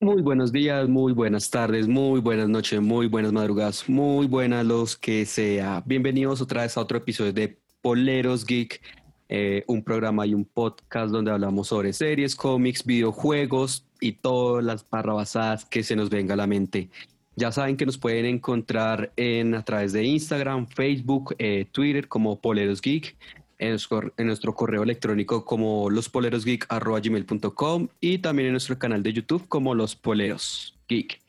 [0.00, 4.96] Muy buenos días, muy buenas tardes, muy buenas noches, muy buenas madrugadas, muy buenas los
[4.96, 5.82] que sea.
[5.84, 8.80] Bienvenidos otra vez a otro episodio de Poleros Geek,
[9.28, 14.88] eh, un programa y un podcast donde hablamos sobre series, cómics, videojuegos y todas las
[14.88, 16.90] barrabasadas que se nos venga a la mente.
[17.34, 22.40] Ya saben que nos pueden encontrar en, a través de Instagram, Facebook, eh, Twitter como
[22.40, 23.16] Poleros Geek
[23.58, 23.70] en
[24.18, 30.76] nuestro, correo electrónico como lospolerosgeek.com y también en nuestro canal de YouTube como Los Poleros
[30.88, 31.20] Geek.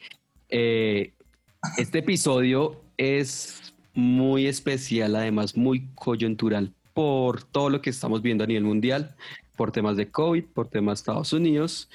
[0.49, 1.13] Eh,
[1.77, 8.47] este episodio es muy especial, además muy coyuntural por todo lo que estamos viendo a
[8.47, 9.15] nivel mundial,
[9.55, 11.89] por temas de COVID, por temas de Estados Unidos.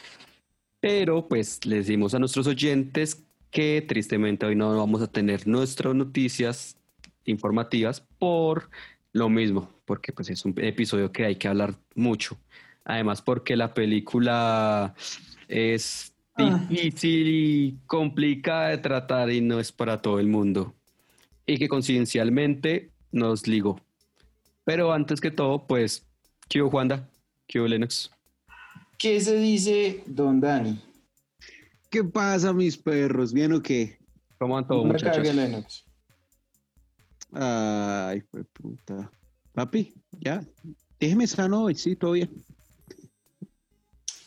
[0.81, 5.95] Pero pues les decimos a nuestros oyentes que tristemente hoy no vamos a tener nuestras
[5.95, 6.77] noticias
[7.25, 8.69] informativas por
[9.15, 12.37] lo mismo, porque pues es un episodio que hay que hablar mucho.
[12.85, 14.95] Además porque la película
[15.49, 16.67] es ah.
[16.69, 20.75] difícil y complicada de tratar y no es para todo el mundo.
[21.47, 23.81] Y que coincidencialmente nos ligó.
[24.65, 26.07] Pero antes que todo, pues,
[26.49, 27.09] ¿qué hubo Juanda?
[27.47, 28.11] ¿Qué hubo Lennox?
[28.99, 30.81] ¿Qué se dice, don Dani?
[31.89, 33.33] ¿Qué pasa, mis perros?
[33.33, 33.99] ¿Bien o qué?
[34.39, 35.84] ¿Cómo van todos, muchachos?
[37.35, 39.11] Ay, fue puta.
[39.53, 40.45] Papi, ya.
[41.01, 42.31] Déjeme sano hoy, sí, todo bien.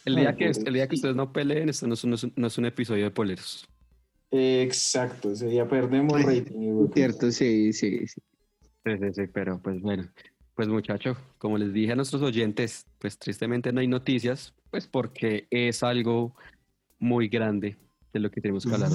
[0.06, 2.58] El día, que, el día que ustedes no peleen, esto no es, un, no es
[2.58, 3.68] un episodio de poleros.
[4.32, 6.88] Exacto, ese día perdemos rating.
[6.94, 8.22] Cierto, sí, sí, sí.
[8.86, 10.08] Sí, sí, sí, pero pues bueno.
[10.56, 15.46] Pues muchacho, como les dije a nuestros oyentes, pues tristemente no hay noticias, pues porque
[15.52, 16.36] es algo
[17.00, 17.78] muy grande
[18.12, 18.90] de lo que tenemos que hablar.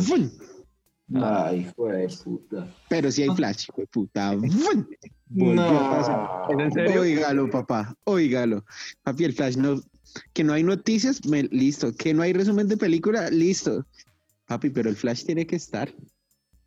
[1.14, 2.74] Ay, hijo de puta.
[2.88, 4.34] Pero si hay flash, hijo de puta.
[5.28, 6.50] no.
[6.50, 7.02] ¿En serio?
[7.02, 7.94] Óigalo, papá.
[8.05, 8.64] Óigalo.
[9.02, 9.80] Papi, el flash no.
[10.33, 11.92] Que no hay noticias, listo.
[11.94, 13.86] Que no hay resumen de película, listo.
[14.46, 15.92] Papi, pero el flash tiene que estar.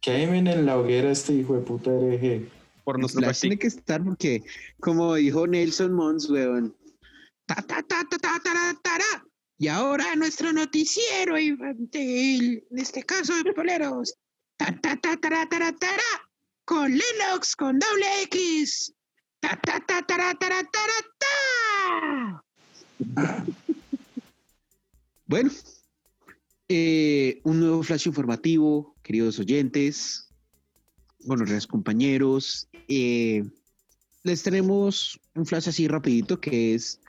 [0.02, 2.50] Quemen en la hoguera este hijo de puta hereje.
[2.84, 4.44] Por nuestro flash tiene que estar porque,
[4.80, 6.76] como dijo Nelson Mons, weón.
[7.48, 9.26] Ta, ta, ta, ta, ta, ta, ta,
[9.58, 14.16] Y ahora nuestro noticiero infantil, en este caso de poleros.
[14.58, 15.88] Ta, ta, ta, ta, ta, ta,
[16.64, 18.94] con Linux con doble X.
[19.40, 22.44] Ta, ta, ta, ta, ta, ta,
[25.28, 25.52] bueno,
[26.70, 30.30] eh, un nuevo flash informativo, queridos oyentes,
[31.26, 32.68] buenos compañeros.
[32.88, 33.44] Eh,
[34.24, 37.00] les tenemos un flash así rapidito que es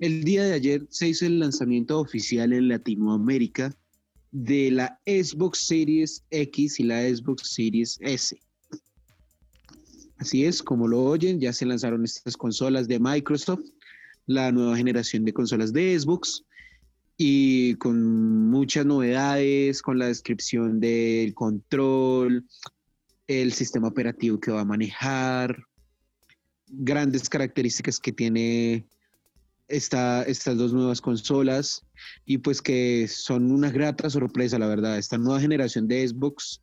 [0.00, 3.74] el día de ayer se hizo el lanzamiento oficial en Latinoamérica
[4.30, 8.38] de la Xbox Series X y la Xbox Series S.
[10.18, 13.64] Así es, como lo oyen, ya se lanzaron estas consolas de Microsoft,
[14.26, 16.44] la nueva generación de consolas de Xbox
[17.16, 22.46] y con muchas novedades, con la descripción del control,
[23.26, 25.64] el sistema operativo que va a manejar,
[26.66, 28.86] grandes características que tiene
[29.68, 31.84] estas dos nuevas consolas
[32.24, 34.98] y pues que son una grata sorpresa, la verdad.
[34.98, 36.62] Esta nueva generación de Xbox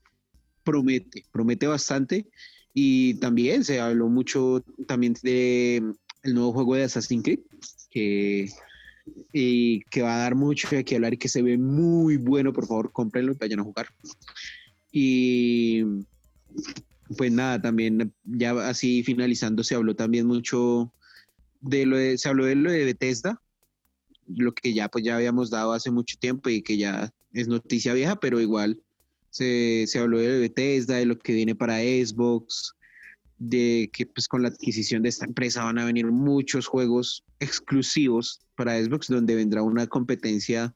[0.64, 2.28] promete, promete bastante
[2.74, 5.78] y también se habló mucho también de
[6.24, 7.40] el nuevo juego de Assassin's Creed
[7.90, 8.50] que
[9.32, 12.66] que va a dar mucho de qué hablar y que se ve muy bueno, por
[12.66, 13.88] favor, cómprenlo y vayan a jugar.
[14.92, 15.84] Y
[17.18, 20.92] pues nada, también ya así finalizando se habló también mucho
[21.66, 23.42] de lo se habló de lo de Bethesda,
[24.28, 27.94] lo que ya pues ya habíamos dado hace mucho tiempo y que ya es noticia
[27.94, 28.82] vieja, pero igual
[29.30, 32.74] se, se habló de Bethesda, de lo que viene para Xbox,
[33.38, 38.42] de que pues con la adquisición de esta empresa van a venir muchos juegos exclusivos
[38.56, 40.74] para Xbox donde vendrá una competencia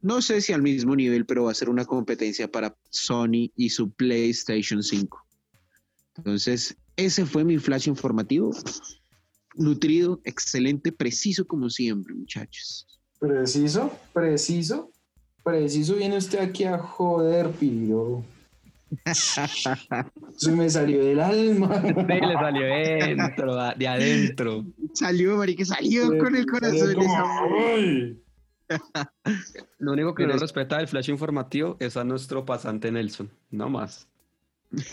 [0.00, 3.70] no sé si al mismo nivel, pero va a ser una competencia para Sony y
[3.70, 5.26] su PlayStation 5.
[6.18, 8.52] Entonces, ese fue mi flash informativo
[9.58, 12.86] nutrido, excelente, preciso como siempre, muchachos.
[13.18, 14.90] Preciso, preciso,
[15.42, 15.96] preciso.
[15.96, 18.24] Viene usted aquí a joder, pidió.
[20.36, 21.82] Se me salió del alma.
[21.82, 24.64] Sí, le salió dentro, de adentro.
[24.94, 28.22] Salió, marica, salió con el corazón.
[29.78, 34.06] Lo único que no respeta el flash informativo es a nuestro pasante Nelson, no más.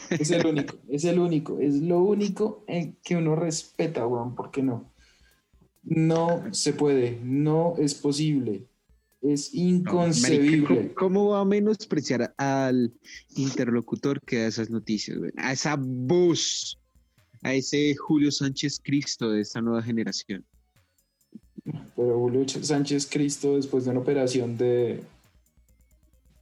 [0.09, 4.51] Es el único, es el único, es lo único en que uno respeta, weón, ¿por
[4.51, 4.91] qué no?
[5.83, 8.67] No se puede, no es posible,
[9.21, 10.93] es inconcebible.
[10.93, 12.93] ¿cómo, va a menospreciar al
[13.35, 16.79] interlocutor que da esas noticias, A esa voz,
[17.43, 20.45] a ese Julio Sánchez Cristo de esta nueva generación.
[21.95, 25.03] Pero Julio Sánchez Cristo, después de una operación de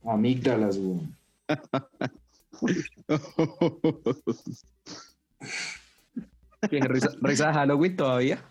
[0.04, 1.16] Amígdalas, weón.
[6.70, 8.44] ¿Qué, ¿Risa, risa de Halloween todavía?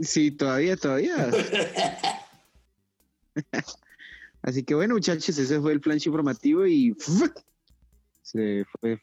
[0.00, 1.30] Sí, todavía, todavía.
[4.42, 6.96] Así que bueno, muchachos, ese fue el flash informativo y
[8.22, 8.98] se fue,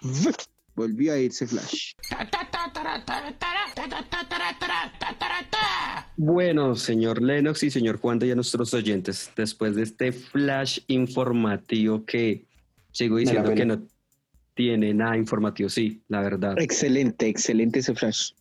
[0.75, 1.93] volvió a irse Flash.
[6.17, 12.05] Bueno, señor Lennox y señor Juan y a nuestros oyentes, después de este flash informativo
[12.05, 12.45] que
[12.91, 13.81] sigo diciendo que no
[14.55, 16.55] tiene nada informativo, sí, la verdad.
[16.59, 18.31] Excelente, excelente ese Flash.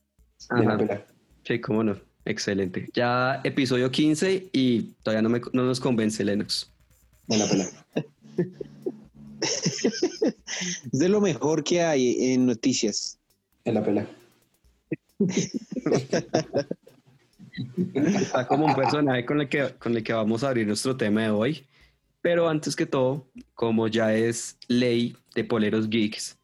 [0.48, 0.78] Ajá.
[0.78, 1.06] pela.
[1.44, 1.96] Sí, cómo no.
[2.24, 2.88] Excelente.
[2.94, 6.70] Ya episodio 15 y todavía no, me- no nos convence Lennox.
[7.28, 7.66] La pela.
[9.40, 13.18] Es de lo mejor que hay en noticias.
[13.66, 14.06] Me la pela.
[17.94, 21.22] Está como un personaje con el, que, con el que vamos a abrir nuestro tema
[21.22, 21.66] de hoy.
[22.24, 26.38] Pero antes que todo, como ya es ley de poleros geeks,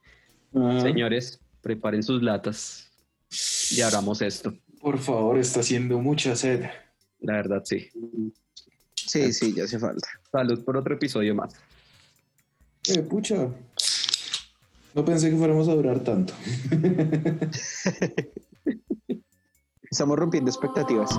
[0.54, 2.90] Ah, señores, preparen sus latas
[3.70, 4.52] y abramos esto.
[4.80, 6.64] Por favor, está haciendo mucha sed.
[7.20, 7.88] La verdad, sí.
[8.94, 10.06] Sí, sí, ya hace falta.
[10.30, 11.54] Salud por otro episodio más.
[12.88, 13.48] Eh, pucha.
[14.94, 16.34] No pensé que fuéramos a durar tanto.
[19.90, 21.10] Estamos rompiendo expectativas.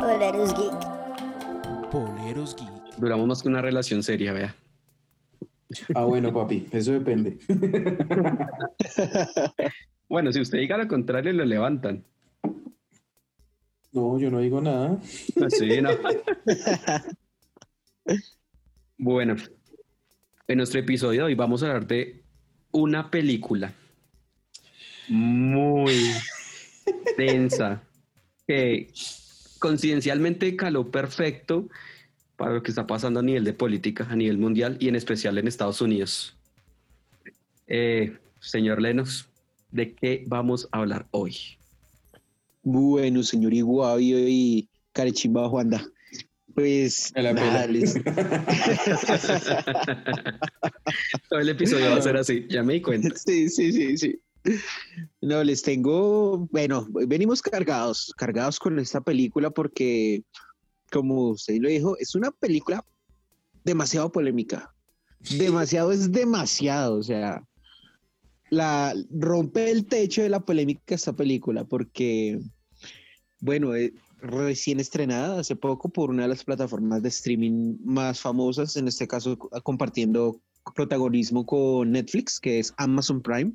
[0.00, 0.54] Poleros
[2.34, 2.98] Geek.
[2.98, 4.54] Duramos más que una relación seria, vea.
[5.94, 7.38] Ah, bueno, papi, eso depende.
[10.06, 12.04] Bueno, si usted diga lo contrario, lo levantan.
[13.90, 14.98] No, yo no digo nada.
[15.48, 15.90] Sí, no.
[18.98, 19.34] Bueno,
[20.46, 22.22] en nuestro episodio de hoy vamos a hablar de
[22.70, 23.72] una película
[25.08, 26.12] muy
[27.16, 27.82] densa
[28.46, 28.92] que
[29.58, 31.68] coincidencialmente caló perfecto
[32.36, 35.38] para lo que está pasando a nivel de política, a nivel mundial y en especial
[35.38, 36.36] en Estados Unidos.
[37.66, 39.28] Eh, señor Lenos,
[39.70, 41.36] ¿de qué vamos a hablar hoy?
[42.62, 45.86] Bueno, señor Iguavio y Carechimba Juanda.
[46.54, 47.94] Pues nada, les-
[51.28, 53.08] Todo el episodio va a ser así, ya me di cuenta.
[53.16, 54.20] Sí, sí, sí, sí.
[55.22, 60.22] No, les tengo, bueno, venimos cargados, cargados con esta película porque,
[60.94, 62.84] como usted lo dijo, es una película
[63.64, 64.72] demasiado polémica.
[65.38, 67.42] Demasiado es demasiado, o sea,
[68.50, 72.38] la rompe el techo de la polémica esta película porque,
[73.40, 78.76] bueno, eh, recién estrenada hace poco por una de las plataformas de streaming más famosas,
[78.76, 80.40] en este caso co- compartiendo
[80.74, 83.52] protagonismo con Netflix, que es Amazon Prime.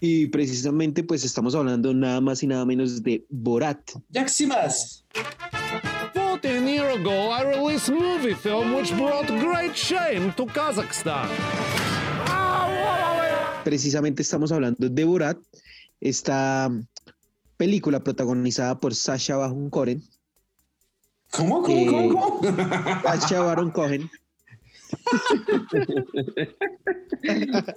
[0.00, 3.80] Y precisamente pues estamos hablando nada más y nada menos de Borat.
[4.10, 5.04] Yaximas.
[6.92, 11.28] 14 years ago, I released a movie film which brought great shame to Kazakhstan.
[13.64, 15.38] Precisamente estamos hablando de Borat,
[16.00, 16.70] esta
[17.56, 20.02] película protagonizada por Sasha Baron Cohen.
[21.30, 22.40] ¿Cómo, cómo, Eh, cómo, cómo?
[23.02, 24.10] Sasha Baron Cohen.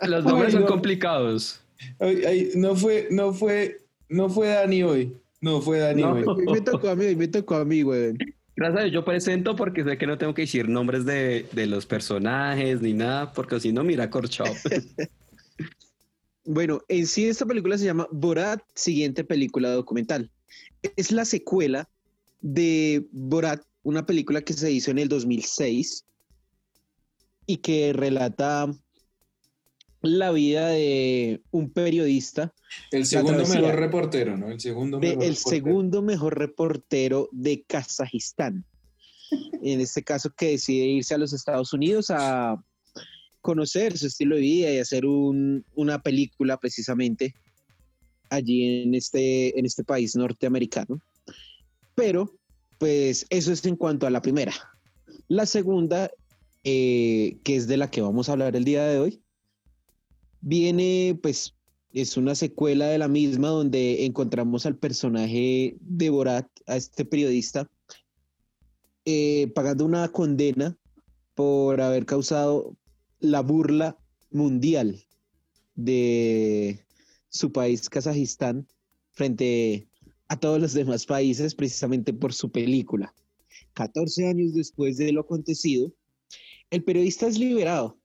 [0.07, 1.61] Los nombres son complicados.
[1.99, 3.77] Ay, ay, no fue, no fue,
[4.09, 5.15] no fue Dani hoy.
[5.41, 6.15] No fue Dani No.
[6.15, 8.13] me tocó a mí, hoy me tocó a mí, güey.
[8.55, 12.81] Gracias yo presento porque sé que no tengo que decir nombres de, de los personajes
[12.81, 14.53] ni nada, porque si no, mira, corchado.
[16.47, 20.31] Bueno, en sí esta película se llama Borat, siguiente película documental.
[20.95, 21.89] Es la secuela
[22.41, 26.05] de Borat, una película que se hizo en el 2006
[27.47, 28.71] y que relata
[30.09, 32.53] la vida de un periodista,
[32.91, 34.49] El segundo mejor reportero, ¿no?
[34.51, 35.49] El segundo de mejor el reportero.
[35.65, 38.65] segundo mejor reportero de Kazajistán.
[39.61, 42.55] En este caso que decide irse a los Estados Unidos a
[43.41, 47.33] conocer su estilo de vida y hacer un- una película precisamente
[48.29, 50.99] allí en este, en este país norteamericano.
[51.95, 52.33] Pero,
[52.79, 54.53] pues eso es en cuanto a la primera.
[55.27, 56.11] La segunda,
[56.63, 59.21] eh, que es de la que vamos a hablar el día de hoy,
[60.45, 61.55] viene, pues,
[61.91, 67.67] es una secuela de la misma donde encontramos al personaje de Borat, a este periodista,
[69.05, 70.77] eh, pagando una condena
[71.33, 72.77] por haber causado
[73.19, 73.97] la burla
[74.29, 75.03] mundial
[75.73, 76.79] de
[77.29, 78.67] su país, Kazajistán,
[79.13, 79.87] frente
[80.27, 83.15] a todos los demás países, precisamente por su película.
[83.73, 85.91] 14 años después de lo acontecido,
[86.69, 87.97] el periodista es liberado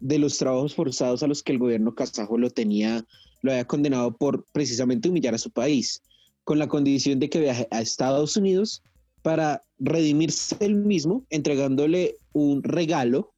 [0.00, 3.04] de los trabajos forzados a los que el gobierno kazajo lo tenía,
[3.42, 6.02] lo había condenado por precisamente humillar a su país,
[6.44, 8.82] con la condición de que viaje a Estados Unidos
[9.22, 13.32] para redimirse él mismo, entregándole un regalo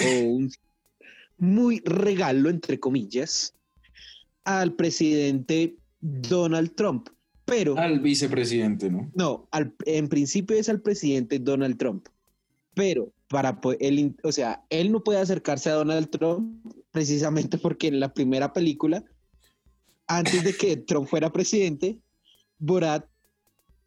[0.00, 0.50] o un
[1.38, 3.54] muy regalo, entre comillas,
[4.44, 7.08] al presidente Donald Trump.
[7.44, 9.10] Pero Al vicepresidente, ¿no?
[9.14, 12.06] no, al- en principio es al presidente Donald Trump.
[12.74, 17.98] Pero para él, o sea, él no puede acercarse a Donald Trump precisamente porque en
[17.98, 19.02] la primera película,
[20.06, 21.98] antes de que Trump fuera presidente,
[22.60, 23.04] Borat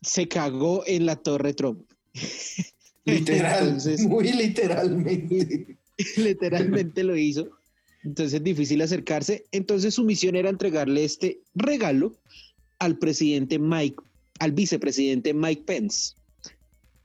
[0.01, 1.79] se cagó en la torre Trump.
[3.05, 5.77] Literal, Entonces- muy literalmente.
[6.17, 7.47] literalmente lo hizo.
[8.03, 9.45] Entonces es difícil acercarse.
[9.53, 12.17] Entonces su misión era entregarle este regalo
[12.79, 14.03] al presidente Mike,
[14.39, 16.15] al vicepresidente Mike Pence,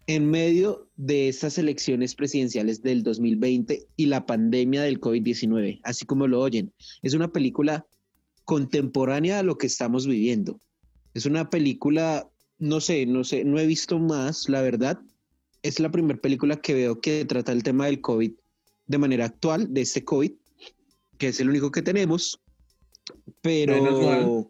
[0.06, 6.26] en medio de estas elecciones presidenciales del 2020 y la pandemia del COVID-19, así como
[6.26, 6.72] lo oyen.
[7.02, 7.86] Es una película
[8.44, 10.60] contemporánea a lo que estamos viviendo.
[11.14, 12.28] Es una película,
[12.58, 15.00] no sé, no sé, no he visto más, la verdad.
[15.62, 18.32] Es la primera película que veo que trata el tema del COVID
[18.86, 20.32] de manera actual, de este COVID,
[21.18, 22.40] que es el único que tenemos,
[23.40, 24.48] pero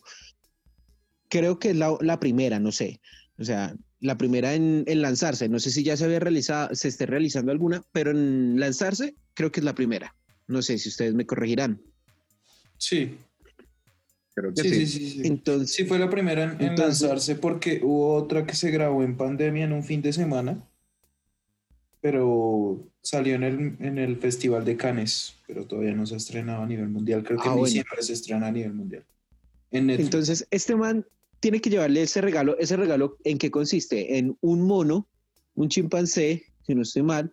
[1.28, 3.00] creo que es la, la primera, no sé.
[3.38, 5.49] O sea, la primera en, en lanzarse.
[5.49, 9.50] No sé si ya se había realizado, se esté realizando alguna, pero en lanzarse creo
[9.50, 10.14] que es la primera.
[10.49, 11.80] No sé si ustedes me corregirán.
[12.76, 13.16] Sí,
[14.35, 14.87] Creo que sí, sí.
[14.87, 15.11] sí, sí.
[15.23, 15.26] sí.
[15.28, 19.02] Entonces, Sí, fue la primera en, en Entonces- lanzarse porque hubo otra que se grabó
[19.02, 20.62] en pandemia en un fin de semana,
[22.00, 26.62] pero salió en el, en el Festival de Cannes, pero todavía no se ha estrenado
[26.62, 27.23] a nivel mundial.
[27.23, 27.66] Creo que Ah, en bueno.
[27.66, 29.04] diciembre se estrena a nivel mundial.
[29.71, 29.90] En.
[29.90, 31.06] Entonces, este man
[31.42, 32.56] tiene que llevarle ese regalo.
[32.58, 34.16] ¿Ese regalo en qué consiste?
[34.16, 35.08] En un mono,
[35.54, 37.32] un chimpancé, si no estoy mal,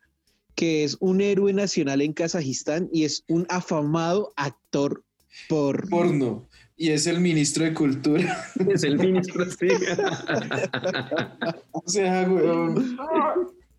[0.55, 5.03] que es un héroe nacional en Kazajistán y es un afamado actor
[5.47, 5.87] por...
[5.89, 6.47] porno.
[6.75, 8.47] Y es el ministro de Cultura.
[8.67, 9.67] Es el ministro, sí.
[11.71, 12.97] o sea, weón.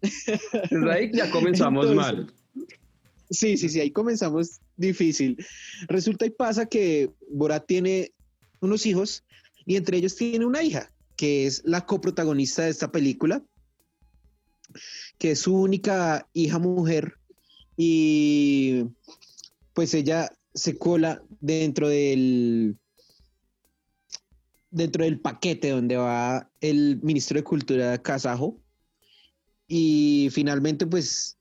[0.01, 2.33] Desde ahí ya comenzamos Entonces- mal.
[3.31, 5.45] Sí, sí, sí, ahí comenzamos difícil.
[5.89, 8.13] Resulta y pasa que Borat tiene
[8.61, 9.25] unos hijos
[9.71, 13.41] y entre ellos tiene una hija, que es la coprotagonista de esta película,
[15.17, 17.15] que es su única hija mujer
[17.77, 18.83] y
[19.73, 22.77] pues ella se cola dentro del
[24.73, 28.61] dentro del paquete donde va el ministro de Cultura kazajo
[29.69, 31.39] y finalmente pues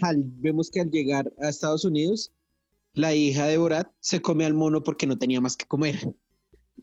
[0.00, 2.30] al- vemos que al llegar a Estados Unidos,
[2.92, 6.14] la hija de Borat se come al mono porque no tenía más que comer.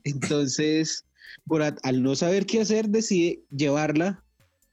[0.04, 1.06] Entonces,
[1.46, 4.24] Borat, al no saber qué hacer, decide llevarla,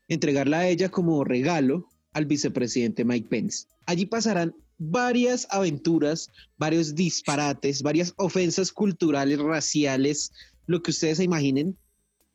[0.09, 3.67] entregarla a ella como regalo al vicepresidente Mike Pence.
[3.87, 10.33] Allí pasarán varias aventuras, varios disparates, varias ofensas culturales, raciales,
[10.67, 11.77] lo que ustedes se imaginen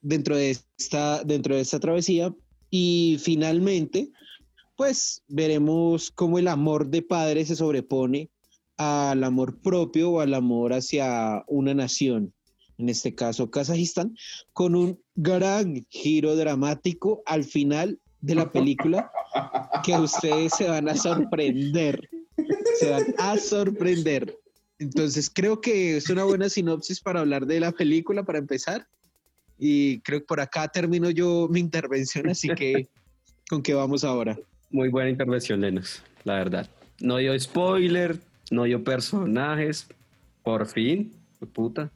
[0.01, 2.33] dentro de esta, dentro de esta travesía.
[2.69, 4.09] Y finalmente,
[4.75, 8.29] pues veremos cómo el amor de padre se sobrepone
[8.77, 12.33] al amor propio o al amor hacia una nación,
[12.77, 14.15] en este caso Kazajistán,
[14.53, 19.11] con un gran giro dramático al final de la película
[19.83, 22.09] que ustedes se van a sorprender,
[22.79, 24.37] se van a sorprender.
[24.79, 28.87] Entonces creo que es una buena sinopsis para hablar de la película para empezar
[29.57, 32.87] y creo que por acá termino yo mi intervención, así que
[33.49, 34.37] ¿con qué vamos ahora?
[34.69, 36.69] Muy buena intervención, Lenos, la verdad.
[36.99, 38.19] No dio spoiler,
[38.51, 39.87] no dio personajes.
[40.43, 41.11] Por fin,
[41.53, 41.91] puta.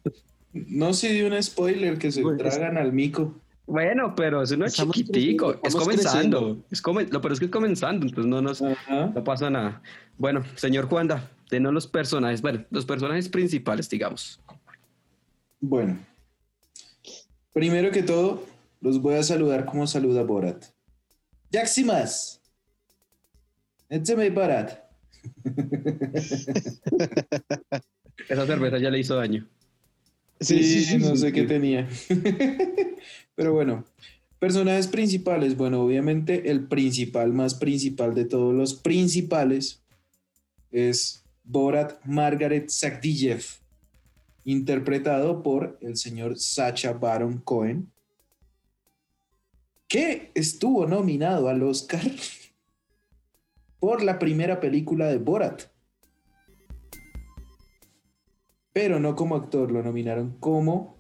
[0.53, 3.36] No se dio un spoiler que se Bueno, es- tragan al mico.
[3.67, 6.39] Bueno, pero es Estamos chiquitico, es comenzando.
[6.39, 6.65] creciendo.
[6.72, 9.12] Es come- lo pero es que es comenzando, entonces no nos Ajá.
[9.15, 9.81] no pasa nada.
[10.17, 14.41] Bueno, señor Juanda, denos los personajes, bueno, los personajes principales, digamos.
[15.62, 16.00] Bueno,
[17.53, 18.43] primero que todo,
[18.81, 20.65] los voy a saludar como saluda Borat.
[21.51, 22.41] Yaximas.
[23.88, 24.84] Écheme Borat.
[28.27, 29.48] Esa cerveza ya le hizo daño.
[30.41, 31.88] Sí, no sé qué tenía.
[33.36, 33.86] Pero bueno,
[34.39, 35.55] personajes principales.
[35.55, 39.83] Bueno, obviamente el principal, más principal de todos los principales
[40.71, 43.43] es Borat Margaret Sagdiyev,
[44.43, 47.91] interpretado por el señor Sacha Baron Cohen,
[49.88, 52.01] que estuvo nominado al Oscar
[53.79, 55.63] por la primera película de Borat.
[58.73, 60.95] Pero no como actor, lo nominaron como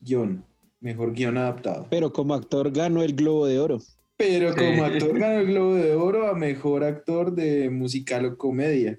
[0.00, 0.44] guion,
[0.80, 1.86] mejor guion adaptado.
[1.90, 3.78] Pero como actor ganó el Globo de Oro.
[4.16, 4.80] Pero como Sí.
[4.84, 8.98] actor ganó el Globo de Oro a mejor actor de musical o comedia.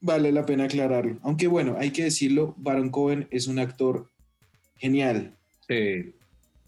[0.00, 1.18] Vale la pena aclararlo.
[1.22, 4.10] Aunque bueno, hay que decirlo, Baron Cohen es un actor
[4.76, 5.36] genial.
[5.68, 6.14] Sí.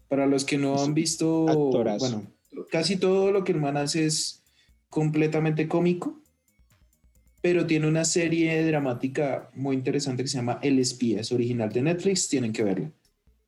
[0.07, 2.09] Para los que no han visto, Actorazo.
[2.51, 4.43] bueno, casi todo lo que el man hace es
[4.89, 6.21] completamente cómico,
[7.43, 11.81] pero tiene una serie dramática muy interesante que se llama El Espía, es original de
[11.81, 12.89] Netflix, tienen que verla,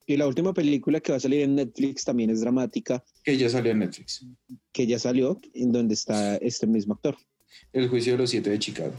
[0.05, 3.49] Y la última película que va a salir en Netflix también es dramática, que ya
[3.49, 4.25] salió en Netflix,
[4.73, 7.15] que ya salió, en donde está este mismo actor.
[7.71, 8.91] El Juicio de los Siete de Chicago.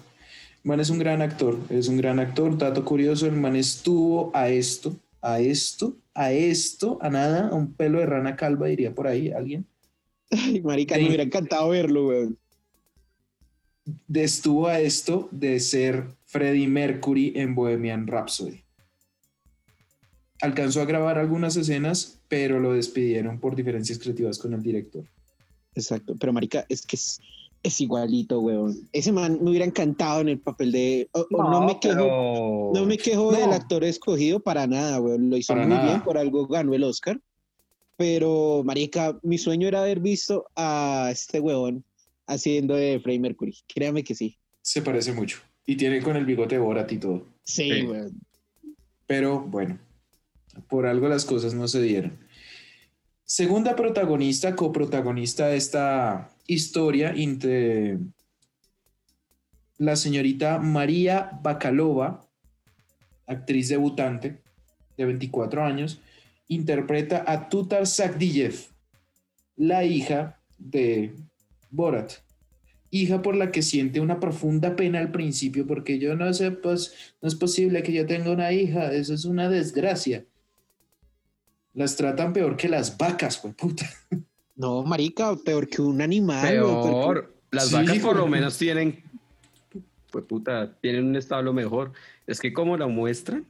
[0.63, 4.49] Man es un gran actor, es un gran actor, dato curioso, el man estuvo a
[4.49, 9.09] esto, a esto, a esto, a nada, a un pelo de rana calva, diría por
[9.09, 9.67] ahí alguien.
[10.31, 12.39] Ay, marica, me hubiera encantado verlo, weón.
[14.13, 18.61] Estuvo a esto de ser Freddie Mercury en Bohemian Rhapsody.
[20.43, 25.05] Alcanzó a grabar algunas escenas, pero lo despidieron por diferencias creativas con el director.
[25.75, 27.21] Exacto, pero marica, es que es,
[27.63, 28.89] es igualito, weón.
[28.93, 31.09] Ese man me hubiera encantado en el papel de...
[31.13, 33.39] o- o no, me quejo, pero- no me quejo No.
[33.39, 35.31] del actor escogido para nada, weón.
[35.31, 35.87] Lo hizo Para muy nada.
[35.89, 37.19] bien, por algo ganó el Oscar.
[37.97, 41.83] Pero, marica, mi sueño era haber visto a este weón
[42.27, 43.57] haciendo de Freddie Mercury.
[43.67, 44.39] Créame que sí.
[44.63, 45.39] Se parece mucho.
[45.65, 47.27] Y tiene con el bigote Borat y todo.
[47.45, 48.21] Sí, weón.
[49.07, 49.79] Pero bueno,
[50.69, 52.19] por algo las cosas no se dieron.
[53.25, 57.99] Segunda protagonista, coprotagonista de esta historia, entre
[59.79, 62.27] la señorita María Bakalova,
[63.27, 64.39] actriz debutante
[64.97, 66.01] de 24 años,
[66.49, 68.55] interpreta a Tutar Sagdiyev,
[69.57, 71.15] la hija de
[71.77, 72.13] Borat.
[72.91, 77.15] Hija por la que siente una profunda pena al principio, porque yo no sé, pues,
[77.21, 80.25] no es posible que yo tenga una hija, eso es una desgracia.
[81.75, 83.87] Las tratan peor que las vacas, güey, puta.
[84.55, 86.49] No, marica, peor que un animal.
[86.49, 87.35] peor.
[87.51, 89.03] Las Sí, vacas por lo menos tienen,
[90.11, 91.93] pues puta, tienen un establo mejor.
[92.27, 93.45] Es que como la muestran,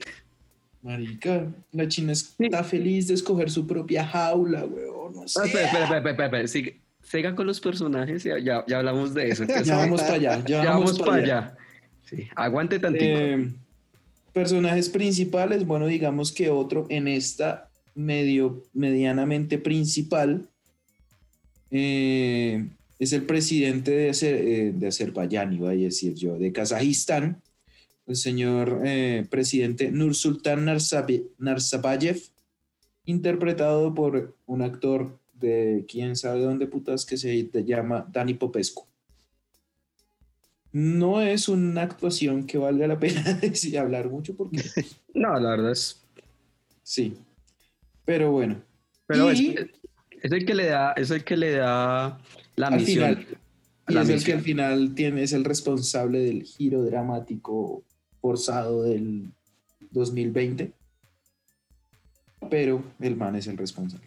[0.83, 5.41] Marica, la china está feliz de escoger su propia jaula, güey, no sé.
[5.41, 6.77] Ah, espera, espera, espera, espera,
[7.09, 9.43] sigan con los personajes, ya, ya, ya hablamos de eso.
[9.45, 11.57] entonces, Ya vamos para allá, ya, ya vamos vamos para allá.
[12.05, 13.05] Sí, aguante tantito.
[13.05, 13.49] Eh,
[14.33, 20.47] personajes principales, bueno, digamos que otro en esta medio, medianamente principal
[21.71, 27.43] eh, es el presidente de, Azer- eh, de Azerbaiyán, iba a decir yo, de Kazajistán,
[28.07, 28.81] el señor
[29.31, 32.21] presidente Nursultan Nazarbayev,
[33.05, 38.87] interpretado por un actor de quién sabe dónde putas que se llama Dani Popescu.
[40.73, 44.63] No es una actuación que valga la pena decir- hablar mucho porque
[45.15, 46.03] No, la verdad es.
[46.83, 47.17] sí.
[48.05, 48.63] Pero bueno.
[49.07, 49.67] Pero Y- es,
[50.23, 52.21] es el que le da, es el que le da
[52.57, 53.17] la Al misión.
[53.17, 53.27] final.
[53.89, 54.39] Y la es el que misión.
[54.39, 57.85] al final tiene, es el responsable del giro dramático
[58.21, 59.31] forzado del
[59.93, 60.73] 2020.
[62.51, 64.07] Pero el man es el responsable.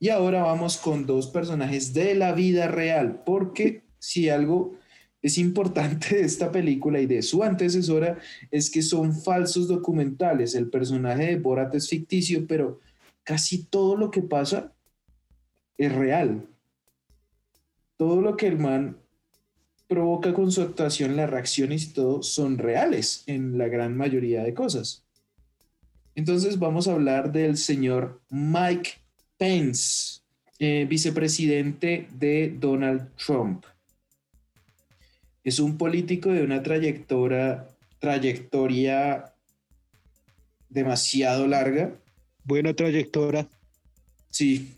[0.00, 4.76] Y ahora vamos con dos personajes de la vida real, porque si algo
[5.20, 8.18] es importante de esta película y de su antecesora
[8.50, 10.54] es que son falsos documentales.
[10.54, 12.80] El personaje de Borat es ficticio, pero
[13.24, 14.72] casi todo lo que pasa
[15.76, 16.46] es real.
[17.96, 18.98] Todo lo que el man
[19.88, 24.54] provoca con su actuación, las reacciones y todo son reales en la gran mayoría de
[24.54, 25.04] cosas.
[26.14, 28.90] Entonces vamos a hablar del señor Mike
[29.38, 30.20] Pence,
[30.58, 33.64] eh, vicepresidente de Donald Trump.
[35.44, 37.66] Es un político de una trayectoria,
[38.00, 39.32] trayectoria
[40.68, 41.92] demasiado larga.
[42.44, 43.48] Buena trayectoria.
[44.30, 44.74] Sí,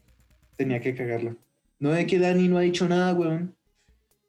[0.57, 1.35] tenía que cagarla.
[1.79, 3.55] No de que Dani no ha dicho nada, weón.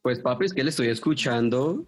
[0.01, 1.85] Pues papi, es que le estoy escuchando.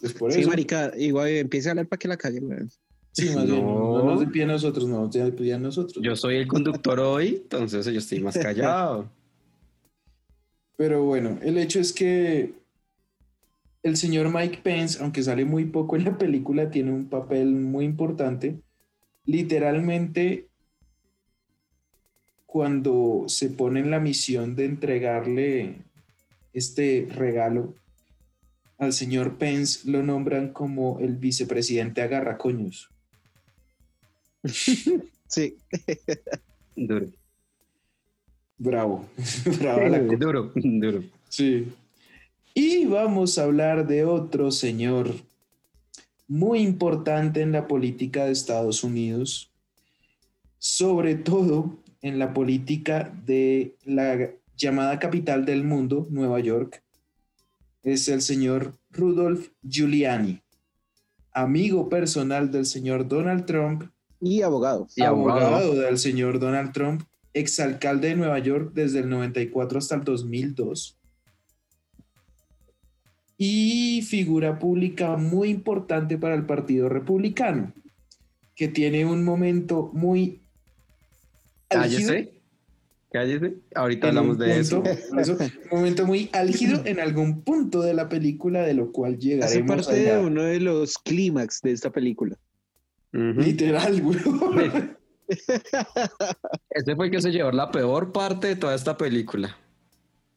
[0.00, 0.50] Pues por Sí, eso.
[0.50, 2.70] marica, igual empieza a hablar para que la calle, weón.
[3.12, 3.98] Sí, más bien, No.
[3.98, 6.02] no nos despide a nosotros, no nos despide a nosotros.
[6.02, 9.08] Yo soy el conductor hoy, entonces yo estoy más callado.
[10.76, 12.54] Pero bueno, el hecho es que
[13.82, 17.84] el señor Mike Pence, aunque sale muy poco en la película, tiene un papel muy
[17.84, 18.60] importante.
[19.26, 20.48] Literalmente,
[22.46, 25.76] cuando se pone en la misión de entregarle
[26.52, 27.74] este regalo
[28.78, 32.90] al señor Pence, lo nombran como el vicepresidente agarracoños.
[34.44, 35.56] Sí.
[36.76, 37.06] Duro.
[38.58, 39.08] Bravo,
[39.60, 39.98] bravo la.
[40.00, 41.04] Duro, duro.
[41.28, 41.68] Sí.
[42.54, 45.14] Y vamos a hablar de otro señor
[46.26, 49.50] muy importante en la política de Estados Unidos,
[50.58, 56.82] sobre todo en la política de la llamada capital del mundo, Nueva York,
[57.82, 60.40] es el señor Rudolph Giuliani,
[61.32, 64.86] amigo personal del señor Donald Trump Y abogado.
[64.96, 65.46] Y abogado.
[65.46, 67.02] abogado del señor Donald Trump
[67.32, 70.96] exalcalde de Nueva York desde el 94 hasta el 2002
[73.38, 77.72] y figura pública muy importante para el Partido Republicano,
[78.54, 80.40] que tiene un momento muy
[81.70, 82.32] álgido Cállese.
[83.10, 83.54] Cállese.
[83.74, 84.82] Ahorita en hablamos de eso.
[84.82, 85.36] punto- por eso,
[85.72, 89.86] un momento muy álgido en algún punto de la película, de lo cual Hace llegaremos
[89.86, 92.36] parte de uno de los clímax de esta película.
[93.12, 94.18] Literal, güey.
[96.70, 99.56] Ese fue el que se llevó la peor parte de toda esta película.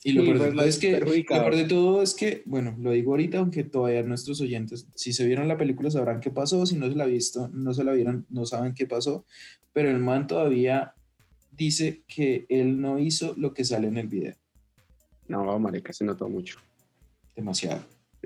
[0.04, 2.76] Y lo Sí, peor, de todo es que, lo peor de todo es que, bueno,
[2.80, 6.66] lo digo ahorita, aunque todavía nuestros oyentes, si se vieron la película sabrán qué pasó,
[6.66, 9.26] si no se la visto, no se la vieron, no saben qué pasó,
[9.72, 10.94] pero el man todavía
[11.52, 14.36] dice que él no hizo lo que sale en el video.
[15.28, 16.60] No, marica, se notó mucho.
[17.36, 17.82] Demasiado.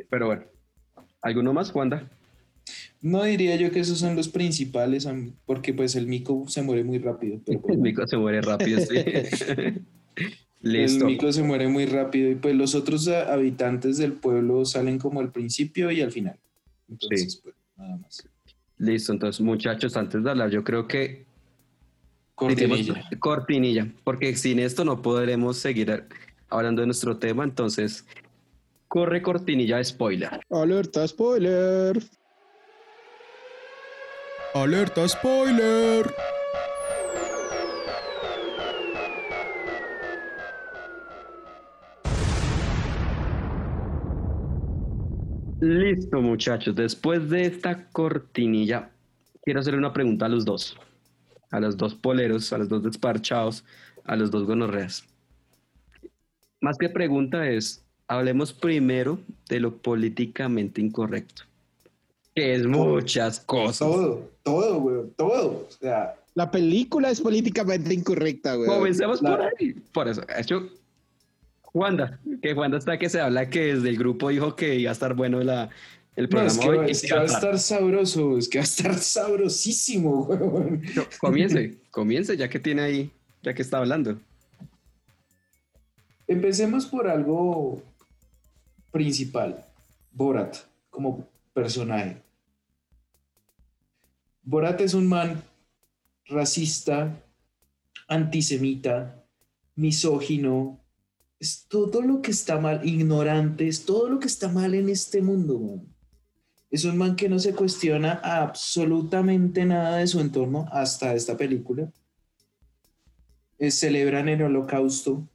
[0.10, 0.44] Pero bueno.
[1.22, 2.10] ¿Alguno más, Wanda?
[3.02, 5.08] No diría yo que esos son los principales,
[5.46, 7.40] porque pues el mico se muere muy rápido.
[7.46, 8.96] pero, pues, El mico se muere rápido, sí.
[10.64, 11.06] El Listo.
[11.06, 15.20] mico se muere muy rápido y pues los otros ah, habitantes del pueblo salen como
[15.20, 16.38] al principio y al final.
[16.90, 18.28] Entonces, pues nada más.
[18.80, 21.28] Listo, entonces, muchachos, antes de hablar, yo creo que
[22.38, 22.94] Cortinilla.
[22.94, 26.06] Diremos cortinilla, porque sin esto no podremos seguir
[26.50, 28.06] hablando de nuestro tema, entonces
[28.88, 30.40] corre cortinilla de spoiler.
[30.52, 32.00] Alerta spoiler.
[34.64, 36.14] Alerta spoiler.
[45.62, 48.90] Listo, muchachos, después de esta cortinilla,
[49.44, 50.76] quiero hacerle una pregunta a los dos,
[51.52, 53.64] a los dos poleros, a los dos desparchados,
[54.06, 55.06] a los dos gonorreas.
[56.62, 61.44] Más que pregunta es, hablemos primero de lo políticamente incorrecto,
[62.38, 63.80] que es muchas cosas.
[63.80, 65.66] Todo, todo, güey, todo.
[65.68, 68.70] O sea, La película es políticamente incorrecta, güey.
[68.70, 69.74] Comencemos por ahí.
[69.92, 70.70] Por eso, de hecho,
[71.74, 74.94] Wanda, que Wanda está que se habla que desde el grupo dijo que iba a
[74.94, 75.70] estar bueno la,
[76.16, 76.78] el no, programa es que, hoy.
[76.78, 77.56] va- y es que que va a estar.
[77.56, 80.80] estar sabroso, es que va a estar sabrosísimo, güey.
[80.96, 84.16] No, Comience, comience ya que tiene ahí, ya que está hablando.
[86.28, 87.82] Empecemos por algo
[88.92, 89.64] principal.
[90.12, 90.56] Borat,
[90.90, 92.18] como personaje.
[94.50, 95.44] Borat es un man
[96.26, 97.22] racista,
[98.08, 99.26] antisemita,
[99.76, 100.80] misógino.
[101.38, 105.22] Es todo lo que está mal, ignorante, es todo lo que está mal en este
[105.22, 105.82] mundo.
[106.72, 111.92] Es un man que no se cuestiona absolutamente nada de su entorno hasta esta película.
[113.60, 115.28] Eh, celebran el holocausto,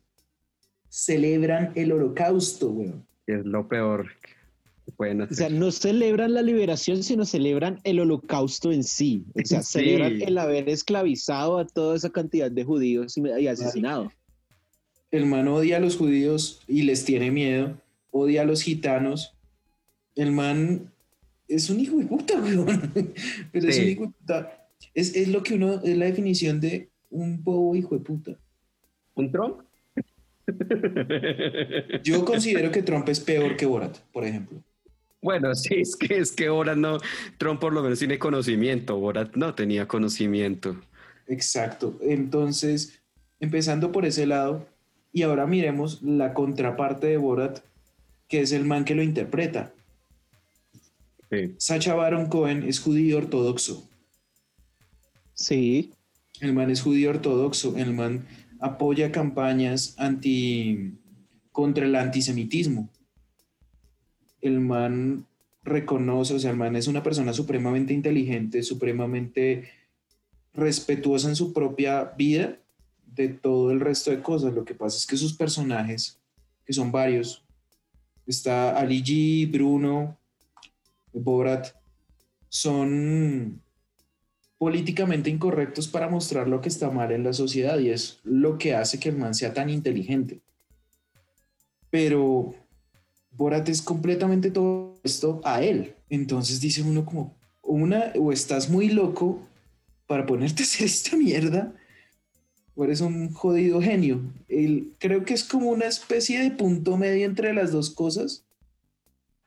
[0.88, 3.06] celebran el holocausto, weón.
[3.26, 4.06] es lo peor
[4.98, 9.24] O sea, no celebran la liberación, sino celebran el holocausto en sí.
[9.34, 9.78] O sea, Sí.
[9.80, 14.12] celebran el haber esclavizado a toda esa cantidad de judíos y y asesinado.
[15.10, 17.76] El man odia a los judíos y les tiene miedo,
[18.10, 19.34] odia a los gitanos.
[20.14, 20.90] El man
[21.48, 22.92] es un hijo de puta, weón.
[23.52, 24.68] Pero es un hijo de puta.
[24.94, 28.38] Es, es lo que uno, es la definición de un bobo hijo de puta.
[29.14, 29.58] ¿Un Trump?
[32.02, 34.62] Yo considero que Trump es peor que Borat, por ejemplo.
[35.22, 36.98] Bueno, sí, es que es que Borat no,
[37.38, 40.76] Trump por lo menos tiene conocimiento, Borat no tenía conocimiento.
[41.28, 41.98] Exacto.
[42.02, 43.00] Entonces,
[43.40, 44.66] empezando por ese lado,
[45.12, 47.60] y ahora miremos la contraparte de Borat,
[48.28, 49.72] que es el man que lo interpreta.
[51.30, 51.54] Sí.
[51.58, 53.88] Sacha Baron Cohen es judío ortodoxo.
[55.34, 55.92] Sí.
[56.40, 57.76] El man es judío ortodoxo.
[57.76, 58.26] El man
[58.60, 60.94] apoya campañas anti
[61.52, 62.88] contra el antisemitismo.
[64.42, 65.24] El man
[65.64, 69.70] reconoce, o sea, el man es una persona supremamente inteligente, supremamente
[70.52, 72.58] respetuosa en su propia vida
[73.06, 74.52] de todo el resto de cosas.
[74.52, 76.18] Lo que pasa es que sus personajes,
[76.66, 77.44] que son varios,
[78.26, 80.18] está Ali G, Bruno,
[81.12, 81.68] Borat,
[82.48, 83.60] son
[84.58, 88.74] políticamente incorrectos para mostrar lo que está mal en la sociedad y es lo que
[88.74, 90.40] hace que el man sea tan inteligente.
[91.90, 92.54] Pero
[93.36, 95.94] Borat es completamente todo esto a él.
[96.10, 99.40] Entonces dice uno como, una, o estás muy loco
[100.06, 101.74] para ponerte a hacer esta mierda,
[102.74, 104.20] o eres un jodido genio.
[104.48, 108.44] El, creo que es como una especie de punto medio entre las dos cosas,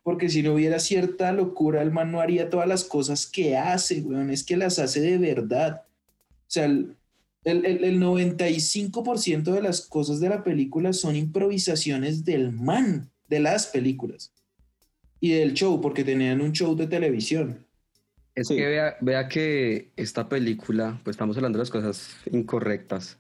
[0.04, 4.02] porque si no hubiera cierta locura, el man no haría todas las cosas que hace,
[4.02, 5.84] weón, es que las hace de verdad.
[6.48, 6.96] O sea, el,
[7.44, 13.40] el, el- el 95% de las cosas de la película son improvisaciones del man, de
[13.40, 14.32] las películas.
[15.20, 17.66] Y del show, porque tenían un show de televisión.
[18.36, 18.56] Es Sí.
[18.58, 23.18] que vea, vea que esta película, pues estamos hablando de las cosas incorrectas.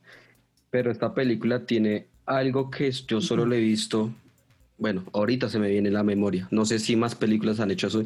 [0.69, 4.13] Pero esta película tiene algo que yo solo le he visto.
[4.77, 6.47] Bueno, ahorita se me viene la memoria.
[6.51, 8.05] No sé si más películas han hecho eso,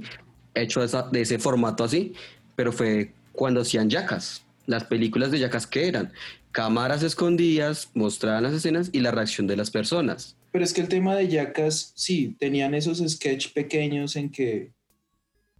[0.54, 2.14] hecho esa- de ese formato así,
[2.56, 4.44] pero fue cuando hacían yacas.
[4.68, 6.12] Las películas de yacas que eran
[6.52, 10.36] cámaras escondidas, mostraban las escenas y la reacción de las personas.
[10.52, 14.72] Pero es que el tema de Yacas, sí, tenían esos sketch pequeños en que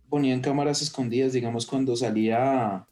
[0.10, 2.88] ponían cámaras escondidas, digamos, cuando salía,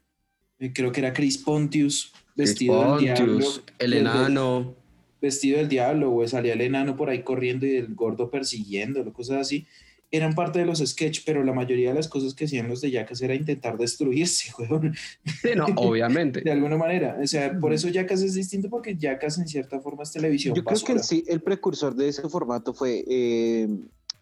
[0.59, 3.45] eh, creo que era Chris Pontius vestido del diablo.
[3.79, 4.75] El enano.
[5.19, 9.41] vestido del diablo, o salía el enano por ahí corriendo y el gordo persiguiéndolo, cosas
[9.41, 9.65] así.
[10.09, 12.91] Eran parte de los sketch, pero la mayoría de las cosas que hacían los de
[12.91, 14.95] Yacas era intentar destruirse, weón,
[15.41, 16.41] Sí, no, obviamente.
[16.41, 17.17] de alguna manera.
[17.21, 20.55] O sea, por eso Yacas es distinto, porque Yacas en cierta forma es televisión.
[20.55, 23.67] Yo creo que el, sí, el precursor de ese formato fue eh,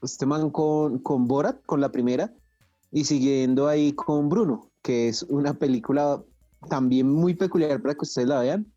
[0.02, 2.34] este man con, con Borat, con la primera,
[2.91, 6.24] y siguiendo ahí con Bruno, que es una película
[6.69, 8.71] también muy peculiar para que ustedes la vean,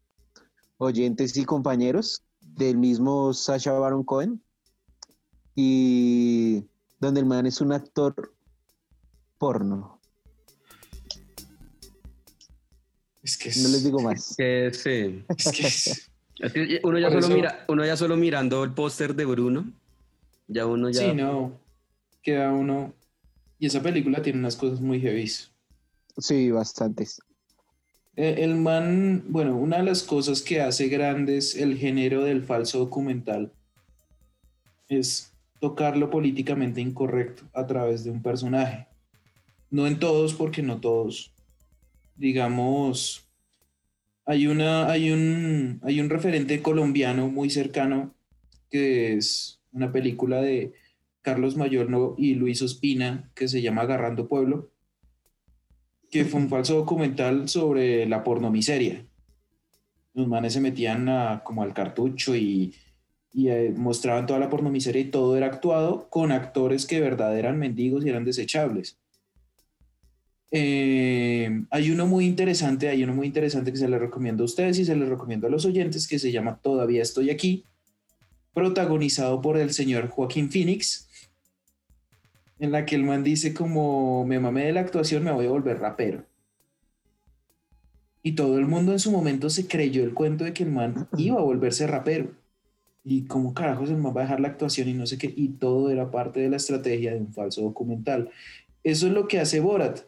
[0.79, 4.43] oyentes y compañeros, del mismo Sacha Baron Cohen,
[5.55, 6.65] y
[7.01, 8.33] donde el man es un actor
[9.39, 10.01] porno.
[13.23, 14.35] Es que es, No les digo más.
[14.37, 15.25] Que sí.
[15.37, 18.73] es que es- Es que uno ya solo eso- mira, uno ya solo mirando el
[18.73, 19.73] póster de Bruno,
[20.47, 21.59] ya uno ya Sí, no.
[22.23, 22.95] Queda uno.
[23.59, 25.29] Y esa película tiene unas cosas muy heavy.
[26.19, 27.21] Sí, bastantes.
[28.15, 32.79] Eh, El man, bueno, una de las cosas que hace grandes el género del falso
[32.79, 33.53] documental
[34.89, 38.87] es tocar lo políticamente incorrecto a través de un personaje.
[39.71, 41.35] No en todos, porque no todos.
[42.17, 43.29] Digamos,
[44.25, 48.15] hay una, hay un, hay un referente colombiano muy cercano
[48.71, 50.73] que es una película de
[51.23, 54.71] Carlos Mayorno y Luis Ospina que se llama Agarrando Pueblo
[56.11, 59.05] que fue un falso documental sobre la pornomiseria.
[60.15, 62.75] Los manes se metían a- como al cartucho y,
[63.33, 67.39] y, eh, mostraban toda la pornomiseria y todo era actuado con actores que de verdad
[67.39, 68.99] eran mendigos y eran desechables.
[70.51, 74.79] Eh, hay uno muy interesante, hay uno muy interesante que se le recomiendo a ustedes
[74.79, 77.65] y se le recomiendo a los oyentes que se llama Todavía estoy aquí,
[78.55, 81.09] protagonizado por el señor Joaquín Phoenix,
[82.59, 85.51] en la que el man dice como me mamé de la actuación, me voy a
[85.51, 86.25] volver rapero.
[88.23, 91.09] Y todo el mundo en su momento se creyó el cuento de que el man
[91.17, 92.33] iba a volverse rapero.
[93.09, 95.33] Y como carajos el man va a dejar la actuación y no sé qué.
[95.35, 98.31] Y todo era parte de la estrategia de un falso documental.
[98.85, 100.01] Eso es lo que hace Borat.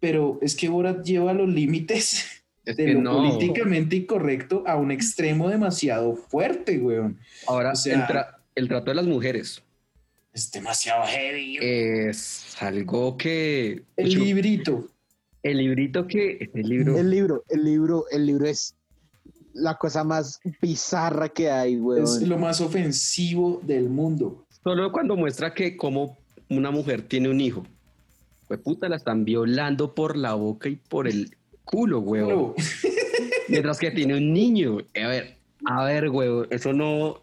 [0.00, 2.24] Pero es que Borat lleva los límites
[2.64, 3.16] es de que lo no.
[3.16, 7.18] políticamente incorrecto a un extremo demasiado fuerte, weón.
[7.46, 9.62] Ahora o sea- el, tra- el trato de las mujeres
[10.32, 11.58] Es demasiado heavy.
[11.60, 14.88] es algo que el yo- librito.
[15.42, 18.74] el librito que el libro El libro, el libro, el libro es
[19.58, 22.02] la cosa más bizarra que hay, weón.
[22.04, 24.44] Es lo más ofensivo del mundo.
[24.64, 26.16] solo cuando muestra que como
[26.50, 27.64] una mujer tiene un hijo
[28.46, 32.54] pues puta la están violando por la boca y por el culo Pero,
[33.48, 37.20] mientras que tiene un niño a ver a ver huevón eso no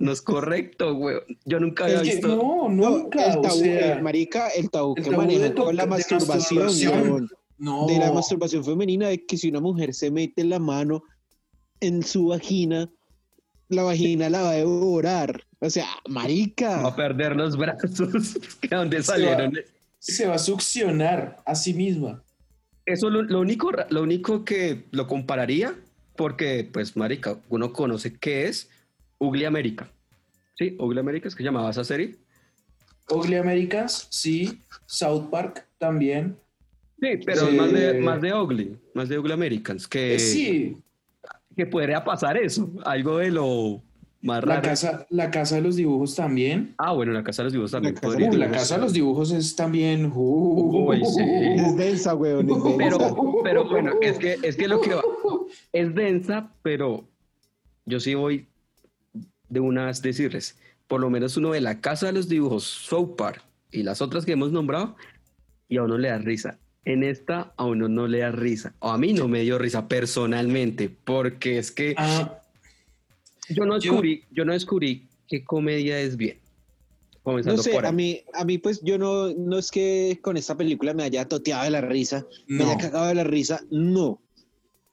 [0.00, 3.32] no es correcto huevón yo nunca había es que visto no, No, nunca.
[3.32, 5.88] el o tabú, sea, el marica, el tabú el que tabú de con la de
[5.90, 7.12] masturbación, masturbación.
[7.12, 7.30] weón.
[7.58, 7.86] no.
[7.86, 11.02] de la masturbación femenina, de que si una mujer se mete la mano
[11.80, 12.88] en su vagina,
[13.68, 15.44] la vagina la va a devorar.
[15.60, 16.86] O sea, marica.
[16.86, 17.90] a perder los brazos
[18.62, 19.02] Se va.
[19.02, 19.52] salieron
[19.98, 22.22] Se va a succionar a sí misma.
[22.86, 25.74] Eso lo, lo único, lo único que lo compararía,
[26.16, 28.70] porque, pues, marica, uno conoce qué es
[29.18, 29.90] Ugly America.
[30.56, 32.16] Sí, Ugly America es que llamaba esa serie.
[33.10, 34.60] Ugly Americans, sí.
[34.86, 36.36] South Park también.
[37.00, 37.56] Sí, pero Sí.
[37.56, 40.76] más de más de Ugly, más de Ugly Americans, que, Eh, sí,
[41.58, 43.82] que podría pasar eso, algo de lo
[44.22, 44.62] más la raro.
[44.62, 46.72] casa, la casa de los dibujos también.
[46.78, 48.16] Ah, bueno, la casa de los dibujos también La casa.
[48.16, 50.12] Uh, la casa de los dibujos es también.
[50.14, 51.20] uh, Uy, sí.
[51.20, 52.48] Es densa, weón.
[52.48, 52.78] Es densa.
[52.78, 55.02] Pero, pero bueno, es que, es que lo que va,
[55.72, 57.08] es densa, pero
[57.86, 58.46] yo sí voy
[59.48, 63.42] de unas decirles, por lo menos uno de la casa de los dibujos, South Park
[63.72, 64.94] y las otras que hemos nombrado,
[65.68, 66.56] y a uno le da risa.
[66.88, 69.86] En esta a uno no le da risa, o a mí no me dio risa
[69.88, 72.40] personalmente, porque es que Ah,
[73.50, 76.38] yo no yo- descubrí, yo no descubrí qué comedia es bien.
[77.26, 80.56] No sé, por a mí, a mí pues yo no, no es que con esta
[80.56, 82.70] película me haya toteado de la risa, me no.
[82.70, 84.22] haya cagado de la risa, no.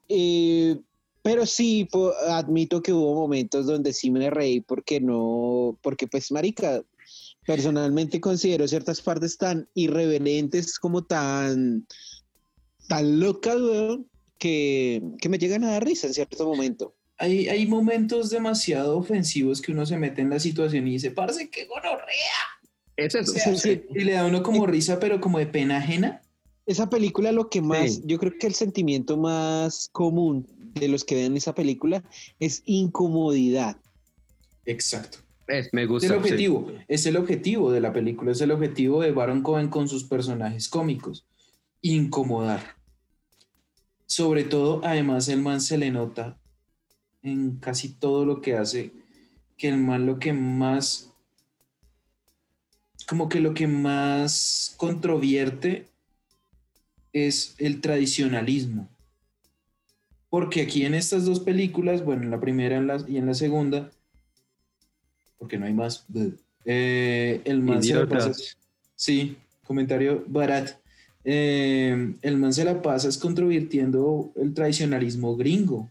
[0.10, 0.75] Eh,
[1.23, 6.29] pero sí, po- admito que hubo momentos donde sí me reí porque no, porque pues
[6.29, 6.84] marica,
[7.45, 11.86] personalmente considero ciertas partes tan irreverentes como tan,
[12.88, 16.93] tan locas, weón, que, que me llegan a dar risa en cierto momento.
[17.17, 21.49] hay, hay momentos demasiado ofensivos que uno se mete en la situación y dice, parce,
[21.49, 22.05] qué gonorrea.
[22.97, 23.31] Es eso.
[23.31, 23.84] O sea, Sí, sí.
[23.93, 26.21] Y le da a uno como risa, pero como de pena ajena.
[26.65, 28.01] Esa película lo que más, Sí.
[28.05, 32.03] yo creo que el sentimiento más común de los que ven esa película
[32.39, 33.77] es incomodidad.
[34.65, 35.19] Exacto.
[35.47, 36.08] Es- me Es gusta.
[36.08, 36.17] el sí.
[36.17, 40.03] objetivo, es el objetivo de la película, es el objetivo de Baron Cohen con sus
[40.03, 41.25] personajes cómicos,
[41.81, 42.75] incomodar.
[44.08, 46.38] Sobre todo, además, el man se le nota
[47.23, 48.91] en casi todo lo que hace,
[49.58, 51.12] que el man lo que más,
[53.08, 55.88] como que lo que más controvierte
[57.13, 58.89] es el tradicionalismo.
[60.29, 63.89] Porque aquí en estas dos películas, bueno, en la primera y en la segunda,
[65.37, 66.05] porque no hay más.
[66.65, 68.31] eh, el man se la pasa.
[68.95, 70.71] Sí, comentario barat.
[71.23, 75.89] Eh, el man se la pasa es controvirtiendo el tradicionalismo gringo,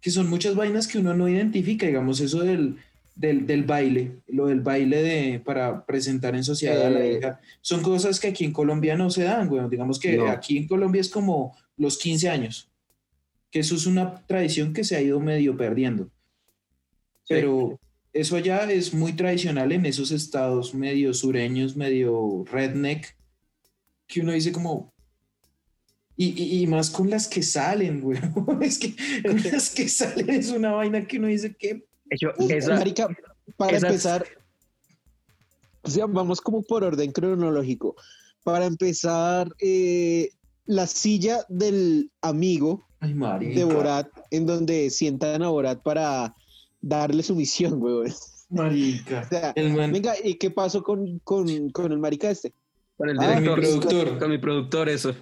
[0.00, 2.76] que son muchas vainas que uno no identifica, digamos, eso del,
[3.14, 7.18] del, del baile, lo del baile de, para presentar en sociedad a la Eh.
[7.18, 9.68] hija, son cosas que aquí en Colombia no se dan, güey.
[9.68, 10.28] Digamos que No.
[10.28, 12.68] aquí en Colombia es como los 15 años,
[13.50, 16.08] que eso es una tradición que se ha ido medio perdiendo.
[17.28, 17.78] Pero
[18.20, 23.16] eso allá es muy tradicional en esos estados medio sureños, medio redneck,
[24.06, 24.92] que uno dice como...
[26.18, 28.18] Y, y- y más con las que salen, güey.
[28.62, 31.84] Es que con las que salen es una vaina que uno dice que...
[32.18, 33.08] Yo- esa- Marica,
[33.56, 34.24] para empezar,
[35.82, 37.94] o sea, vamos como por orden cronológico.
[38.44, 40.30] Para empezar, eh,
[40.64, 43.14] la silla del amigo Ay,
[43.54, 46.34] de Borat, en donde sientan a Borat para
[46.80, 48.12] darle su misión, güey.
[48.50, 49.22] Marica.
[49.24, 52.52] O sea, El man- venga, ¿y qué pasó con, con, con el marica este?
[52.96, 53.60] Con el Ah, mi director.
[53.60, 54.18] productor.
[54.18, 55.14] Con mi productor, eso.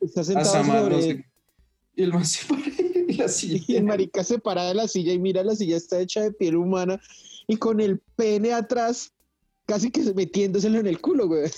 [0.00, 1.02] Está sentado Asamar, no sobre...
[1.02, 1.26] sé.
[1.94, 2.60] Y el man se para
[3.08, 3.64] y la silla.
[3.68, 6.32] Y el marica se para de la silla y mira, la silla está hecha de
[6.32, 7.00] piel humana
[7.46, 9.12] y con el pene atrás,
[9.66, 11.50] casi que metiéndoselo en el culo, güey.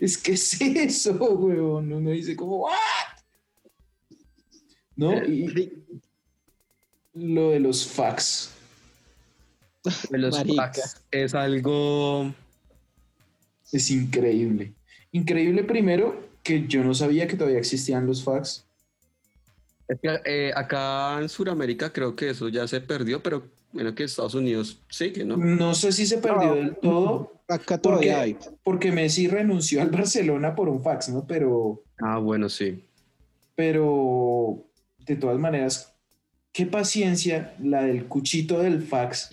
[0.00, 1.92] Es que es eso, weón.
[1.92, 2.72] Uno dice como, ¿what?
[4.96, 5.14] ¿No?
[5.24, 5.72] Y
[7.14, 8.50] lo de los fax.
[10.10, 12.32] De los packs es algo.
[13.72, 14.72] Es increíble.
[15.12, 18.64] Increíble primero que yo no sabía que todavía existían los fax.
[19.88, 24.04] Es que eh, acá en Sudamérica creo que eso ya se perdió, pero bueno, que
[24.04, 25.36] Estados Unidos sigue, ¿no?
[25.36, 28.34] No sé si se perdió del todo Acá todavía hay.
[28.34, 31.26] porque, porque Messi renunció al Barcelona por un fax, ¿no?
[31.26, 32.84] Pero, Ah, bueno, sí.
[33.56, 34.64] pero
[35.06, 35.92] de todas maneras,
[36.52, 39.30] qué paciencia la del cuchito del fax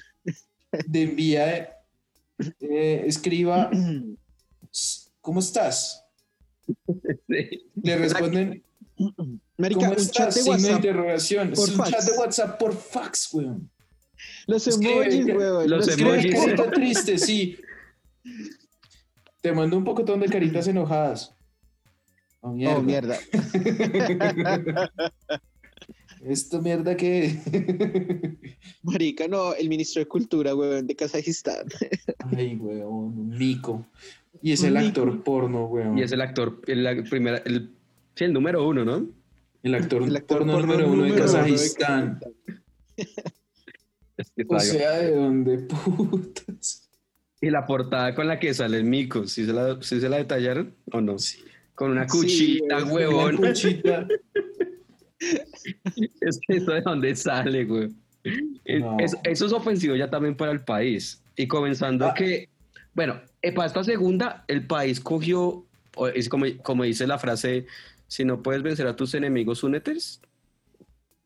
[0.71, 1.77] de envía,
[2.59, 3.69] eh, escriba,
[5.21, 6.03] ¿cómo estás?
[7.27, 8.63] Le responden,
[9.57, 10.11] Marica, ¿cómo estás?
[10.11, 10.75] chat de Signo de WhatsApp.
[10.77, 11.49] interrogación.
[11.53, 11.89] por Es un fax.
[11.91, 13.69] chat de WhatsApp por fax, weón.
[14.47, 15.69] Los emojis, que- weón.
[15.69, 16.25] los los emojis.
[16.25, 16.45] Escribe sí.
[16.55, 17.57] carita triste, sí.
[19.41, 21.33] Te mando un pocotón de caritas enojadas.
[22.41, 22.77] Oh, mierda.
[22.77, 23.17] Oh, mierda.
[26.23, 27.37] Esto mierda que...
[28.83, 31.67] Marica, no, el ministro de Cultura, weón, de Kazajistán.
[32.35, 33.85] Ay, weón, un mico.
[34.41, 35.97] Y es el actor porno, weón.
[35.97, 37.71] Y es el actor, el, la primera, el,
[38.15, 39.07] sí, el número uno, ¿no?
[39.63, 42.19] El actor, El actor porno, porno número uno de número uno de Kazajistán.
[44.17, 46.89] Es que O sea, ¿de dónde putas?
[47.39, 50.17] y la portada con la que sale el mico, ¿sí se la, sí se la
[50.17, 51.19] detallaron o no?
[51.19, 51.39] Sí.
[51.75, 53.35] Con una Sí, cuchita, güey, huevón.
[53.37, 54.07] Una cuchita.
[56.21, 57.89] Es que eso de dónde sale, güey.
[58.65, 58.97] Es- No.
[58.99, 61.21] es- eso es ofensivo ya también para el país.
[61.35, 62.13] Y comenzando Ah.
[62.13, 62.49] que,
[62.93, 65.65] bueno, eh, para esta segunda, el país cogió,
[66.13, 67.65] es como, como dice la frase,
[68.07, 70.21] si no puedes vencer a tus enemigos, únetes.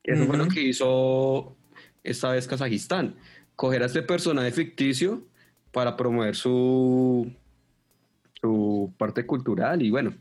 [0.04, 1.56] Eso fue lo que hizo
[2.04, 3.16] esta vez Kazajistán.
[3.56, 5.24] Coger a este personaje ficticio
[5.72, 7.32] para promover su,
[8.42, 10.12] su parte cultural y bueno.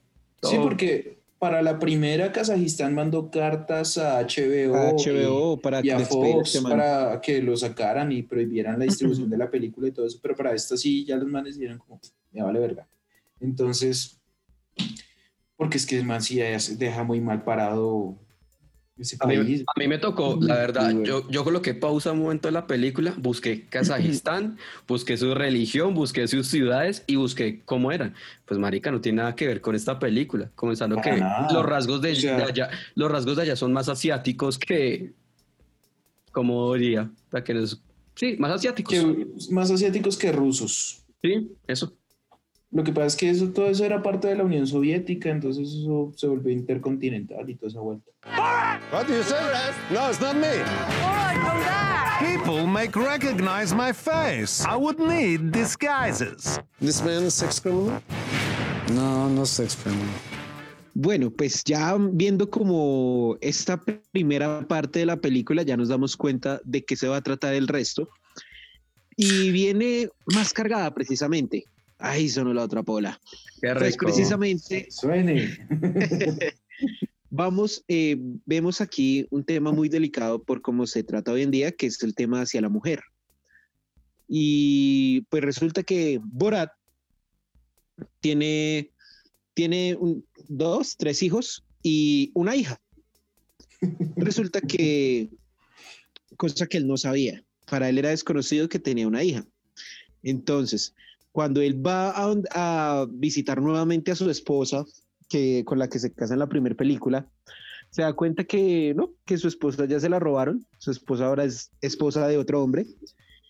[0.43, 0.63] Sí, todo.
[0.65, 6.61] porque para la primera Kazajistán mandó cartas a HBO, A HBO para y, a Fox
[6.63, 10.37] para que lo sacaran y prohibieran la distribución de la película y todo eso, pero
[10.37, 11.99] para esta sí ya los manes dijeron como,
[12.31, 12.87] me vale verga.
[13.41, 14.21] Entonces,
[15.57, 16.41] porque es que el man sí
[16.77, 18.19] deja muy mal parado
[19.21, 19.63] A mí, país.
[19.67, 23.15] a mí me tocó, la verdad, yo, yo coloqué pausa un momento de la película,
[23.19, 28.15] busqué Kazajistán, busqué su religión, busqué sus ciudades y busqué cómo eran.
[28.47, 31.19] Pues marica, no tiene nada que ver con esta película, comenzando que
[31.53, 35.13] los rasgos de, O sea- de allá, los rasgos de allá son más asiáticos que,
[36.33, 37.83] como diría, para que nos-
[38.15, 38.95] sí, más asiáticos.
[38.95, 41.03] Que más asiáticos que rusos.
[41.23, 41.95] Sí, eso.
[42.73, 45.69] Lo que pasa es que eso, todo eso era parte de la Unión Soviética, entonces
[45.69, 48.11] eso se volvió intercontinental y toda esa vuelta.
[48.93, 49.39] What do you say?
[49.91, 50.63] No, it's not me.
[52.21, 54.65] People make recognize my face.
[54.65, 56.61] I would need disguises.
[56.81, 58.01] This man is sex criminal?
[58.93, 60.07] No, no sex criminal.
[60.95, 63.81] Bueno, pues ya viendo como esta
[64.13, 67.55] primera parte de la película, ya nos damos cuenta de qué se va a tratar
[67.55, 68.09] el resto.
[69.17, 71.65] Y viene más cargada precisamente.
[72.01, 73.21] Ahí sonó la otra pola.
[73.61, 75.59] Qué Pues precisamente Suene.
[77.31, 81.73] vamos, eh, vemos aquí un tema muy delicado por cómo se trata hoy en día,
[81.73, 83.01] que es el tema hacia la mujer.
[84.29, 86.71] Y pues resulta que Borat
[88.21, 88.91] tiene,
[89.55, 92.81] tiene un- dos, tres hijos y una hija.
[94.17, 95.31] Resulta que,
[96.37, 99.45] cosa que él no sabía, para él era desconocido que tenía una hija.
[100.23, 100.95] Entonces,
[101.33, 104.85] cuando él va a, visitar nuevamente a su esposa,
[105.29, 107.29] que, con la que se casa en la primera película,
[107.91, 111.45] se da cuenta que no, que su esposa ya se la robaron, su esposa ahora
[111.45, 112.87] es esposa de otro hombre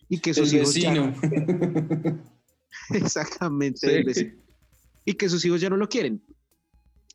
[0.09, 1.15] y que El sus hijos ya- vecino.
[2.91, 3.95] exactamente Sí.
[3.95, 4.35] el vecino.
[5.05, 6.23] y que sus hijos ya no lo quieren.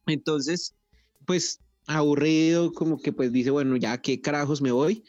[0.08, 0.76] Entonces,
[1.26, 5.04] pues aburrido, como que pues dice, bueno, ya qué carajos me voy.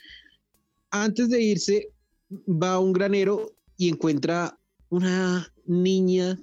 [0.90, 1.88] Antes de irse,
[2.30, 4.58] va a un granero y encuentra
[4.88, 6.38] una niña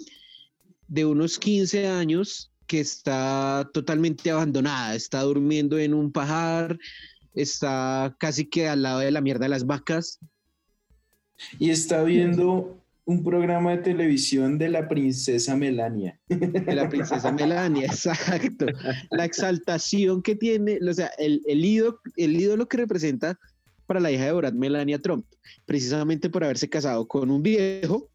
[0.88, 6.78] de unos 15 años que está totalmente abandonada, está durmiendo en un pajar,
[7.34, 10.20] está casi que al lado de la mierda de las vacas.
[11.60, 16.20] Y está viendo un programa de televisión de la princesa Melania.
[16.30, 18.66] de la princesa Melania, exacto.
[19.12, 23.38] La exaltación que tiene, o sea, el, el, ídolo, el ídolo que representa
[23.86, 25.26] para la hija de Borat, Melania Trump,
[25.66, 28.10] precisamente por haberse casado con un viejo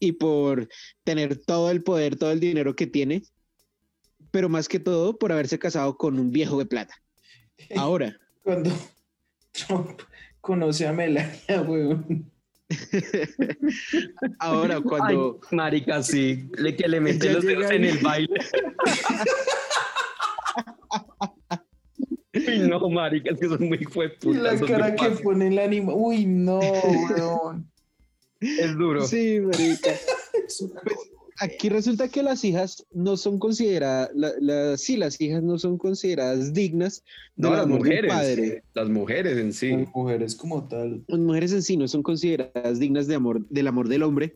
[0.00, 0.68] y por
[1.04, 3.22] tener todo el poder, todo el dinero que tiene,
[4.30, 6.94] pero más que todo por haberse casado con un viejo de plata.
[7.76, 8.70] Ahora, Cuando
[9.52, 10.00] Trump
[10.40, 12.30] conoce a Melania, weón.
[14.38, 15.40] ahora cuando...
[15.50, 18.28] Ay, marica, sí, le, que le mete los dedos en el baile.
[22.34, 24.60] Uy, no, marica, es que son muy Y fueputas.
[24.60, 25.94] la cara que pone el ánimo.
[25.94, 27.70] Uy, no, weón.
[28.40, 29.04] Es duro.
[29.06, 29.90] Sí, marica.
[31.40, 35.78] Aquí resulta que las hijas no son consideradas, la, la- sí, las hijas no son
[35.78, 37.04] consideradas dignas
[37.36, 38.12] de No, la las mujeres.
[38.12, 38.64] padre.
[38.74, 39.70] Las mujeres en sí.
[39.70, 41.04] Las mujeres como tal.
[41.06, 44.34] Las mujeres en sí no son consideradas dignas de amor, del amor del hombre.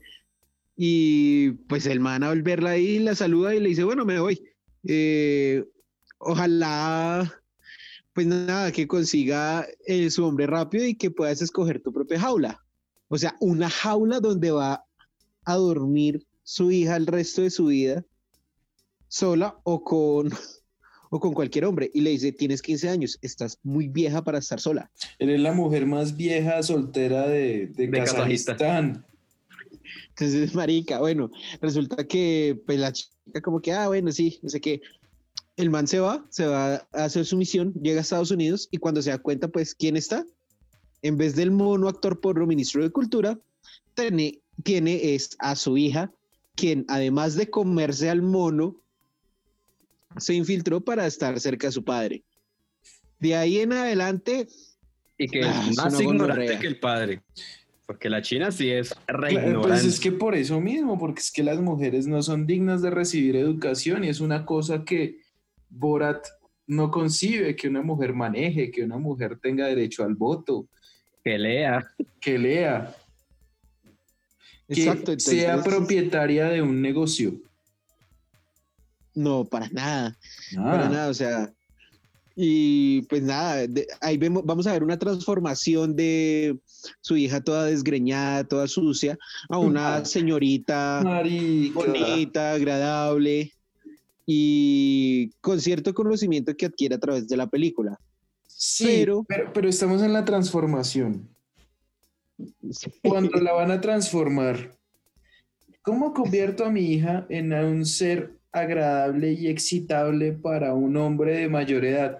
[0.76, 4.40] Y pues el man al verla ahí la saluda y le dice, bueno, me voy.
[4.86, 5.64] Eh,
[6.18, 7.32] ojalá,
[8.12, 12.64] pues nada, que consiga eh, su hombre rápido y que puedas escoger tu propia jaula.
[13.14, 14.86] O sea, una jaula donde va
[15.44, 18.06] a dormir su hija el resto de su vida
[19.08, 20.30] sola o con,
[21.10, 21.90] o con cualquier hombre.
[21.92, 24.90] Y le dice, tienes 15 años, estás muy vieja para estar sola.
[25.18, 28.56] Eres la mujer más vieja soltera de, de, De Kazajistán.
[28.56, 29.06] Kazajistán.
[30.08, 34.58] Entonces, marica, bueno, resulta que pues la chica como que, ah, bueno, sí, no sé
[34.58, 34.80] qué.
[35.58, 38.78] El man se va, se va a hacer su misión, llega a Estados Unidos y
[38.78, 40.24] cuando se da cuenta, pues, ¿quién está?
[41.02, 43.38] En vez del mono actor porno ministro de Cultura,
[43.94, 46.12] tiene, tiene es a su hija,
[46.54, 48.76] quien además de comerse al mono,
[50.18, 52.22] se infiltró para estar cerca de su padre.
[53.18, 54.46] De ahí en adelante,
[55.18, 56.58] Y que Ah, es más ignorante gonorrea.
[56.58, 57.22] que el padre.
[57.86, 59.68] Porque la China sí es re Claro, ignorante.
[59.68, 62.90] Pues es que por eso mismo, porque es que las mujeres no son dignas de
[62.90, 65.18] recibir educación y es una cosa que
[65.68, 66.24] Borat
[66.66, 70.68] no concibe que una mujer maneje, que una mujer tenga derecho al voto,
[71.24, 71.86] Que lea.
[72.20, 72.94] que lea,
[74.68, 77.34] que exacto, sea entonces, propietaria de un negocio.
[79.14, 80.16] no, para nada.
[80.58, 81.52] Ah, Para nada, o sea.
[82.34, 86.58] Y pues nada, de- ahí vemos, vamos a ver una transformación de
[87.02, 89.18] su hija toda desgreñada, toda sucia,
[89.50, 91.74] a una señorita marica.
[91.74, 93.52] bonita, agradable
[94.24, 97.98] y con cierto conocimiento que adquiere a través de la película.
[98.64, 101.28] Sí, pero- pero, pero estamos en la transformación.
[103.02, 104.78] Cuando la van a transformar,
[105.82, 111.48] ¿cómo convierto a mi hija en un ser agradable y excitable para un hombre de
[111.48, 112.18] mayor edad?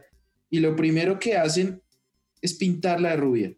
[0.51, 1.80] Y lo primero que hacen
[2.40, 3.55] es pintarla de rubia,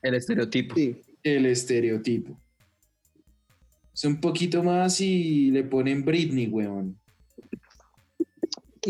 [0.00, 0.76] El estereotipo.
[0.76, 1.02] Sí.
[1.22, 2.40] el estereotipo.
[3.92, 6.98] Es un poquito más y le ponen Britney, weón.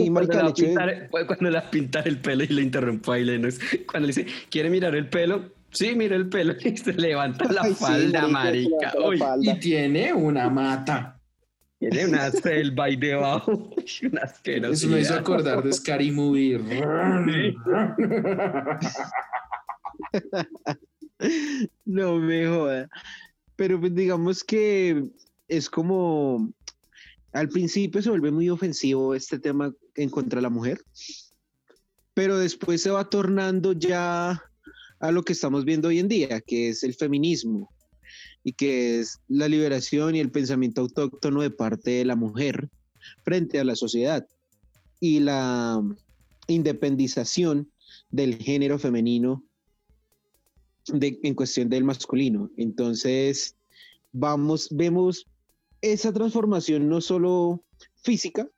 [0.04, 3.12] Y Cuando marica, le, pintar, cuando le va a pintar el pelo y le interrumpo
[3.12, 5.52] ahí, le- no es- cuando le dice, ¿quiere mirar el pelo?
[5.70, 8.90] Sí, mira el pelo y se levanta la Ay, sí, falda, marica, marica.
[8.92, 9.52] se levanta la Uy, falda.
[9.52, 11.20] Y tiene una mata.
[11.78, 13.52] tiene una selva ahí debajo.
[14.12, 14.72] Una asquerosidad.
[14.72, 16.58] Eso me hizo acordar de Scary Movie.
[21.84, 22.88] No me joda.
[23.56, 25.04] Pero pues digamos que
[25.48, 26.52] es como
[27.32, 30.80] al principio se vuelve muy ofensivo este tema en contra de la mujer,
[32.14, 34.42] pero después se va tornando ya
[35.00, 37.70] a lo que estamos viendo hoy en día, que es el feminismo
[38.42, 42.70] y que es la liberación y el pensamiento autóctono de parte de la mujer
[43.22, 44.26] frente a la sociedad
[45.00, 45.82] y la
[46.46, 47.70] independización
[48.10, 49.44] del género femenino
[50.86, 52.50] de, en cuestión del masculino.
[52.56, 53.56] Entonces,
[54.12, 55.26] vamos, vemos
[55.80, 57.62] esa transformación no solo
[58.02, 58.48] física,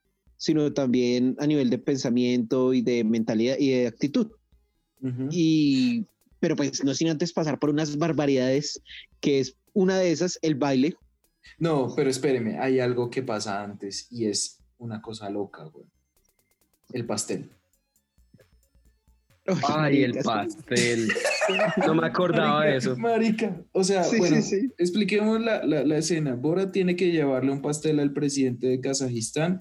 [0.40, 4.28] sino también a nivel de pensamiento y de mentalidad y de actitud.
[5.30, 6.06] Y,
[6.40, 8.80] pero pues no sin antes pasar por unas barbaridades,
[9.20, 10.94] que es una de esas, el baile.
[11.58, 15.84] No, pero espéreme, hay algo que pasa antes y es una cosa loca, güey.
[16.94, 17.50] El pastel.
[19.68, 21.08] Ay, el pastel.
[21.84, 22.96] No me acordaba de eso.
[22.96, 24.68] Marica, o sea, Sí, bueno, sí, sí.
[24.78, 26.34] expliquemos la, la- la escena.
[26.36, 29.60] Bora tiene que llevarle un pastel al presidente de Kazajistán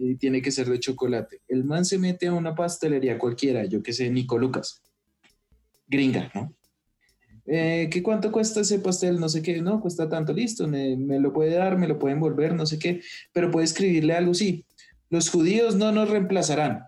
[0.00, 1.42] y tiene que ser de chocolate.
[1.46, 4.82] El man se mete a una pastelería cualquiera, yo que sé, Nico Lucas.
[5.86, 6.54] Gringa, ¿no?
[7.46, 9.18] Eh, ¿qué cuánto cuesta ese pastel?
[9.18, 12.14] No sé qué, no, cuesta tanto, listo, me, me lo puede dar, me lo puede
[12.14, 14.64] envolver, no sé qué, pero puede escribirle algo, sí.
[15.10, 16.84] Los judíos no nos reemplazarán.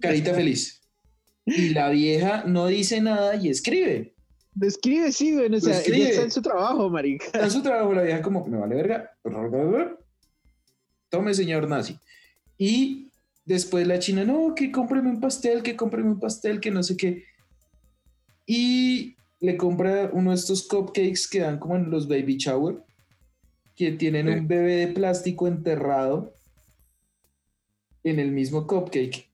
[0.00, 0.80] Carita feliz.
[1.44, 4.14] Y la vieja no dice nada y escribe.
[4.54, 5.52] Describe, sí, güey.
[5.52, 5.98] O sea, Describe.
[5.98, 7.26] ella está en su trabajo, marica.
[7.26, 9.10] Está en su trabajo la vieja como, me vale verga.
[11.10, 11.98] Tome, señor nazi.
[12.56, 13.08] Y
[13.44, 16.96] después la china, no, que cómpreme un pastel, que cómpreme un pastel, que no sé
[16.96, 17.24] qué.
[18.46, 22.82] Y le compra uno de estos cupcakes que dan como en los baby shower,
[23.76, 24.32] que tienen Sí.
[24.32, 26.32] un bebé de plástico enterrado
[28.04, 29.28] en el mismo cupcake.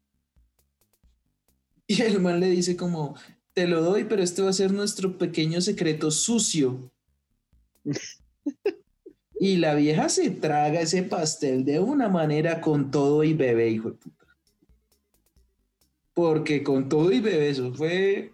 [1.88, 3.16] Y el man le dice como,
[3.52, 6.90] te lo doy, pero este va a ser nuestro pequeño secreto sucio.
[9.38, 13.90] Y la vieja se traga ese pastel de una manera con todo y bebé, hijo
[13.90, 14.26] de puta.
[16.14, 18.32] Porque con todo y bebé, eso fue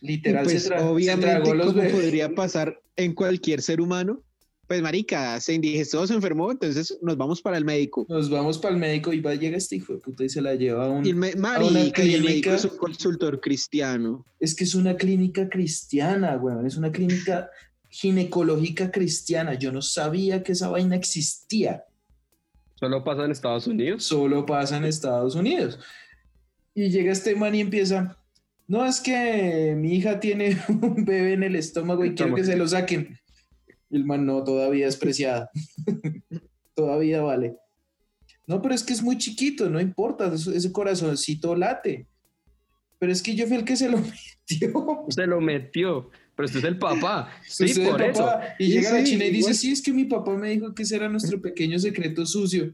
[0.00, 0.44] literal.
[0.44, 1.92] pues se, tra- se obviamente, tragó los como bebés.
[1.92, 4.22] podría pasar en cualquier ser humano,
[4.68, 8.06] pues marica, se indigestó, se enfermó, entonces nos vamos para el médico.
[8.08, 10.54] Nos vamos para el médico y va, llega este hijo de puta y se la
[10.54, 11.04] lleva a un.
[11.04, 14.24] Y una marica, y el médico es un consultor cristiano.
[14.38, 16.64] Es que es una clínica cristiana, weón.
[16.66, 17.50] Es una clínica
[17.90, 19.54] ginecológica cristiana.
[19.54, 21.84] Yo no sabía que esa vaina existía.
[22.76, 24.04] Solo pasa en Estados Unidos.
[24.04, 25.78] solo pasa en Estados Unidos.
[26.74, 28.16] Y llega este man y empieza,
[28.66, 32.56] no es que mi hija tiene un bebé en el estómago y quiero que se
[32.56, 33.18] lo saquen.
[33.90, 35.50] Y el man, no, todavía es preciada.
[36.74, 37.56] todavía vale.
[38.46, 42.06] No, pero es que es muy chiquito, no importa, ese corazoncito late.
[42.98, 43.98] Pero es que yo fui el que se lo
[44.48, 45.06] metió.
[45.08, 46.10] Se lo metió.
[46.40, 47.30] Pero usted es el papá.
[47.46, 48.24] Sí, Usted es por el eso.
[48.24, 48.54] papá.
[48.58, 49.54] Y Sí, llega la china y dice, igual.
[49.54, 52.72] sí, es que mi papá me dijo que ese era nuestro pequeño secreto sucio.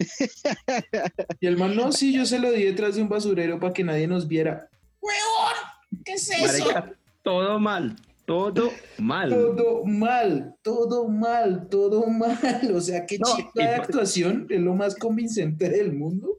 [1.40, 3.84] y el man, no, sí, yo se lo di detrás de un basurero para que
[3.84, 4.68] nadie nos viera.
[5.00, 6.02] ¡Huevón!
[6.04, 6.64] ¿Qué es eso?
[6.64, 6.92] Marica,
[7.22, 7.96] todo mal.
[8.24, 9.28] Todo mal.
[9.30, 12.38] Todo mal, todo mal, todo mal.
[12.74, 16.38] O sea, qué No, chica de actuación, es lo más convincente del mundo.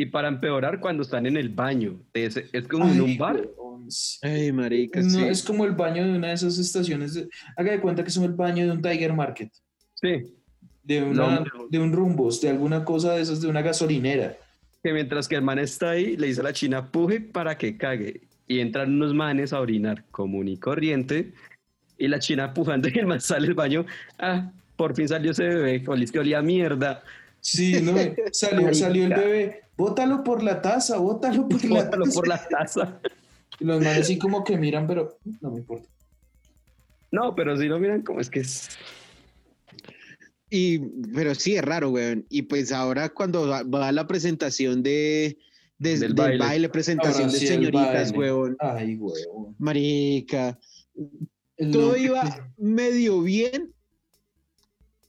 [0.00, 2.00] Y para empeorar, cuando están en el baño.
[2.14, 3.46] Es, es como en Ay, un bar.
[4.22, 5.24] Ay, marica, No, sí.
[5.24, 7.12] es como el baño de una de esas estaciones.
[7.12, 9.50] de- Haga de cuenta que es el baño de un Tiger Market.
[9.94, 10.22] Sí.
[10.82, 11.44] de, una, No.
[11.68, 14.38] de un rumbos, de alguna cosa de esas, de una gasolinera.
[14.82, 17.76] Que mientras que el man está ahí, le dice a la china, puje para que
[17.76, 18.22] cague.
[18.48, 21.32] Y entran unos manes a orinar común y corriente.
[21.98, 23.84] Y la china pujando y el man sale del baño.
[24.18, 25.82] Ah, por fin salió ese bebé.
[25.82, 27.02] Que olía mierda.
[27.40, 27.94] Sí, no,
[28.32, 28.68] salió,
[29.06, 32.14] el bebé, bótalo por la taza, bótalo por la Bótalo taza.
[32.14, 33.00] por la taza.
[33.58, 35.88] Y los manes así como que miran, pero no me importa.
[37.12, 38.68] No, pero si no miran como es que es.
[40.48, 40.78] Y,
[41.14, 42.26] pero sí, es raro, weón.
[42.28, 45.38] Y pues ahora cuando va, la presentación de,
[45.78, 46.38] de- Del del, baile.
[46.38, 46.68] baile.
[46.68, 48.56] presentación Ahora de sí, señoritas, weón.
[48.58, 49.54] Ay, huevo.
[49.58, 50.58] Marica.
[51.56, 53.72] El Todo no- iba medio bien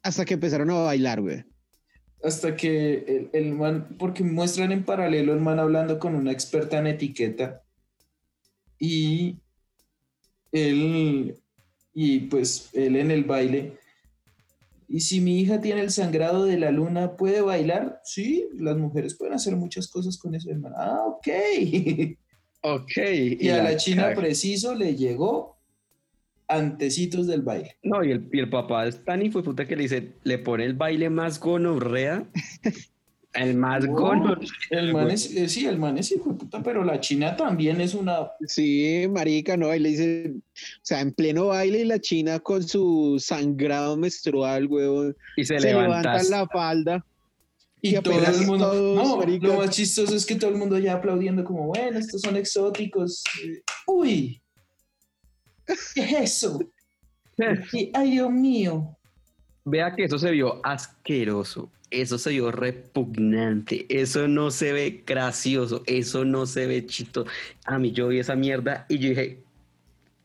[0.04, 1.46] hasta que empezaron a bailar, weón.
[2.24, 6.78] Hasta que el, el man, porque muestran en paralelo el man hablando con una experta
[6.78, 7.64] en etiqueta.
[8.78, 9.38] Y
[10.52, 11.36] él,
[11.94, 13.78] y pues él en el baile.
[14.88, 18.02] Y si mi hija tiene el sangrado de la luna, ¿puede bailar?
[18.04, 20.76] Sí, las mujeres pueden hacer muchas cosas con eso, hermano.
[20.78, 21.28] Ah, ok.
[22.64, 22.92] Ok.
[23.40, 25.58] Y, a la china preciso le llegó
[26.56, 27.78] antecitos del baile.
[27.84, 30.38] No, y el, y el papá es tan hijo de puta que le dice, le
[30.40, 32.26] pone el baile más gonorrea.
[33.34, 34.48] el más No, gonorrea.
[34.70, 37.80] El man es, eh, sí, el man es hijo de puta, pero la china también
[37.82, 38.30] es una.
[38.48, 42.62] Sí, marica, no, y le dicen, o sea, en pleno baile y la china con
[42.68, 46.22] su sangrado menstrual, huevón, Y se, se, levanta.
[46.24, 47.06] la falda.
[47.84, 48.72] Y, Y todo apenas el mundo.
[48.72, 49.48] todos, no, marica.
[49.48, 53.24] lo más chistoso es que todo el mundo ya aplaudiendo, como, bueno, estos son exóticos.
[53.44, 54.40] Eh, Uy,
[55.96, 56.60] ¿qué es eso?
[57.74, 58.96] Y, Ay, Dios mío.
[59.66, 61.72] Vea que eso se vio asqueroso.
[61.90, 63.86] Eso se vio repugnante.
[63.90, 65.82] Eso no se ve gracioso.
[65.88, 67.26] Eso no se ve chito.
[67.66, 69.40] A mí yo vi esa mierda y yo dije,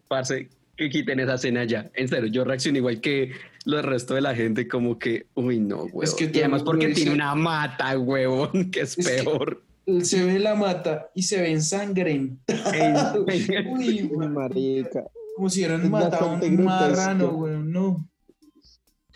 [0.09, 1.91] parce, que quiten esa escena ya.
[1.95, 3.32] En serio, yo reaccioné igual que
[3.64, 6.05] los resto de la gente, como que, uy, no, huevón.
[6.05, 9.62] Es que y además porque tiene una mata, huevón, que es, Es que- peor.
[10.03, 13.24] Se ve la mata y se ve ensangrentado.
[13.72, 15.05] Uy, Uy, marica.
[15.37, 17.57] Como si hubieran matado a un marrano, güey.
[17.59, 18.09] No.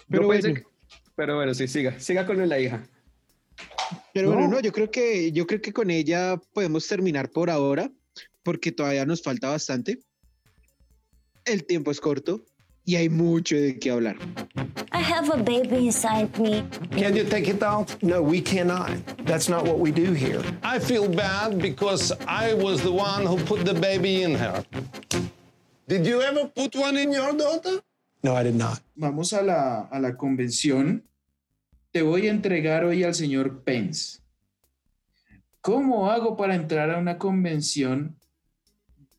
[0.08, 0.42] Pero bueno.
[0.54, 0.64] que-
[1.16, 1.98] pero bueno, sí, siga.
[1.98, 2.86] Siga con la hija.
[4.12, 4.54] Pero bueno, No.
[4.56, 7.90] no, yo creo que yo creo que con ella podemos terminar por ahora,
[8.42, 9.98] porque todavía nos falta bastante.
[11.44, 12.42] El tiempo es corto
[12.84, 14.16] y hay mucho de qué hablar.
[14.92, 16.64] I have a baby inside me.
[16.98, 17.90] Can you take it out?
[18.02, 18.90] No, we cannot.
[19.24, 20.40] That's not what we do here.
[20.62, 24.62] I feel bad because I was the one who put the baby in her.
[25.90, 27.82] Did you ever put one in your daughter?
[28.22, 28.80] No, I did not.
[28.94, 31.02] Vamos a la, a la convención.
[31.90, 34.20] Te voy a entregar hoy al señor Pence.
[35.60, 38.14] ¿Cómo hago para entrar a una convención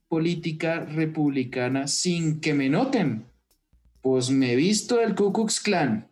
[0.08, 3.26] política republicana sin que me noten?
[4.00, 6.08] Pues me he visto del Ku Klux Klan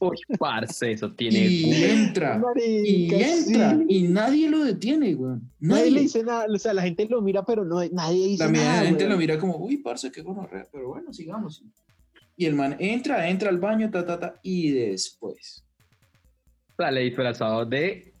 [0.00, 1.38] Uy, parce, eso tiene.
[1.46, 3.84] y entra, y entra, sí.
[3.88, 5.36] y nadie lo detiene, güey.
[5.60, 8.50] Nadie le dice nada, o sea, la gente lo mira, pero no, nadie dice La
[8.50, 8.82] nada.
[8.84, 9.12] gente weón.
[9.12, 11.62] lo mira como, uy, parce, qué gonorrea, pero bueno, sigamos.
[12.36, 15.64] Y el man entra, entra al baño, ta, ta, ta, y después,
[16.78, 18.14] Sale disfrazado de.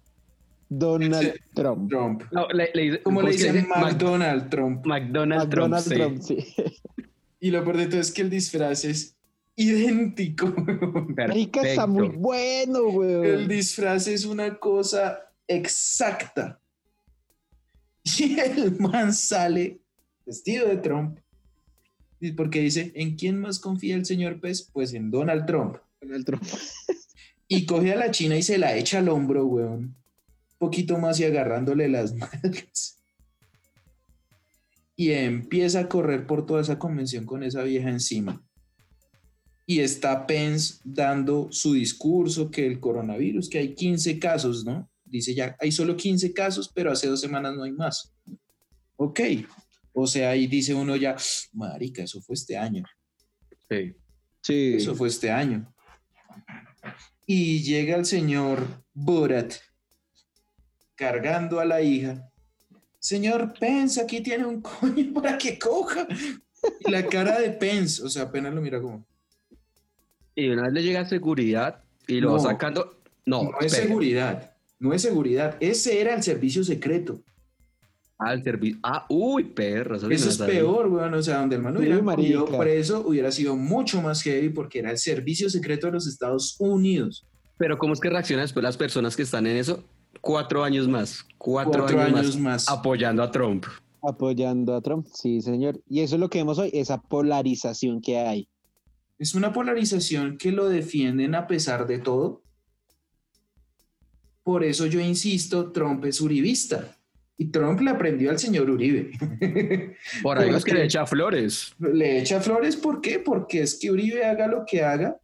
[0.68, 1.88] Donald Trump.
[1.90, 2.22] Trump.
[2.30, 4.84] No, le, ¿Cómo le dicen Mac- McDonald Trump?
[4.86, 5.62] McDonald, Trump.
[5.72, 5.94] Donald sí.
[5.94, 6.36] Trump, sí.
[7.40, 9.16] Y lo peor de todo es que el disfraz es
[9.60, 10.46] idéntico.
[11.16, 12.20] Marica está muy Perfecto.
[12.20, 13.48] bueno, El weón.
[13.48, 16.58] disfraz es una cosa exacta.
[18.18, 19.78] Y el man sale
[20.24, 21.18] vestido de Trump.
[22.18, 24.68] Y Porque dice, ¿en quién más confía el señor Pez?
[24.72, 25.76] Pues en Donald Trump.
[26.00, 26.42] Donald Trump.
[27.52, 29.80] Y coge a la china y se la echa al hombro, weón.
[29.80, 29.94] Un
[30.58, 33.02] poquito más y agarrándole las nalgas.
[34.94, 38.40] Y empieza a correr por toda esa convención con esa vieja encima.
[39.70, 44.90] Y está Pence dando su discurso que el coronavirus, que hay 15 casos, ¿no?
[45.04, 48.12] Dice ya, hay solo 15 casos, pero hace dos semanas no hay más.
[48.96, 49.20] Ok.
[49.92, 51.14] O sea, ahí dice uno ya,
[51.52, 52.82] marica, eso fue este año.
[53.68, 53.94] Sí.
[54.42, 54.74] Sí.
[54.74, 55.72] Eso fue este año.
[57.24, 59.54] Y llega el señor Borat
[60.96, 62.28] cargando a la hija.
[62.98, 66.08] Señor Pence, aquí tiene un coño para que coja.
[66.80, 69.08] Y la cara de Pence, o sea, apenas lo mira como.
[70.34, 72.42] Y una vez le llega seguridad y lo va No.
[72.42, 72.96] sacando.
[73.26, 75.56] No, No, es seguridad, no es seguridad.
[75.60, 77.20] Ese era el servicio secreto.
[78.18, 78.78] Al servicio.
[78.82, 79.96] Ah, uy, perro.
[79.96, 81.14] Eso, sí Eso no es peor, weón.
[81.14, 84.98] O sea, donde el man hubiera preso, hubiera sido mucho más heavy porque era el
[84.98, 87.26] servicio secreto de los Estados Unidos.
[87.56, 89.84] Pero ¿cómo es que reaccionan después las personas que están en eso?
[90.20, 91.24] Cuatro años más.
[91.38, 92.68] Cuatro, Cuatro años, años más, más.
[92.68, 93.64] apoyando a Trump.
[94.02, 95.80] Apoyando a Trump, sí, señor.
[95.88, 98.48] Y eso es lo que vemos hoy, esa polarización que hay.
[99.20, 102.42] Es una polarización que lo defienden a pesar de todo.
[104.42, 106.96] Por eso yo insisto, Trump es uribista.
[107.36, 109.12] Y Trump le aprendió al señor Uribe.
[110.22, 111.74] Por ahí es que le echa flores.
[111.78, 113.18] le echa flores, ¿por qué?
[113.18, 115.18] Porque es que Uribe haga lo que haga,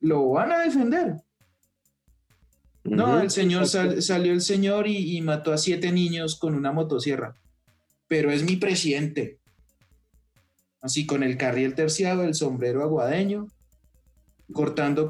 [0.00, 1.14] lo van a defender.
[2.84, 6.70] No, el señor sal- salió el señor y, y mató a siete niños con una
[6.72, 7.34] motosierra.
[8.06, 9.37] Pero es mi presidente.
[10.80, 13.48] Así con el carriel terciado, el sombrero aguadeño,
[14.52, 15.08] cortando,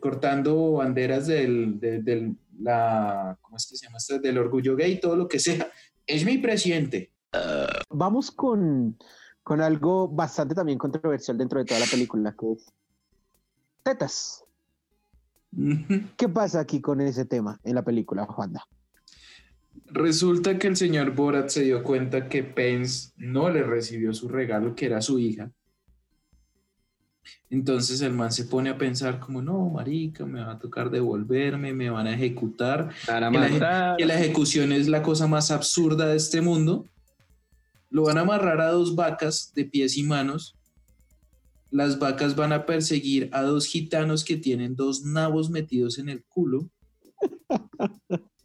[0.00, 3.98] cortando banderas del, de- del- la, ¿cómo es que se llama?
[4.20, 5.70] Del orgullo gay, todo lo que sea.
[6.06, 7.12] Es mi presidente.
[7.90, 8.96] Vamos con,
[9.42, 12.66] con algo bastante también controversial dentro de toda la película, que es
[13.82, 14.44] tetas.
[16.16, 18.64] ¿Qué pasa aquí con ese tema en la película, Juanda?
[19.86, 24.74] Resulta que el señor Borat se dio cuenta que Pence no le recibió su regalo,
[24.74, 25.50] que era su hija.
[27.50, 31.72] Entonces el man se pone a pensar como, no, marica, me va a tocar devolverme,
[31.72, 32.90] me van a ejecutar.
[33.06, 36.86] Van a que, la, que la ejecución es la cosa más absurda de este mundo.
[37.90, 40.56] Lo van a amarrar a dos vacas de pies y manos.
[41.70, 46.24] Las vacas van a perseguir a dos gitanos que tienen dos nabos metidos en el
[46.24, 46.68] culo.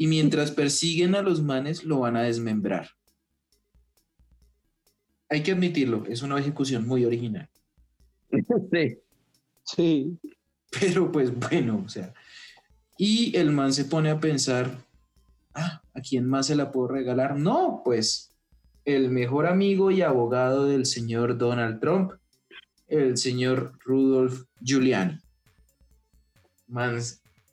[0.04, 2.89] Y mientras persiguen a los manes, lo van a desmembrar.
[5.30, 7.49] Hay que admitirlo, es una ejecución muy original.
[8.70, 8.97] Sí.
[9.64, 10.20] Sí.
[10.78, 12.14] Pero pues bueno, o sea.
[12.97, 14.78] Y el man se pone a pensar,
[15.54, 17.38] ah, ¿a quién más se la puedo regalar?
[17.39, 18.36] No, pues
[18.84, 22.12] el mejor amigo y abogado del señor Donald Trump,
[22.89, 25.18] el señor Rudolf Giuliani.
[26.68, 26.99] Man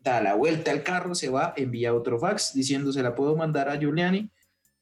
[0.01, 3.69] da la vuelta al carro, se va, envía otro fax diciendo se la puedo mandar
[3.69, 4.31] a Giuliani.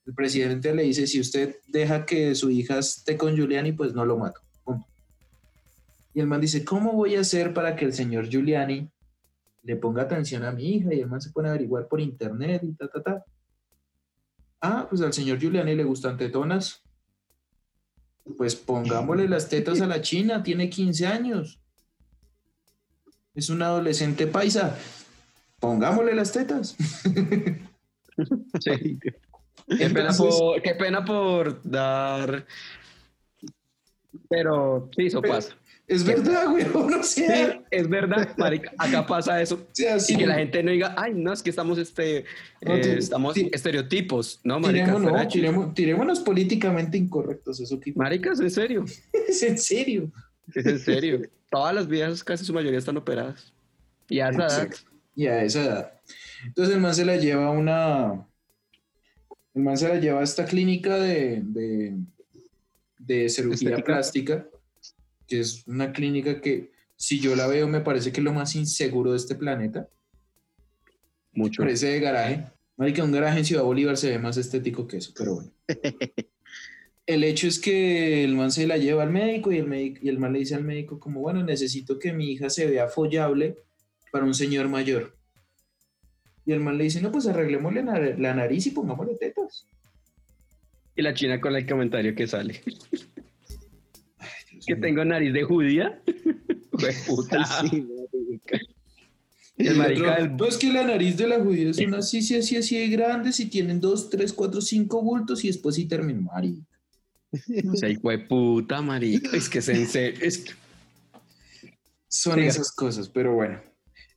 [0.05, 4.05] El presidente le dice, si usted deja que su hija esté con Giuliani, pues no
[4.05, 4.41] lo mato.
[6.13, 8.89] Y el man dice, ¿cómo voy a hacer para que el señor Giuliani
[9.63, 10.93] le ponga atención a mi hija?
[10.93, 13.25] Y el man se pone a averiguar por internet y ta, ta, ta.
[14.59, 16.81] Ah, pues al señor Giuliani le gustan tetonas.
[18.37, 21.59] Pues pongámosle las tetas a la china, tiene 15 años.
[23.35, 24.75] Es un adolescente paisa.
[25.59, 26.75] Pongámosle las tetas.
[28.59, 28.99] Sí.
[29.77, 32.45] Qué pena, por, qué pena por dar.
[34.29, 35.55] Pero sí, eso pasa.
[35.87, 36.65] Es verdad, güey,
[37.01, 37.25] Sí,
[37.71, 38.71] es verdad, marica.
[38.77, 39.65] Acá pasa eso.
[39.71, 42.25] sí, Y que la gente no diga, ay, no, es que estamos, este,
[42.61, 44.39] No, eh, ti- estamos ti- estereotipos.
[44.43, 44.85] No, marica.
[44.91, 48.85] no, tiremos- tirémonos políticamente incorrectos, eso que Maricas, en serio.
[49.27, 50.11] es en serio.
[50.53, 51.21] Es en serio.
[51.49, 53.51] Todas las viejas, casi su mayoría, están operadas.
[54.09, 54.88] Y a esa edad, Exacto.
[55.19, 56.01] Y a esa edad.
[56.45, 58.25] Entonces el man se la lleva a una.
[59.53, 61.97] El man se la lleva a esta clínica de, de,
[62.99, 63.83] de cirugía Estética.
[63.83, 64.47] plástica,
[65.27, 68.55] que es una clínica que, si yo la veo, me parece que es lo más
[68.55, 69.89] inseguro de este planeta.
[71.33, 71.63] mucho.
[71.63, 72.45] Parece de garaje.
[72.77, 75.51] Marica, un garaje en Ciudad Bolívar se ve más estético que eso, pero bueno.
[77.05, 80.07] El hecho es que el man se la lleva al médico y el, médico, y
[80.07, 83.57] el man le dice al médico como, bueno, necesito que mi hija se vea follable
[84.11, 85.15] para un señor mayor.
[86.45, 89.65] Y el man le dice, no, pues arreglémosle na- la nariz y pongámosle tetas.
[90.95, 92.61] Y la china con el comentario que sale.
[94.51, 94.81] Dios Que mío.
[94.81, 96.01] tengo nariz de judía.
[97.07, 97.45] Puta.
[97.69, 99.65] Sí.
[99.65, 102.19] El el marica otro, del- No, es que la nariz de la judía son así,
[102.19, 105.85] así, así, así de grandes y tienen dos, tres, cuatro, cinco bultos y después sí
[105.85, 106.23] terminan.
[106.23, 106.61] Marica.
[107.69, 109.35] O sea, hijo de puta, marica.
[109.35, 110.17] Es que es serio.
[110.21, 110.53] Es que-
[112.07, 113.59] Son esas cosas, pero bueno.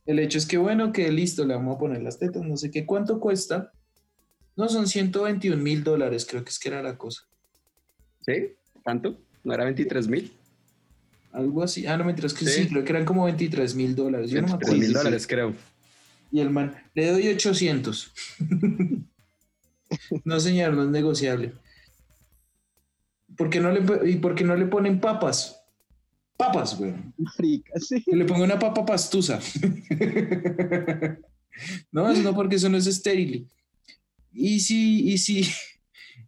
[0.05, 2.71] El hecho es que, bueno, que listo, le vamos a poner las tetas, no sé
[2.71, 3.71] qué, ¿cuánto cuesta?
[4.55, 7.21] No, son 121 mil dólares, creo que es que era la cosa.
[8.25, 8.53] ¿Sí?
[8.83, 9.17] ¿Tanto?
[9.43, 10.31] ¿No era 23 mil?
[11.31, 11.87] Algo así.
[11.87, 12.63] Ah, no, mientras que Sí.
[12.63, 14.29] sí, creo que eran como 23 mil dólares.
[14.29, 14.79] Yo no me 23 acuerdo.
[14.85, 15.53] mil dólares, creo.
[16.31, 18.11] Y el man, le doy 800.
[20.25, 21.53] no, señor, no es negociable.
[23.35, 25.62] ¿Por qué no le, ¿Y por qué no le ponen papas?
[26.37, 26.93] Papas, güey.
[27.17, 28.03] Marica, sí.
[28.03, 29.39] Que le pongo una papa pastusa.
[31.91, 33.47] no, eso no, porque eso no es estéril.
[34.31, 35.47] Y si, y si,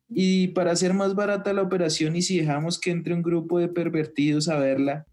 [0.09, 3.67] y para hacer más barata la operación, y si dejamos que entre un grupo de
[3.67, 5.05] pervertidos a verla,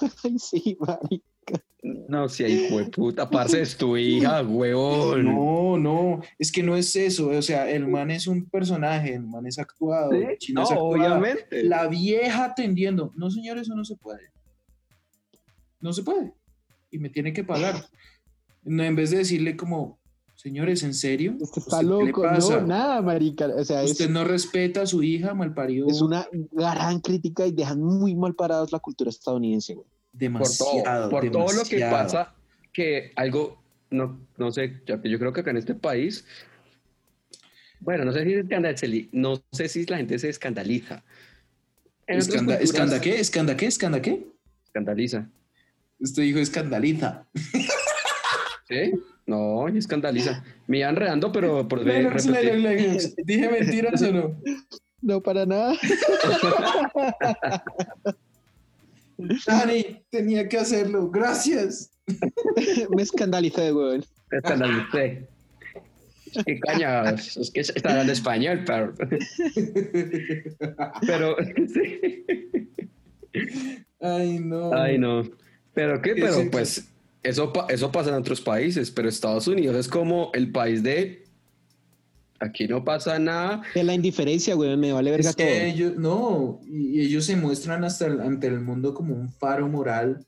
[0.24, 1.24] Ay, sí, marica.
[2.08, 5.26] No, si hay hijo de puta, parce, es tu hija, huevón.
[5.26, 7.28] no, no, es que no es eso.
[7.28, 10.10] O sea, el man es un personaje, el man es actuado.
[10.40, 10.54] ¿Sí?
[10.54, 11.62] No, es obviamente.
[11.62, 13.12] La vieja atendiendo.
[13.16, 14.32] No, señor, eso no se puede.
[15.84, 16.32] No se puede.
[16.90, 17.74] Y me tiene que pagar.
[18.62, 19.98] No, en vez de decirle como,
[20.34, 21.32] señores, ¿en serio?
[21.32, 22.22] Este ¿Usted está qué le loco.
[22.22, 22.60] pasa?
[22.62, 23.48] No, nada, marica.
[23.54, 25.86] O sea, es, Usted no respeta a su hija, malparido.
[25.88, 29.86] es una gran crítica y dejan muy mal parados la cultura estadounidense, güey.
[29.86, 31.10] por todo, demasiado.
[31.10, 31.90] por todo lo que demasiado.
[32.04, 32.34] pasa,
[32.72, 36.24] que algo, no, no sé, yo, yo creo que acá en este país,
[37.80, 41.04] bueno, no sé si se escandaliza, no sé si la gente se escandaliza.
[42.06, 43.20] En Escanda, culturas- ¿Escanda qué?
[43.20, 43.66] ¿Escanda qué?
[43.66, 44.26] ¿Escanda qué?
[44.64, 45.28] Escandaliza.
[45.98, 47.26] Usted dijo escandaliza.
[48.68, 48.92] ¿Sí?
[49.26, 50.44] No, y escandaliza.
[50.66, 52.26] Me iba enredando, pero por ver, Lennox.
[52.26, 53.16] Lennox, Lennox.
[53.24, 54.36] ¿Dije mentiras o no?
[55.00, 55.74] No, para nada.
[59.46, 61.10] Dani, tenía que hacerlo.
[61.10, 61.90] Gracias.
[62.94, 64.02] Me escandalicé, güey.
[64.30, 65.28] Escandalicé.
[66.46, 67.36] ¿Qué cañas?
[67.36, 68.94] Es que está hablando español, pero.
[71.06, 71.36] Pero.
[71.68, 72.24] sí.
[74.00, 74.74] Ay, no.
[74.74, 75.22] Ay, no.
[75.74, 76.14] ¿Pero qué?
[76.14, 76.48] Pero sí.
[76.50, 76.88] pues.
[77.22, 81.24] Eso, eso pasa en otros países, pero Estados Unidos es como el país de.
[82.38, 83.62] Aquí no pasa nada.
[83.74, 84.76] Es la indiferencia, güey.
[84.76, 85.46] Me vale verga Es todo.
[85.46, 90.26] ellos, no, y ellos se muestran hasta el- ante el mundo como un faro moral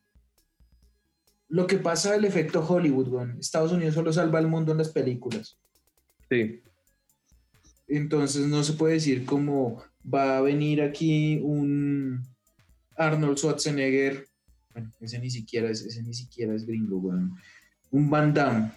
[1.49, 3.37] lo que pasa el efecto Hollywood, weón.
[3.39, 5.57] Estados Unidos solo salva al mundo en las películas.
[6.31, 6.61] Sí.
[7.89, 9.81] Entonces no se puede decir como
[10.13, 12.27] va a venir aquí un
[12.97, 14.27] Arnold Schwarzenegger.
[14.77, 17.35] Bueno, ese ni siquiera es, ese ni siquiera es gringo, weón.
[17.93, 18.73] Un Van Damme,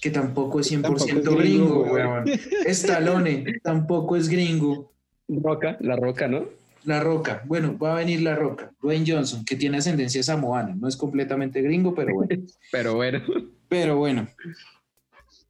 [0.00, 2.24] que tampoco es 100% Tampoco es gringo, gringo, weón.
[2.66, 4.92] Stallone, tampoco es gringo.
[5.26, 6.44] Roca, la roca, ¿no?
[6.84, 8.72] La Roca, bueno, va a venir La Roca.
[8.80, 12.40] Dwayne Johnson, que tiene ascendencia samoana, no es completamente gringo, pero bueno.
[12.72, 13.20] Pero bueno.
[13.68, 14.28] Pero bueno.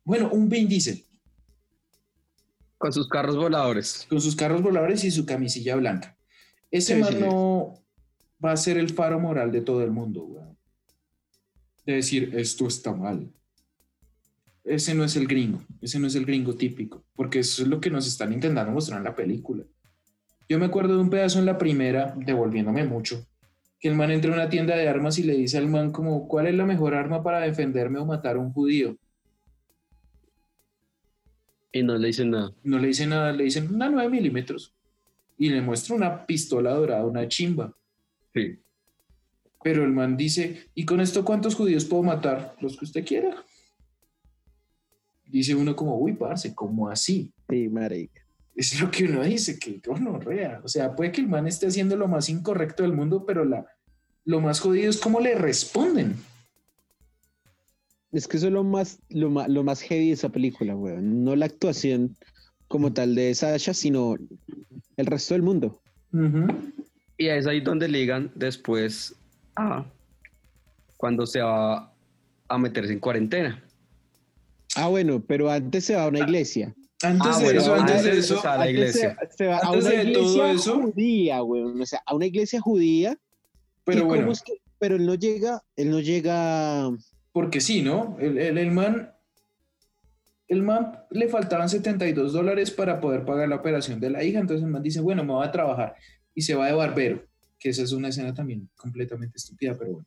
[0.04, 1.04] Bueno, un Vin Diesel,
[2.78, 4.06] Con sus carros voladores.
[4.08, 6.16] con sus carros voladores y su camisilla blanca.
[6.70, 7.24] Ese Sí, man sí, sí.
[7.24, 7.79] no
[8.44, 10.56] va a ser el faro moral de todo el mundo, weón.
[11.84, 13.30] De decir, esto está mal.
[14.64, 17.80] Ese no es el gringo, ese no es el gringo típico, porque eso es lo
[17.80, 19.64] que nos están intentando mostrar en la película.
[20.48, 23.26] Yo me acuerdo de un pedazo en la primera, devolviéndome mucho,
[23.78, 26.28] que el man entra a una tienda de armas y le dice al man como,
[26.28, 28.96] ¿cuál es la mejor arma para defenderme o matar a un judío?
[31.72, 32.52] Y no le dicen nada.
[32.62, 34.74] No le dice nada, le dicen una 9 milímetros
[35.38, 37.74] y le muestra una pistola dorada, una chimba.
[38.34, 38.58] Sí.
[39.62, 42.56] Pero el man dice, ¿y con esto cuántos judíos puedo matar?
[42.60, 43.44] Los que usted quiera.
[45.26, 47.32] Dice uno como, uy, parce, ¿cómo así?
[47.48, 48.20] Sí, marica.
[48.56, 49.80] Es lo que uno dice, que
[50.20, 50.60] rea.
[50.64, 53.66] O sea, puede que el man esté haciendo lo más incorrecto del mundo, pero la,
[54.24, 56.16] lo más jodido es cómo le responden.
[58.12, 61.22] Es que eso es lo más, lo más, lo más heavy de esa película, weón.
[61.22, 62.16] No la actuación
[62.66, 64.16] como tal de Sasha, sino
[64.96, 65.80] el resto del mundo.
[66.12, 66.46] Ujú.
[67.20, 69.14] Y es ahí donde ligan después
[69.54, 69.84] a
[70.96, 71.92] cuando se va
[72.48, 73.62] a meterse en cuarentena.
[74.74, 76.74] Ah, bueno, pero antes se va a una iglesia.
[77.02, 79.16] Antes Ah, de bueno, eso, antes de antes eso, de- a la Antes iglesia.
[79.32, 81.78] Se, se va a Antes una de todo iglesia eso- judía, weón.
[81.82, 83.18] O sea, a una iglesia judía.
[83.84, 86.90] pero ¿Y cómo bueno, es que- pero él no llega, él no llega.
[87.32, 88.16] porque sí, ¿no?
[88.18, 89.12] El, el, el man,
[90.48, 94.64] el man le faltaban 72 dólares para poder pagar la operación de la hija, entonces
[94.64, 95.96] el man dice, bueno, me voy a trabajar
[96.40, 97.22] y se va de barbero,
[97.58, 100.06] que esa es una escena también completamente estúpida, pero bueno.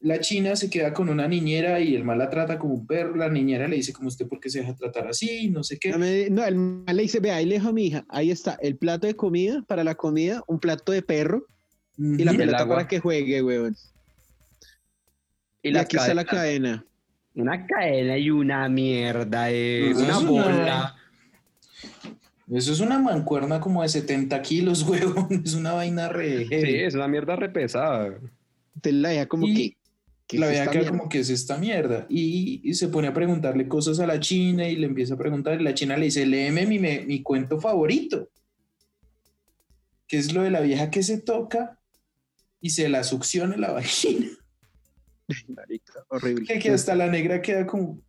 [0.00, 3.16] La china se queda con una niñera y el man la trata como un perro,
[3.16, 5.92] la niñera le dice como usted por qué se deja tratar así, no sé qué.
[6.30, 8.04] No, el man le dice, vea, ahí le dejo a mi hija.
[8.10, 11.46] Ahí está, el plato de comida para la comida, un plato de perro
[11.96, 13.74] y la pelota para que juegue, weón.
[15.62, 16.84] Y, Y, aquí está la cadena.
[17.34, 20.96] Una cadena y una mierda, eh, una es una- bola.
[22.52, 26.94] Eso es una mancuerna como de 70 kilos, huevón, es una vaina re Sí, es
[26.94, 28.06] una mierda repesada.
[28.74, 29.76] Entonces la deja como Y que.
[30.26, 30.88] que la mierda.
[30.90, 34.68] como que es esta mierda y, y se pone a preguntarle cosas a la china
[34.68, 37.60] y le empieza a preguntar y la china le dice, léeme mi, me- mi cuento
[37.60, 38.28] favorito,
[40.06, 41.78] que es lo de la vieja que se toca
[42.60, 44.28] y se la succiona la vagina,
[45.48, 46.46] Marica, horrible.
[46.46, 48.00] que, que hasta la negra queda como,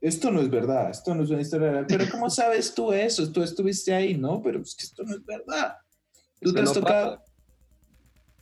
[0.00, 3.30] esto no es verdad, esto no es una historia real, pero ¿cómo sabes tú eso?
[3.32, 4.42] Tú estuviste ahí, ¿no?
[4.42, 5.76] Pero es que esto no es verdad.
[6.40, 7.16] Tú te has no tocado...
[7.18, 7.32] pasa.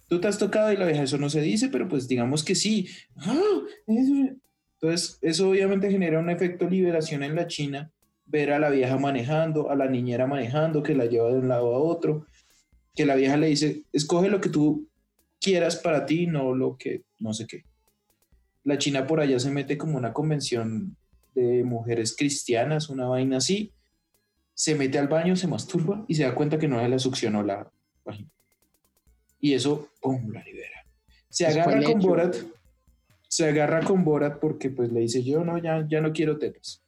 [0.09, 2.55] Tú te has tocado y la vieja, eso no se dice, pero pues digamos que
[2.55, 2.89] sí.
[3.17, 7.91] Ah, Entonces, eso obviamente genera un efecto liberación en la China,
[8.27, 11.75] ver a la vieja manejando, a la niñera manejando, que la lleva de un lado
[11.75, 12.27] a otro,
[12.95, 14.89] que la vieja le dice, escoge lo que tú
[15.41, 17.65] quieras para ti, no lo que, no sé qué.
[18.63, 20.97] La China por allá se mete como una convención
[21.35, 23.73] de mujeres cristianas, una vaina así,
[24.55, 27.71] se mete al baño, se masturba y se da cuenta que no le succionó la
[28.05, 28.31] vagina.
[29.41, 30.87] Y eso, ¡pum!, la libera.
[31.29, 32.09] Se fue agarra con hecho.
[32.09, 32.37] Borat,
[33.29, 36.83] se agarra con Borat porque pues le dice, yo no, ya, ya no quiero tetas.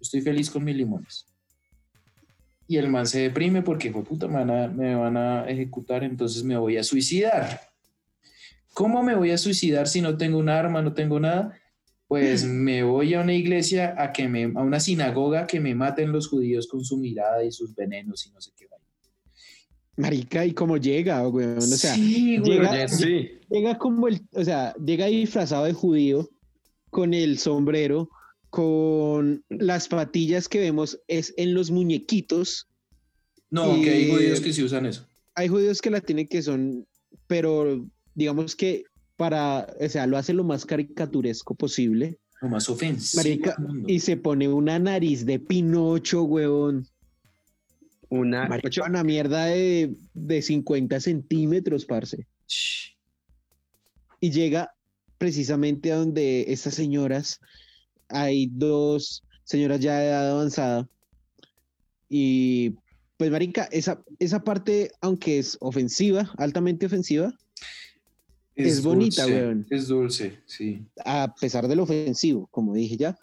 [0.00, 1.26] Estoy feliz con mis limones.
[2.66, 6.02] Y el man se deprime porque, fue puta, me van, a, me van a ejecutar,
[6.02, 7.60] entonces me voy a suicidar.
[8.72, 11.58] ¿Cómo me voy a suicidar si no tengo un arma, no tengo nada?
[12.20, 16.12] Pues me voy a una iglesia, a, que me, a una sinagoga que me maten
[16.12, 18.66] los judíos con su mirada y sus venenos y no sé qué.
[19.96, 21.58] Marica, ¿y cómo llega, weón?
[21.58, 22.52] O sea, sí, güey.
[22.52, 23.30] llega- sí.
[23.50, 26.28] llega como el, o sea, llega ahí disfrazado de judío,
[26.90, 28.10] con el sombrero,
[28.50, 32.68] con las patillas que vemos es en los muñequitos.
[33.50, 35.06] No, que hay judíos que sí usan eso.
[35.34, 36.86] Hay judíos que la tienen que son,
[37.26, 38.84] pero digamos que
[39.16, 42.18] para, o sea, lo hace lo más caricaturesco posible.
[42.40, 43.22] Lo más ofensivo.
[43.22, 43.56] Marica,
[43.86, 46.86] y se pone una nariz de Pinocho, weón.
[48.08, 48.48] Una.
[48.48, 52.26] Marica, una mierda de, de 50 centímetros, parce.
[52.48, 52.96] Shh.
[54.20, 54.74] y llega
[55.16, 57.40] precisamente a donde estas señoras,
[58.08, 60.88] hay dos señoras ya de edad avanzada,
[62.14, 62.74] y
[63.16, 67.32] pues marica, esa, esa parte, aunque es ofensiva, altamente ofensiva,
[68.68, 69.66] Es bonita, dulce, weón.
[69.70, 70.84] Es dulce, sí.
[71.04, 73.18] a pesar del ofensivo, como dije ya,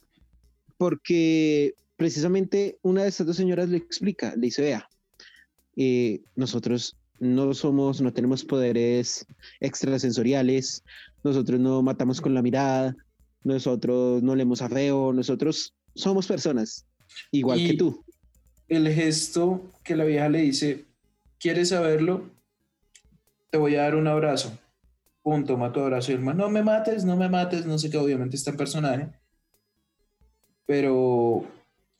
[0.77, 4.89] porque precisamente una de estas dos señoras le explica, le dice, vea,
[5.75, 9.25] eh, nosotros no somos, no tenemos poderes
[9.59, 10.83] extrasensoriales,
[11.23, 12.95] nosotros no matamos con la mirada,
[13.43, 16.85] nosotros no leemos a feo, nosotros somos personas,
[17.31, 18.03] igual Y- que tú.
[18.69, 20.85] El gesto que la vieja le dice,
[21.39, 22.29] ¿quieres saberlo?
[23.49, 24.57] Te voy a dar un abrazo.
[25.21, 26.11] Punto, abrazo.
[26.11, 28.57] Y el man, no me mates, no me mates, no sé qué, obviamente está en
[28.57, 29.09] personaje.
[30.65, 31.45] Pero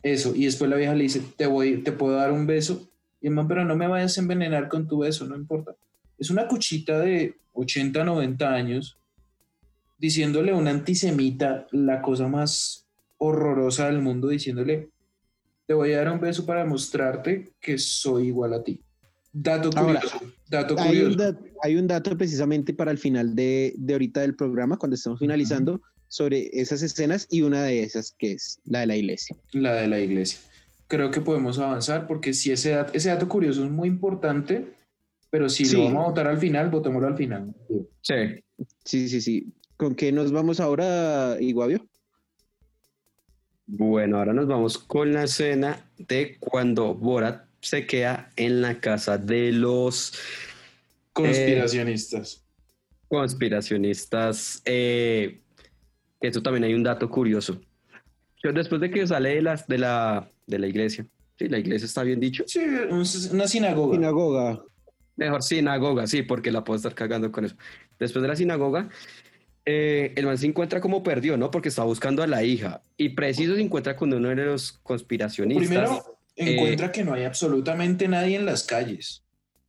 [0.02, 2.90] eso, y después la vieja le dice, te voy, te puedo dar un beso.
[3.22, 5.76] Y el pero no me vayas a envenenar con tu beso, no importa.
[6.18, 8.98] Es una cuchita de 80, 90 años
[9.98, 14.90] diciéndole a un antisemita la cosa más horrorosa del mundo, diciéndole,
[15.66, 18.82] te voy a dar un beso para mostrarte que soy igual a ti.
[19.42, 20.20] Dato Ahora, curioso,
[20.50, 24.96] dato Hay un, hay dato precisamente para el final de, de ahorita del programa, cuando
[24.96, 29.38] estamos finalizando, sobre esas escenas y una de esas que es la de la iglesia.
[29.54, 30.40] la de la iglesia.
[30.88, 34.74] Creo que podemos avanzar porque si ese, dat- ese dato curioso es muy importante,
[35.30, 35.78] pero si Sí.
[35.78, 37.56] lo vamos a votar al final, votémoslo al final.
[38.02, 38.16] Sí.
[38.84, 39.54] Sí, sí, sí.
[39.78, 41.88] ¿Con qué nos vamos ahora, Iguavio?
[43.68, 49.18] Bueno, ahora nos vamos con la escena de cuando Borat se queda en la casa
[49.18, 50.14] de los
[51.14, 52.44] Conspiracionistas.
[53.08, 54.62] conspiracionistas.
[54.66, 55.42] Eh,
[56.22, 57.60] eso también hay un dato curioso.
[58.44, 61.06] Yo, después de que sale de la, de la, de la iglesia,
[61.38, 63.04] sí, la iglesia está bien dicho, Sí, un-
[63.34, 63.96] una sinagoga.
[63.96, 64.64] Sinagoga.
[65.18, 67.56] mejor sinagoga, sí, porque la puedo estar cagando con eso.
[68.00, 68.88] Después de la sinagoga,
[69.66, 71.52] eh, el man se encuentra como perdió, ¿no?
[71.52, 75.68] Porque está buscando a la hija y preciso se encuentra con uno de los conspiracionistas.
[75.68, 79.24] Primero, eh, encuentra que no hay absolutamente nadie en las calles.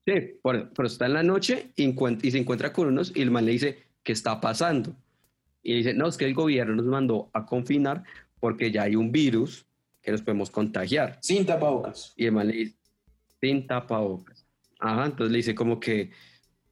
[0.06, 1.84] Sí, por- pero está en la noche y,
[2.22, 4.96] y se encuentra con unos y el man le dice, ¿qué está pasando?
[5.62, 8.02] Y dice, no, es que el gobierno nos mandó a confinar
[8.40, 9.66] porque ya hay un virus
[10.02, 11.18] que nos podemos contagiar.
[11.20, 12.14] Sin tapabocas.
[12.16, 12.76] Y el man le dice,
[13.40, 14.46] sin tapabocas.
[14.78, 16.10] Ajá, entonces le dice como que,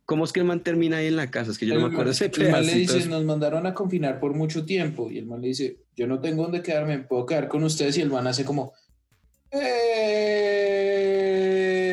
[0.06, 1.50] ¿cómo es que el man termina ahí en la casa?
[1.50, 4.18] Es que yo no me acuerdo ese el man le dice, nos mandaron a confinar
[4.18, 5.10] por mucho tiempo.
[5.10, 7.98] Y el man le dice, yo no tengo dónde quedarme, me puedo quedar con ustedes.
[7.98, 8.72] Y el man hace como,
[9.50, 9.58] "Eh",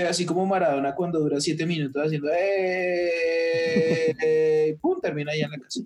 [0.09, 5.57] así como Maradona cuando dura siete minutos haciendo, "Eh", eh, pum, termina ahí en la
[5.59, 5.81] casa.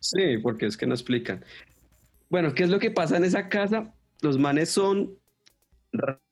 [0.00, 1.44] Sí, porque es que no explican.
[2.28, 3.94] Bueno, ¿qué es lo que pasa en esa casa?
[4.20, 5.16] Los manes son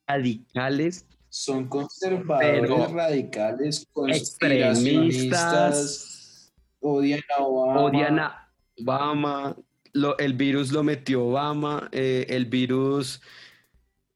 [0.07, 6.51] radicales, Son conservadores, radicales, extremistas,
[6.81, 7.81] odian a Obama.
[7.81, 9.55] odian a Obama,
[9.93, 13.21] lo- el virus lo metió Obama, eh, el virus...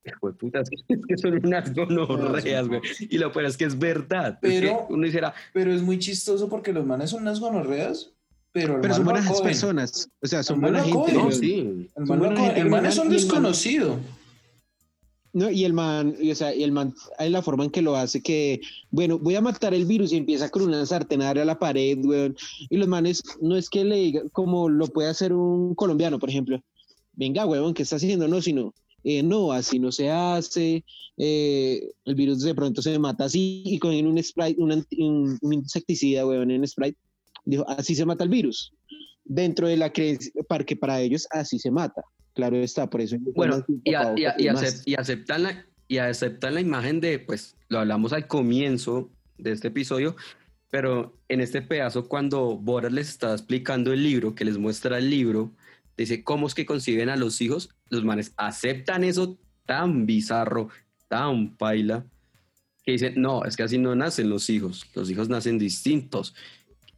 [0.05, 2.82] Hijo de puta, es que, son unas gonorreas, güey.
[3.09, 4.38] Y lo peor es que es verdad.
[4.41, 8.11] Es que Pero- uno dijera, Pero es muy chistoso porque los manes son unas gonorreas,
[8.51, 10.09] pero Pero son buenas personas.
[10.21, 11.11] O sea, son buena gente.
[11.13, 11.89] no, sí.
[11.97, 12.41] El Son man, lo buena
[15.36, 17.81] No, y el man, y, o sea, y el man, hay la forma en que
[17.81, 21.33] lo hace que, bueno, voy a matar el virus y empieza con una sartén a
[21.33, 22.38] la pared, weón.
[22.69, 26.29] Y los manes, no es que le diga, como lo puede hacer un colombiano, por
[26.29, 26.63] ejemplo.
[27.11, 28.29] Venga, weón, ¿qué está haciendo?
[28.29, 28.73] No, sino,
[29.03, 30.86] eh, no, así no se hace.
[31.17, 35.53] eh, el virus de pronto se mata así y con un Sprite, un, un- un
[35.53, 36.97] insecticida, weón, en Sprite.
[37.43, 38.71] Dijo, así se mata el virus.
[39.25, 42.03] Dentro de la creencia, para que para ellos así se mata.
[42.36, 43.17] Claro está, por eso.
[43.19, 44.63] Bueno, y, a- y a- y demás.
[44.63, 49.51] acep- y aceptan la, y aceptan la imagen de, pues, lo hablamos al comienzo de
[49.53, 50.15] este episodio,
[50.69, 55.09] pero en este pedazo, cuando Boras les está explicando el libro, que les muestra el
[55.09, 55.51] libro,
[55.97, 60.69] dice cómo es que conciben a los hijos, los manes aceptan eso tan bizarro,
[61.07, 62.05] tan paila,
[62.83, 66.36] que dicen, no, es que así no nacen los hijos, los hijos nacen distintos.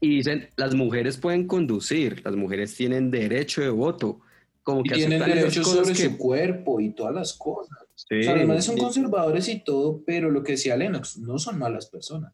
[0.02, 4.20] Y dicen, las mujeres pueden conducir, las mujeres tienen derecho de voto.
[4.68, 7.78] Como Y que tienen derechos sobre que- su cuerpo y todas las cosas.
[7.96, 8.82] Sí, o sea, los manes son sí.
[8.82, 12.34] conservadores y todo, pero lo que decía Lennox, no son malas personas.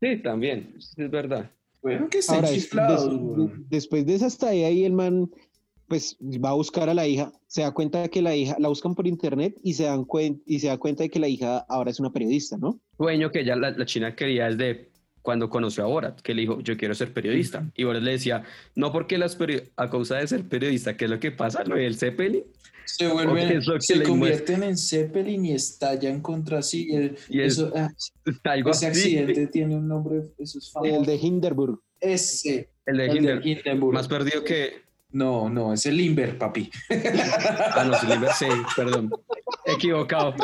[0.00, 1.50] Sí, también, es verdad.
[1.82, 3.10] Bueno, que estén Ahora, chiflados.
[3.10, 5.30] des- después de esa estadía ahí, el man
[5.86, 8.68] pues va a buscar a la hija, se da cuenta de que la hija, la
[8.68, 11.58] buscan por internet y se, dan cuen- y se da cuenta de que la hija
[11.68, 12.80] ahora es una periodista, ¿no?
[12.96, 14.91] Sueño que ya la, la China quería desde
[15.22, 17.64] cuando conoció a Borat, que le dijo, yo quiero ser periodista.
[17.76, 18.42] Y Borat le decía,
[18.74, 21.64] no porque las peri- a causa de ser periodista, ¿qué es lo que pasa?
[21.64, 22.42] Lo del Zeppelin.
[22.84, 26.88] Se ¿O qué vuelven, es lo que se convierten en Zeppelin y estallan contra sí.
[26.92, 27.88] El- Y es- eso, ah,
[28.44, 29.16] Algo ese así.
[29.16, 30.96] accidente tiene un nombre, eso es famoso.
[31.00, 31.80] El de Hindenburg.
[32.00, 32.68] Ese.
[32.84, 33.46] El de el Hinder.
[33.46, 33.94] Hindenburg.
[33.94, 34.82] Más perdido que...
[35.12, 36.70] No, no, es el Limber, papi.
[37.74, 38.46] Ah, no, Sliver, sí,
[38.76, 39.10] perdón.
[39.64, 40.34] Equivocado.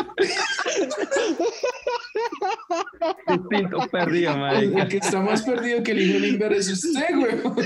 [3.29, 4.89] Distinto perdido, El marica.
[4.89, 7.57] que está más perdido que el hijo Limber es usted, weón.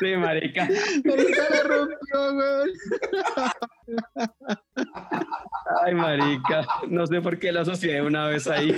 [0.00, 0.68] Sí, marica.
[1.04, 2.70] Marica la rompió, weón.
[5.84, 6.66] Ay, marica.
[6.88, 8.76] No sé por qué la asocié una vez ahí.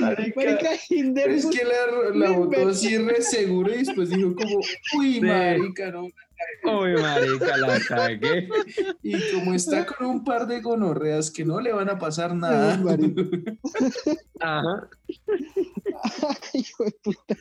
[0.00, 1.30] Marica Hinder.
[1.30, 4.60] Es que la, la botó así re seguro y después dijo como,
[4.98, 6.08] uy, marica, no.
[6.64, 8.48] Uy, marica, la cagué.
[9.02, 12.78] Y como está con un par de gonorreas que no le van a pasar nada.
[14.40, 14.88] Ajá.
[16.28, 17.36] Ay, hijo de puta.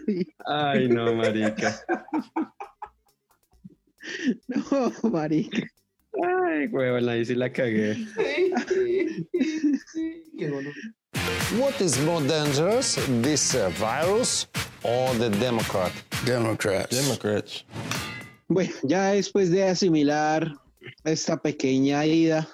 [0.45, 1.75] Ay, no, marica.
[4.47, 5.67] No, marica.
[6.23, 7.97] Ay, huevón, ahí sí la cagué.
[10.37, 10.93] Qué gonorrea.
[11.59, 14.47] What is more dangerous, this uh, virus
[14.83, 15.91] or the Democrat?
[16.25, 16.89] Democrats.
[16.89, 17.63] Democrats.
[18.47, 20.53] Bueno, ya después de asimilar
[21.03, 22.47] esta pequeña ida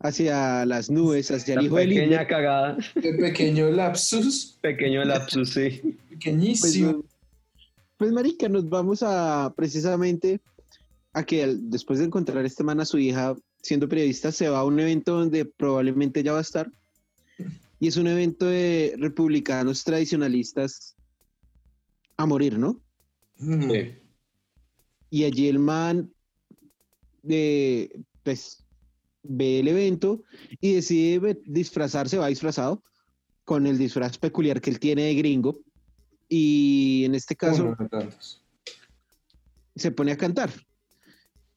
[0.00, 2.76] hacia las nubes, hacia el La hijo del pequeña Hinder, cagada.
[3.00, 5.80] Qué pequeño lapsus, Pequeño lapsus, sí.
[5.82, 7.04] pues, pequeñísimo.
[7.96, 10.40] pues marica, nos vamos a precisamente
[11.12, 14.64] a que después de encontrar este man a su hija siendo periodista, se va a
[14.64, 16.70] un evento donde probablemente ya va a estar.
[17.80, 20.96] Y es un evento de republicanos tradicionalistas
[22.16, 22.80] a morir, ¿no?
[23.38, 23.70] Mm.
[23.70, 23.92] Sí.
[25.10, 26.12] Y allí el man
[27.28, 28.64] eh, pues,
[29.22, 30.22] ve el evento
[30.60, 32.82] y decide disfrazarse, va disfrazado
[33.44, 35.58] con el disfraz peculiar que él tiene de gringo.
[36.28, 38.10] Y en este caso Uno
[39.78, 40.50] se pone a cantar.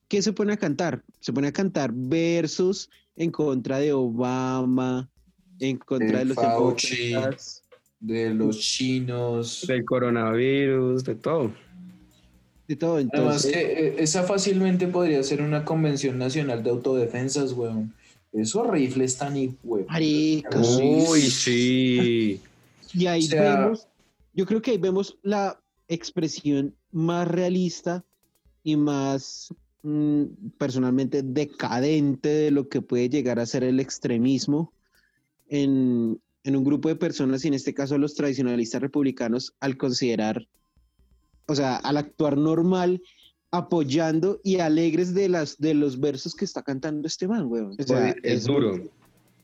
[0.08, 1.02] ¿Qué se pone a cantar?
[1.20, 5.10] Se pone a cantar versos en contra de Obama,
[5.58, 7.14] en contra De de los Fauci.
[8.00, 9.64] De los chinos.
[9.66, 11.52] Del coronavirus, de todo.
[12.68, 12.94] De todo.
[12.96, 17.92] Además Entonces, que eh, esa fácilmente podría ser una convención nacional de autodefensas, weón.
[18.32, 19.86] Esos rifles tan y weón.
[19.88, 21.04] marica, Sí.
[21.08, 22.40] Uy, sí.
[22.94, 23.88] Y ahí O sea- vemos,
[24.34, 25.58] yo creo que ahí vemos la
[25.88, 28.04] expresión más realista
[28.62, 29.52] y más
[29.82, 30.24] mm,
[30.58, 34.72] personalmente decadente de lo que puede llegar a ser el extremismo
[35.48, 40.46] en, en un grupo de personas, y en este caso los tradicionalistas republicanos, al considerar,
[41.46, 43.02] o sea, al actuar normal,
[43.50, 47.76] apoyando y alegres de, las, de los versos que está cantando este man, weón.
[47.78, 48.82] O sea, es duro.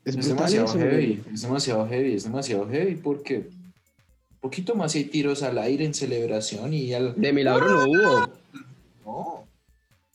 [0.05, 1.35] Es, demasiado eso, heavy, weón.
[1.35, 3.51] es demasiado heavy, es demasiado heavy porque
[4.31, 7.15] un poquito más hay tiros al aire en celebración y al...
[7.21, 8.33] De milagro no hubo.
[9.05, 9.49] No.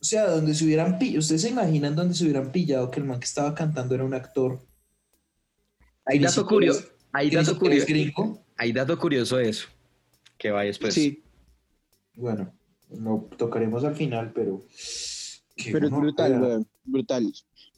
[0.04, 3.06] O sea, donde se hubieran pillado, ustedes se imaginan donde se hubieran pillado que el
[3.06, 4.60] man que estaba cantando era un actor.
[6.06, 6.86] Hay dato curioso.
[7.12, 8.40] Hay dato curioso.
[8.58, 9.68] Hay dato curioso de eso.
[10.38, 10.94] Que va después.
[10.94, 11.24] Sí,
[12.16, 12.54] Bueno,
[13.00, 14.62] lo tocaremos al final, pero...
[15.72, 17.32] Pero es brutal, brutal.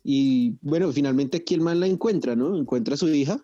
[0.03, 2.55] Y bueno, finalmente aquí el man la encuentra, ¿no?
[2.57, 3.43] Encuentra a su hija.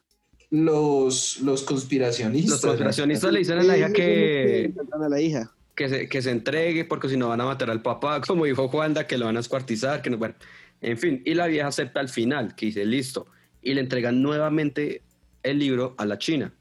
[0.49, 2.51] Los, los conspiracionistas.
[2.51, 5.53] Los conspiracionistas le dicen a la hija que, encuentran a la hija.
[5.75, 8.67] que, se, que se entregue porque si no van a matar al papá, como dijo
[8.67, 10.35] Juanda, que lo van a escuartizar, que no, bueno,
[10.81, 11.21] en fin.
[11.25, 13.27] Y la vieja acepta al final, que dice, listo.
[13.61, 15.03] Y le entregan nuevamente
[15.43, 16.53] el libro a la China.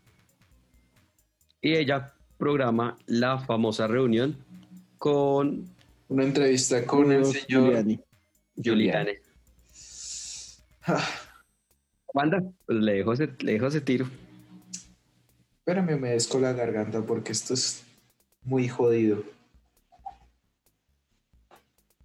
[1.61, 4.37] Y ella programa la famosa reunión
[4.99, 5.67] con
[6.09, 7.47] Una entrevista con el señor...
[7.47, 8.01] Giuliani.
[8.57, 9.19] Juliane.
[10.87, 11.07] Ah,
[12.13, 14.07] pues le dejo ese, le dejo ese tiro.
[15.59, 17.85] Espérame, me desco la garganta porque esto es
[18.43, 19.23] muy jodido.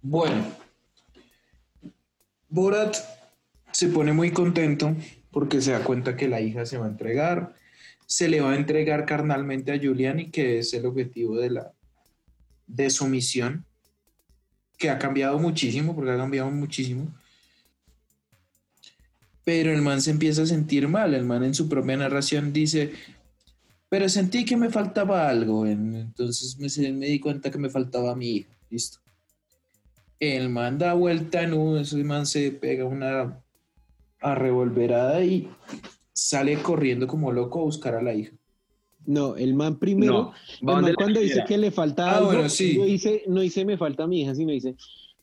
[0.02, 0.52] Bueno,
[2.48, 2.96] Borat
[3.72, 4.94] se pone muy contento
[5.32, 7.54] porque se da cuenta que la hija se va a entregar,
[8.06, 11.72] se le va a entregar carnalmente a Giuliani, que es el objetivo de la
[12.66, 13.64] de su misión,
[14.78, 17.12] que ha cambiado muchísimo, porque ha cambiado muchísimo.
[19.44, 22.92] Pero el man se empieza a sentir mal, el man en su propia narración dice,
[23.88, 28.16] pero sentí que me faltaba algo, en- entonces me, di cuenta que me faltaba a
[28.16, 28.98] mi hija, listo.
[30.18, 33.40] El man da vuelta en un, ese man se pega una
[34.20, 35.48] arrevolverada y
[36.16, 38.32] sale corriendo como loco a buscar a la hija.
[39.04, 40.32] No, el man primero,
[40.62, 42.76] No, el man cuando dice que le falta Ah, algo, bueno, sí.
[42.78, 44.74] no, dice, no dice me falta mi hija, sino dice,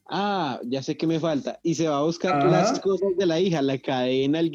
[0.09, 1.59] ah, ya sé que me falta.
[1.63, 2.47] Y se va a buscar Ajá.
[2.47, 4.51] las cosas de la hija, la cadena, el Era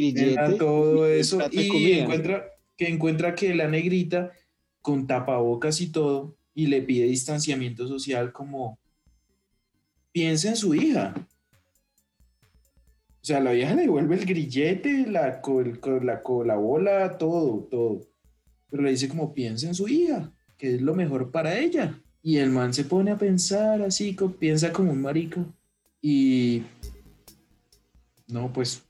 [0.46, 0.54] grillete.
[0.58, 1.96] todo eso y comida.
[2.04, 2.44] encuentra
[2.76, 4.30] que encuentra que la negrita
[4.80, 8.78] con tapabocas y todo y le pide distanciamiento social como
[10.12, 11.12] piensa en su hija.
[13.28, 18.00] Sea, la vieja le devuelve el grillete, la, co- el co- la, bola, todo, todo.
[18.70, 22.00] Pero le dice como piensa en su hija, que es lo mejor para ella.
[22.22, 25.44] Y el man se pone a pensar así, co- piensa como un marico.
[26.00, 26.62] Y...
[28.28, 28.82] No, pues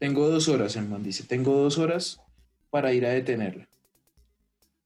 [0.00, 2.18] tengo dos horas, el man dice, tengo dos horas
[2.68, 3.68] para ir a detenerla.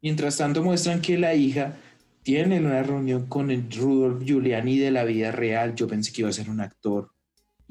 [0.03, 1.79] Mientras tanto muestran que la hija
[2.23, 5.75] tiene una reunión con el Rudolf Giuliani de la vida real.
[5.77, 7.11] Yo pensé que iba a ser un actor.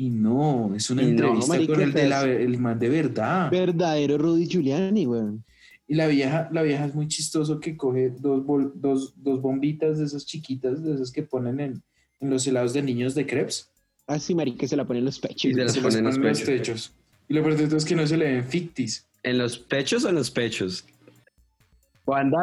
[0.01, 3.51] Y no, es una Y entrevista con el, de la, el man de verdad.
[3.51, 5.43] Verdadero Rudy Giuliani, weón.
[5.89, 9.97] Y la vieja, la vieja es muy chistoso que coge dos, bol- dos, dos bombitas
[9.99, 11.83] de esas chiquitas, de esas que ponen en,
[12.21, 13.69] en los helados de niños de crepes.
[14.07, 15.43] Así, marica, se la pone en los pechos.
[15.51, 16.65] Y se las Se ponen en los ponen en los pechos.
[16.65, 16.93] techos.
[17.27, 19.05] Y lo peor de todo es que no se le ven fictis.
[19.23, 20.85] ¿En los pechos o en los pechos?
[22.05, 22.37] ¿Cuándo?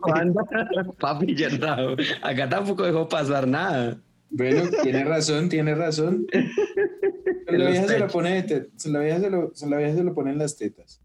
[0.00, 0.40] ¿Cuándo?
[1.00, 1.96] Papi, ya no.
[2.22, 3.98] Acá tampoco dejó pasar nada.
[4.32, 6.26] Bueno, tiene razón, tiene razón.
[7.46, 10.14] La vieja se lo pone se la vieja se lo, se la vieja se lo
[10.14, 11.02] pone en las tetas.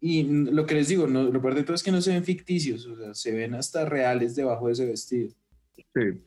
[0.00, 2.24] Y lo que les digo, no, lo peor de todo es que no se ven
[2.24, 5.30] ficticios, o sea, se ven hasta reales debajo de ese vestido.
[5.94, 6.20] Sí.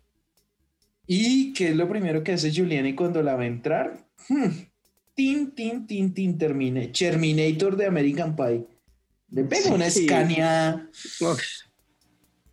[1.07, 4.07] ¿Y qué es lo primero que hace Giuliani cuando la va a entrar?
[4.29, 4.49] Hmm.
[5.13, 6.87] Tin, tin, tin, tin, termine.
[6.87, 8.65] Terminator de American Pie.
[9.29, 10.07] Le pega una Sí.
[11.21, 11.41] Uf,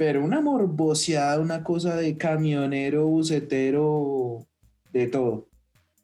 [0.05, 4.47] pero una morboseada, una cosa de camionero, bucetero,
[4.93, 5.49] de todo.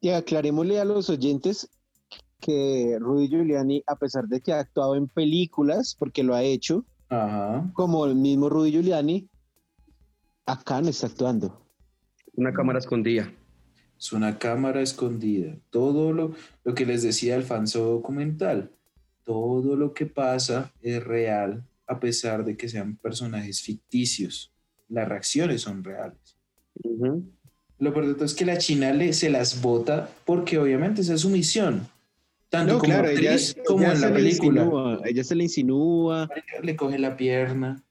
[0.01, 1.69] Y aclarémosle a los oyentes
[2.41, 6.83] que Rudy Giuliani, a pesar de que ha actuado en películas, porque lo ha hecho,
[7.11, 7.71] Ajá.
[7.75, 9.29] como el mismo Rudy Giuliani,
[10.47, 11.61] acá no está actuando.
[12.37, 13.31] una cámara escondida.
[13.99, 15.59] Es una cámara escondida.
[15.69, 16.33] Todo lo,
[16.65, 18.71] lo que les decía el falso documental,
[19.25, 24.53] todo lo que pasa es real a pesar de que sean personajes ficticios.
[24.89, 26.37] Las reacciones son reales.
[27.79, 31.15] Lo peor de todo es que la China le, se las bota porque obviamente esa
[31.15, 31.89] es su misión.
[32.49, 34.61] Tanto No, como claro, ella, actriz como ella en se la película.
[34.62, 36.29] insinúa, ella se le insinúa.
[36.62, 37.83] Le coge la pierna.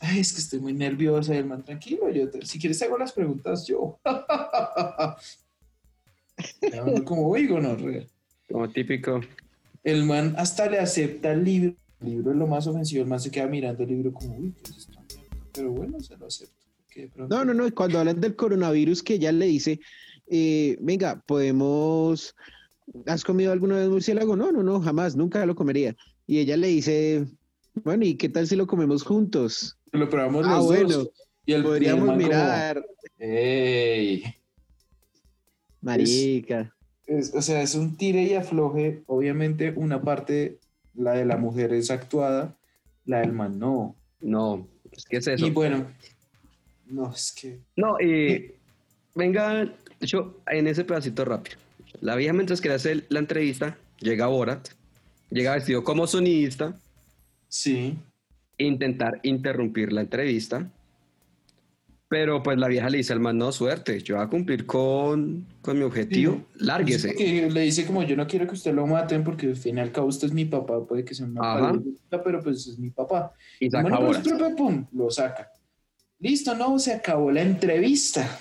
[0.00, 1.34] Ay, es que estoy muy nerviosa.
[1.34, 3.98] Y el man, tranquilo, yo te- si quieres hago las preguntas yo.
[7.04, 7.76] Como oigo, no.
[8.50, 9.20] Como típico.
[9.84, 11.74] El man hasta le acepta el libro.
[12.00, 13.02] El libro es lo más ofensivo.
[13.02, 15.04] El man se queda mirando el libro como, uy, ¿qué es mierda?
[15.52, 16.54] Pero bueno, se lo acepto.
[17.14, 19.80] pronto- No, no, no, cuando hablan del coronavirus, que ella le dice,
[20.28, 22.34] eh, venga, podemos,
[23.06, 24.36] ¿has comido alguna vez murciélago?
[24.36, 25.96] No, no, no, jamás, nunca lo comería.
[26.26, 27.26] Y ella le dice,
[27.84, 29.76] bueno, ¿y qué tal si lo comemos juntos?
[29.92, 31.10] Lo probamos ah, los bueno, dos.
[31.46, 32.84] Y el, y el podríamos man como, mirar,
[33.18, 34.22] "Ey".
[35.80, 36.74] marica.
[37.06, 39.02] Es- o sea, es un tire y afloje.
[39.06, 40.58] Obviamente, una parte,
[40.98, 42.56] la de la mujer es actuada,
[43.04, 43.96] la del man no.
[44.20, 45.46] No, pues, ¿qué es eso?
[45.46, 45.86] Y bueno,
[46.86, 47.60] no, es que.
[47.76, 48.52] No, y
[49.14, 51.56] venga, yo en ese pedacito rápido.
[52.00, 54.68] La vieja mientras que le hace la entrevista, llega Borat,
[55.30, 56.76] llega vestido como sonidista,
[57.48, 57.96] Sí.
[58.58, 60.70] intentar interrumpir la entrevista.
[62.08, 65.46] Pero pues la vieja le dice al man, no, suerte, yo voy a cumplir con,
[65.60, 67.14] con mi objetivo, lárguese.
[67.14, 69.80] Que le dice como yo no quiero que usted lo maten porque al fin y
[69.80, 73.34] al cabo usted es mi papá, puede que sea paliza, pero pues es mi papá.
[73.60, 75.50] Y saca Bueno, pues, pum, pum, lo saca.
[76.18, 78.40] Listo, no, se acabó la entrevista.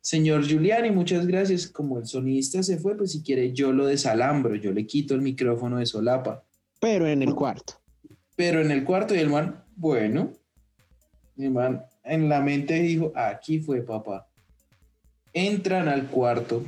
[0.00, 1.68] Señor Giuliani, muchas gracias.
[1.68, 5.22] Como el sonidista se fue, pues si quiere yo lo desalambro, yo le quito el
[5.22, 6.42] micrófono de solapa.
[6.80, 7.74] Pero en el cuarto.
[8.34, 10.32] Pero en el cuarto y el man, bueno,
[11.36, 14.26] el man en la mente dijo, aquí fue papá.
[15.32, 16.64] Entran al cuarto,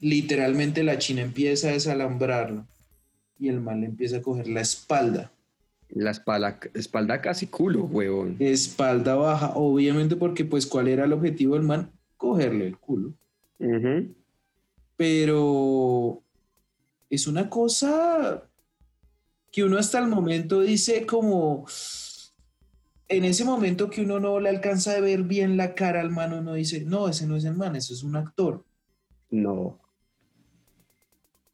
[0.00, 2.66] literalmente la china empieza a desalambrarlo
[3.38, 5.30] y el man le empieza a coger la espalda.
[5.88, 8.36] La espalda, espalda casi culo, huevón.
[8.40, 13.12] espalda baja, obviamente porque pues cuál era el objetivo del man, cogerle el culo.
[14.96, 16.22] Pero
[17.08, 18.42] es una cosa
[19.52, 21.66] que uno hasta el momento dice como,
[23.12, 26.32] en ese momento que uno no le alcanza a ver bien la cara al man,
[26.32, 28.64] uno dice, no, ese no es el man, eso es un actor.
[29.30, 29.78] No.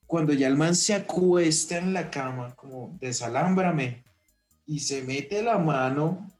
[0.06, 4.05] Cuando ya el man se acuesta en la cama, como desalámbrame,
[4.66, 6.30] y se mete la mano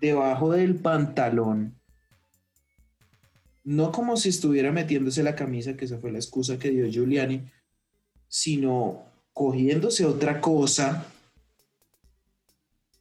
[0.00, 1.78] debajo del pantalón,
[3.62, 7.48] no como si estuviera metiéndose la camisa, que esa fue la excusa que dio Giuliani,
[8.28, 11.06] sino cogiéndose otra cosa.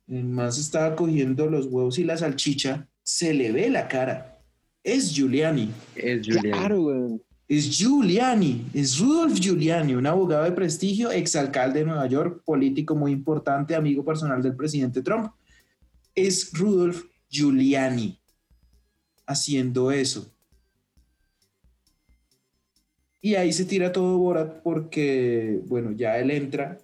[0.08, 4.40] Se estaba cogiendo los huevos y la salchicha, se le ve la cara.
[4.84, 5.72] Es Giuliani.
[5.96, 6.60] Es Julián.
[6.60, 7.20] Claro.
[7.48, 13.12] Es Giuliani, es Rudolf Giuliani, un abogado de prestigio, exalcalde de Nueva York, político muy
[13.12, 15.32] importante, amigo personal del presidente Trump.
[16.16, 18.20] Es Rudolf Giuliani
[19.28, 20.32] haciendo eso.
[23.22, 26.80] Y ahí se tira todo Borat porque, bueno, ya él entra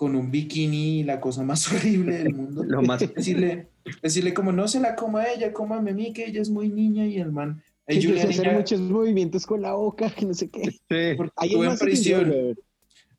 [0.00, 2.64] con un bikini, la cosa más horrible del mundo.
[2.64, 3.68] Lo más- Decirle,
[4.02, 7.04] decirle como no se la coma ella, cómame a mí, que ella es muy niña
[7.04, 10.70] y el man a Giuliani hacer muchos movimientos con la boca, que no sé qué.
[10.70, 11.22] Sí.
[11.36, 12.32] Ahí en man se prisión.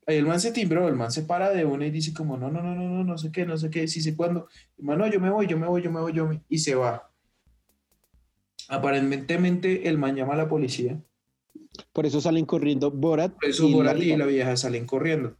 [0.07, 2.49] Ahí el man se timbró, el man se para de una y dice como, no,
[2.49, 4.47] no, no, no, no, no sé qué, no sé qué, sí sé cuándo.
[4.79, 6.41] El man, no, yo me voy, yo me voy, yo me voy, yo me...
[6.49, 7.11] Y se va.
[8.69, 10.99] Aparentemente el man llama a la policía.
[11.93, 13.33] Por eso salen corriendo Borat.
[13.33, 15.37] Por eso y Borat la y la vieja salen corriendo.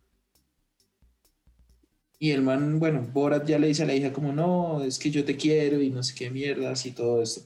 [2.22, 5.10] Y el man, bueno, Borat ya le dice a la hija como, no, es que
[5.10, 7.41] yo te quiero y no sé qué mierdas y todo esto.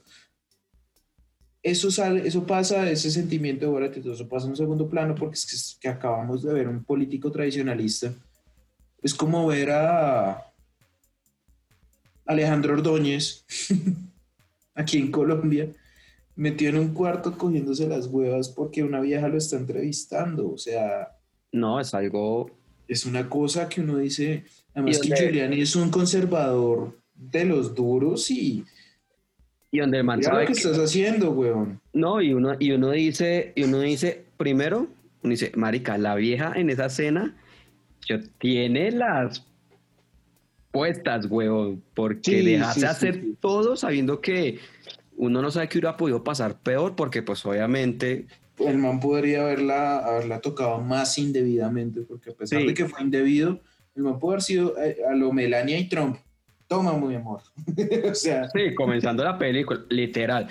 [1.62, 4.86] Eso, sale, eso pasa, ese sentimiento de Borat y todo eso pasa en un segundo
[4.86, 8.12] plano porque es que, es que acabamos de ver un político tradicionalista.
[9.00, 10.52] Es como ver a
[12.26, 13.46] Alejandro Ordóñez
[14.74, 15.70] aquí en Colombia
[16.34, 20.52] metido en un cuarto cogiéndose las huevas porque una vieja lo está entrevistando.
[20.52, 21.16] O sea,
[21.50, 22.50] No, es algo.
[22.88, 24.44] Es una cosa que uno dice,
[24.74, 28.64] además que Giuliani es un conservador de los duros y
[29.70, 31.80] Y donde el man mira lo sabe que que- estás haciendo, weón.
[31.92, 34.88] No, y uno, y uno dice, y uno dice, primero,
[35.22, 37.34] uno dice, marica, la vieja en esa cena
[38.06, 39.44] yo, tiene las
[40.70, 43.36] puestas, huevón, porque Sí, dejarse sí, hacer sí.
[43.40, 44.58] todo sabiendo que
[45.16, 48.26] uno no sabe que hubiera podido pasar peor, porque pues obviamente,
[48.58, 52.66] El man podría haberla, haberla tocado más indebidamente, porque a pesar Sí.
[52.68, 53.60] de que fue indebido,
[53.94, 56.16] el man puede haber sido eh, a lo Melania y Trump.
[56.66, 57.42] Toma, mi amor.
[58.10, 60.48] o sea, sí, comenzando la película, literal.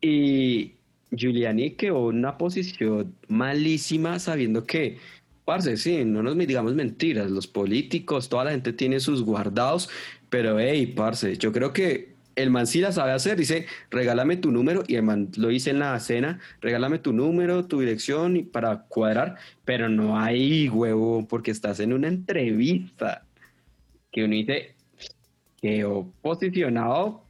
[0.00, 0.74] Y
[1.10, 4.98] Giuliani quedó en una posición malísima sabiendo que,
[5.44, 9.88] parce, sí, no nos digamos mentiras, los políticos, toda la gente tiene sus guardados,
[10.28, 14.50] pero hey, parce, yo creo que el man sí la sabe hacer, dice, regálame tu
[14.50, 18.42] número, y el man lo dice en la cena, regálame tu número, tu dirección y
[18.42, 23.24] para cuadrar, pero no ahí, huevo, porque estás en una entrevista
[24.10, 24.74] que uno dice,
[25.60, 27.24] quedó posicionado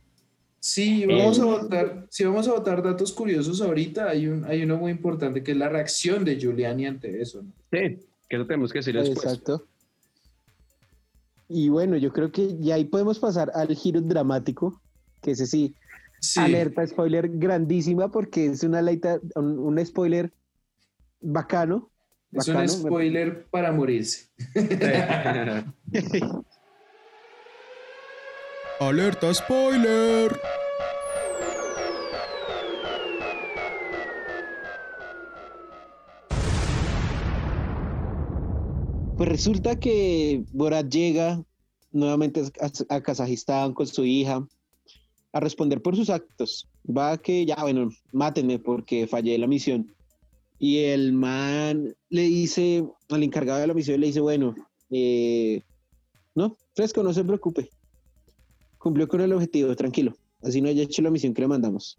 [0.64, 1.42] Sí, vamos Eh.
[1.42, 5.42] a votar, si vamos a votar datos curiosos ahorita, hay, un, hay uno muy importante
[5.42, 7.42] que es la reacción de Giuliani ante eso.
[7.42, 7.52] ¿no?
[7.70, 9.18] Sí, que eso tenemos que decir después.
[9.26, 9.66] Exacto.
[11.50, 14.80] Y bueno, yo creo que ya ahí podemos pasar al giro dramático,
[15.24, 15.74] que ese sí,
[16.24, 20.32] Sí, alerta spoiler grandísima porque es una alerta, un, un spoiler
[21.20, 21.90] bacano.
[22.32, 24.30] es un spoiler para morirse.
[28.80, 30.40] Alerta spoiler.
[39.18, 41.44] Pues resulta que Borat llega
[41.92, 44.48] nuevamente a, a Kazajistán con su hija
[45.34, 46.68] a responder por sus actos.
[46.86, 49.92] Va a que ya, bueno, mátenme porque fallé la misión.
[50.60, 54.54] Y el man le dice, al encargado de la misión, le dice, bueno,
[54.90, 55.60] eh,
[56.36, 57.68] no, fresco, no se preocupe.
[58.78, 60.14] Cumplió con el objetivo, tranquilo.
[60.40, 61.98] Así no haya hecho la misión que le mandamos.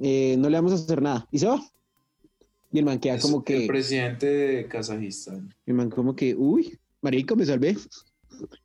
[0.00, 1.26] Eh, no le vamos a hacer nada.
[1.32, 1.60] Y se va.
[2.70, 3.62] Y el man queda Es como que...
[3.62, 5.52] El presidente de Kazajistán.
[5.66, 7.76] El man como que, uy, marico, me salvé.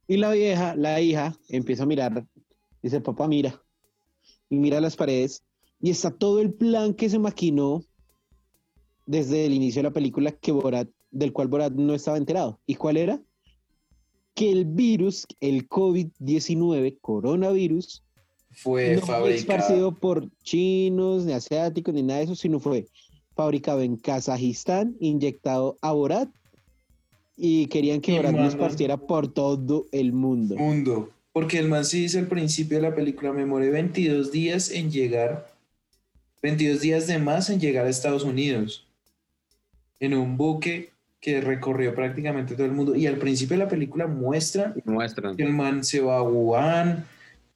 [0.08, 2.28] Y la vieja, la hija, empieza a mirar.
[2.84, 3.64] Dice, papá, mira.
[4.50, 5.42] Y mira las paredes.
[5.80, 7.84] Y está todo el plan que se maquinó
[9.06, 12.60] desde el inicio de la película que Borat, del cual Borat no estaba enterado.
[12.66, 13.22] ¿Y cuál era?
[14.36, 18.04] Que el virus, el COVID-19, coronavirus,
[18.52, 22.88] Fue no fue esparcido por chinos, ni asiáticos, ni nada de eso, sino fue
[23.36, 26.30] fabricado en Kazajistán, inyectado a Borat,
[27.36, 30.56] y querían que Borat lo esparciera por todo el mundo.
[30.56, 31.10] mundo.
[31.34, 34.92] Porque el man sí dice al principio de la película, me demoré 22 días en
[34.92, 35.50] llegar,
[36.44, 38.86] 22 días de más en llegar a Estados Unidos,
[40.00, 42.96] en un buque que recorrió prácticamente todo el mundo.
[42.96, 45.36] Y al principio de la película muestra Muestran.
[45.36, 47.06] que el man se va a Wuhan,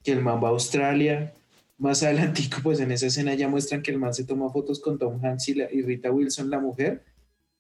[0.04, 1.34] que el man va a Australia.
[1.78, 4.98] Más adelantico, pues en esa escena ya muestran que el man se toma fotos con
[4.98, 7.04] Tom Hanks y, la- y Rita Wilson, la mujer,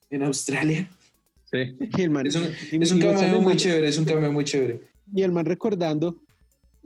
[0.09, 0.89] en Australia.
[1.51, 1.75] Sí.
[1.97, 2.45] Y el man, Es un,
[2.81, 4.81] es un cameo muy chévere, es un cameo muy chévere.
[5.13, 6.17] Y el man recordando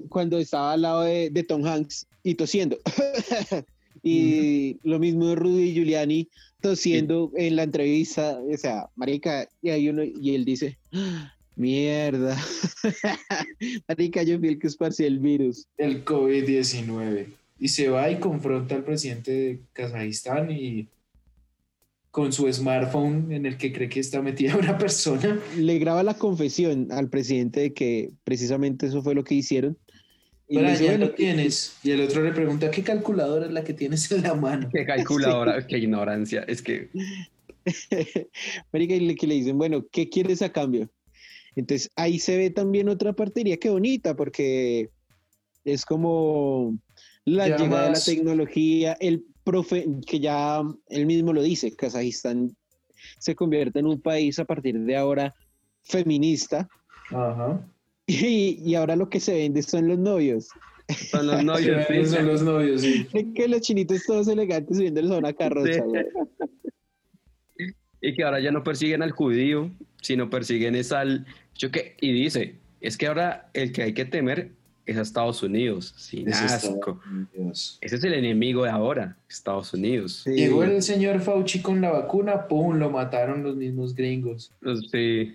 [0.09, 2.77] cuando estaba al lado de, de Tom Hanks y tosiendo.
[4.03, 6.29] y lo mismo de Rudy Giuliani
[6.61, 8.39] tosiendo en la entrevista.
[8.39, 12.37] O sea, marica, y hay uno, y él dice, "Ah, mierda.
[13.87, 15.67] marica, yo fui el que esparcí el virus.
[15.77, 17.27] el COVID-19
[17.59, 20.87] y se va y confronta al presidente de Kazajistán y
[22.11, 25.39] con su smartphone en el que cree que está metida una persona.
[25.57, 29.77] Le graba la confesión al presidente de que precisamente eso fue lo que hicieron.
[30.47, 31.77] Y Pero ya "Bueno, lo tienes.
[31.81, 34.69] Y el otro le pregunta, ¿qué calculadora es la que tienes en la mano?
[34.73, 36.43] Qué calculadora, qué ignorancia.
[36.43, 36.89] Es que
[38.73, 40.89] Marica, y le, que le dicen, bueno, ¿qué quieres a cambio?
[41.55, 44.89] Entonces ahí se ve también otra partería que bonita, porque
[45.63, 46.77] es como,
[47.23, 52.55] la llegada de la tecnología, el profe, que ya él mismo lo dice, Kazajistán
[53.19, 55.33] se convierte en un país a partir de ahora
[55.83, 56.67] feminista
[57.09, 57.59] Ajá.
[58.07, 60.49] y, y ahora lo que se vende son los novios.
[61.09, 62.05] Son los novios, sí.
[62.05, 63.07] Son los novios, sí.
[63.35, 65.83] Que los chinitos todos elegantes subiéndoles a una carroza.
[67.57, 67.65] Sí.
[68.01, 71.25] Y que ahora ya no persiguen al judío, sino persiguen es al...
[71.55, 74.51] Yo que, y dice, es que ahora el que hay que temer
[74.91, 76.67] es a Estados Unidos, sin Ese asco.
[76.75, 76.99] Estados
[77.35, 77.77] Unidos.
[77.81, 80.21] Ese es el enemigo de ahora, Estados Unidos.
[80.23, 80.31] Sí.
[80.31, 82.77] Llegó el señor Fauci con la vacuna, ¡pum!
[82.77, 84.51] Lo mataron los mismos gringos.
[84.91, 85.33] Sí.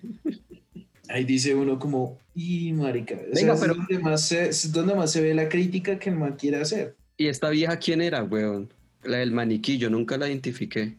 [1.09, 3.15] Ahí dice uno como, y marica.
[3.15, 5.99] O Venga, sea, es pero- donde más se, es donde más se ve la crítica
[5.99, 6.97] que el man quiere hacer.
[7.17, 8.69] ¿Y esta vieja quién era, weón?
[9.05, 10.95] La del maniquí, yo nunca la identifiqué.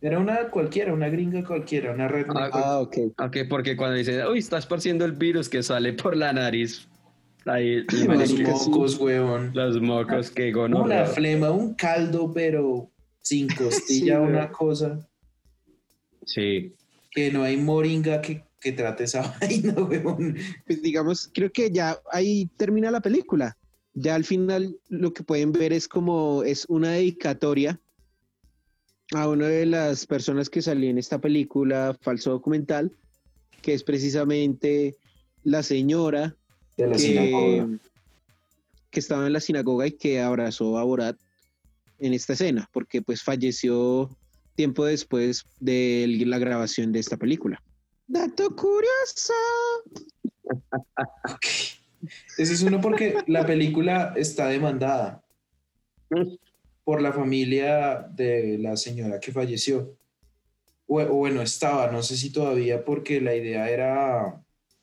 [0.00, 2.26] Era una cualquiera, una gringa cualquiera, una red.
[2.34, 2.96] Ah, Ah, ok.
[3.18, 6.88] Ok, porque cuando dice, uy, está esparciendo el virus que sale por la nariz.
[7.46, 9.50] Ahí, los mocos, weón.
[9.54, 11.06] Los mocos, que Una gonorrea.
[11.06, 12.90] flema, un caldo, pero
[13.20, 15.08] sin costilla, Sí, una cosa.
[16.24, 16.74] Sí.
[17.10, 20.36] Que no hay moringa que, que trate esa vaina, weón.
[20.66, 23.56] Pues digamos, creo que ya ahí termina la película.
[23.94, 27.78] Ya al final lo que pueden ver es como es una dedicatoria
[29.14, 32.96] a una de las personas que salió en esta película, falso documental,
[33.60, 34.96] que es precisamente
[35.44, 36.34] la señora
[36.76, 37.78] De la que, sinagoga.
[38.90, 41.16] que estaba en la sinagoga y que abrazó a Borat
[41.98, 44.10] en esta escena, porque pues falleció
[44.54, 47.62] tiempo después de la grabación de esta película.
[48.06, 49.32] Dato curioso.
[52.36, 55.22] Ese es uno porque la película está demandada
[56.84, 59.96] por la familia de la señora que falleció.
[60.86, 64.42] O, o bueno, estaba, no sé si todavía, porque la idea era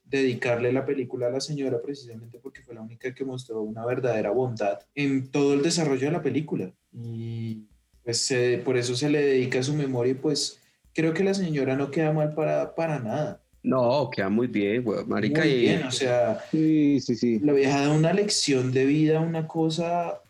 [0.09, 4.31] dedicarle la película a la señora precisamente porque fue la única que mostró una verdadera
[4.31, 6.71] bondad en todo el desarrollo de la película.
[6.93, 7.59] Y
[8.03, 10.59] pues se- por eso se le dedica su memoria y pues
[10.93, 13.41] creo que la señora no queda mal para, para nada.
[13.61, 15.07] No, queda muy bien, weón.
[15.09, 17.39] Marica, Muy y bien, o sea, Sí, sí, sí.
[17.39, 20.21] la vieja da una lección de vida, una cosa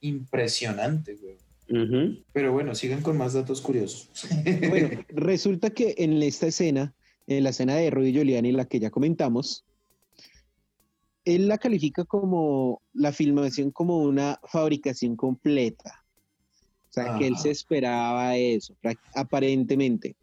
[0.00, 1.36] impresionante, güey.
[2.34, 4.08] Pero bueno, sigan con más datos curiosos.
[4.68, 6.92] Bueno, resulta que en esta escena,
[7.26, 9.64] en la escena de Rudy Giuliani, la que ya comentamos,
[11.24, 16.04] él la califica como la filmación como una fabricación completa.
[16.90, 18.74] O sea, que él se esperaba eso,
[19.14, 20.14] aparentemente.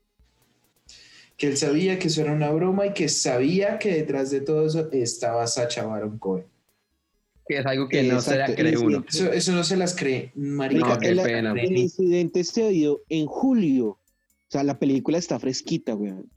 [1.36, 4.68] que él sabía que eso era una broma y que sabía que detrás de todo
[4.68, 6.46] eso estaba Sacha Baron Cohen.
[7.48, 9.04] Que es algo que no se la cree uno.
[9.10, 10.90] Eso, eso no se las cree, marica.
[10.90, 11.54] No, qué el, pena.
[11.60, 13.88] el incidente se dio en julio.
[13.88, 16.30] O sea, la película está fresquita, weón.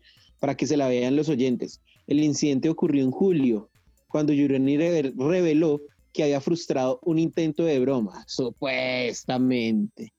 [0.43, 1.81] Para que se la vean los oyentes.
[2.09, 3.71] El incidente ocurrió en julio,
[4.09, 5.81] cuando re- reveló
[6.13, 10.13] que había frustrado un intento de broma, supuestamente.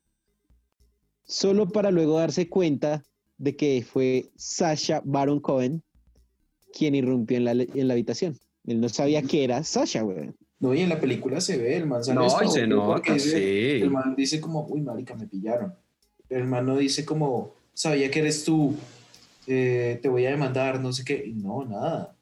[1.25, 3.03] Solo para luego darse cuenta
[3.37, 5.83] de que fue Sasha Baron Cohen
[6.71, 8.39] quien irrumpió en la, en la habitación.
[8.65, 10.37] Él no sabía que era Sasha, weón.
[10.61, 13.33] No, y en la película se ve, el man sale No, y se nota, sí.
[13.35, 15.75] El man dice como, uy, marica, me pillaron.
[16.29, 18.73] El man no dice como, sabía que eres tú,
[19.47, 21.23] eh, te voy a demandar, no sé qué.
[21.25, 22.15] Y No, nada.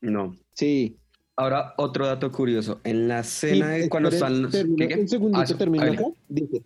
[0.00, 0.36] No.
[0.54, 0.96] Sí.
[1.36, 2.80] Ahora, otro dato curioso.
[2.84, 4.52] En la escena de cuando están los...
[4.52, 5.00] termino- ¿qué, qué?
[5.00, 5.98] Un segundito, Ah, termino hágale.
[5.98, 6.08] acá.
[6.28, 6.62] Dice,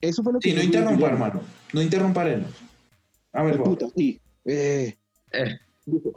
[0.00, 1.40] eso fue lo que Sí, no interrumpa, hermano.
[1.72, 2.46] No interrumpa, Arena.
[3.32, 4.18] A ver, puta, sí.
[4.44, 4.94] Eh,
[5.32, 5.58] Eh,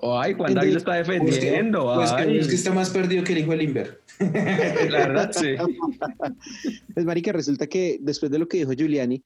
[0.02, 1.94] Ay, Juan David lo está Pues que, defendiendo.
[1.96, 2.38] pues que- ay.
[2.40, 4.02] es que está más perdido que el hijo del Inver.
[4.90, 5.56] La verdad, sí.
[6.94, 9.24] Pues, marica, resulta que después de lo que dijo Giuliani,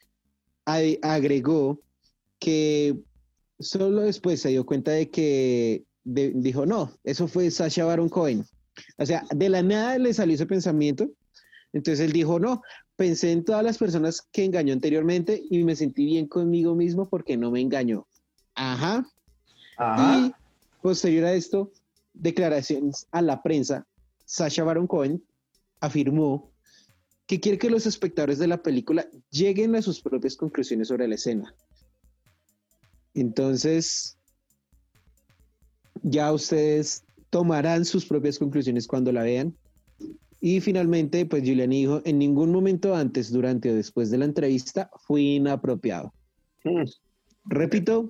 [1.02, 1.80] agregó
[2.40, 2.95] que
[3.64, 8.45] solo después se dio cuenta de que de- dijo, no, eso fue Sasha Baron Cohen.
[8.98, 11.10] O sea, de la nada le salió ese pensamiento.
[11.73, 12.61] Entonces él dijo, no,
[12.95, 17.38] pensé en todas las personas que engañó anteriormente y me sentí bien conmigo mismo porque
[17.38, 18.06] no me engañó.
[18.56, 19.07] Ajá.
[19.77, 20.18] Ajá.
[20.27, 20.34] Y
[20.81, 21.72] posterior a esto,
[22.14, 23.88] declaraciones a la prensa,
[24.26, 25.23] Sasha Baron Cohen
[25.80, 26.52] afirmó
[27.26, 31.15] que quiere que los espectadores de la película lleguen a sus propias conclusiones sobre la
[31.15, 31.56] escena.
[33.14, 34.18] Entonces,
[36.02, 39.56] ya ustedes tomarán sus propias conclusiones cuando la vean.
[40.40, 44.90] Y finalmente, pues Giuliani dijo, en ningún momento antes, durante o después de la entrevista
[45.07, 46.14] fue inapropiado.
[46.65, 46.84] Mm.
[47.45, 48.10] Repito,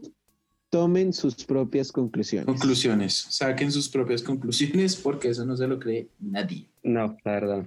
[0.70, 2.48] tomen sus propias conclusiones.
[2.48, 3.28] Conclusiones.
[3.30, 6.66] Saquen sus propias conclusiones porque eso no se lo cree nadie.
[6.82, 7.66] No, la verdad.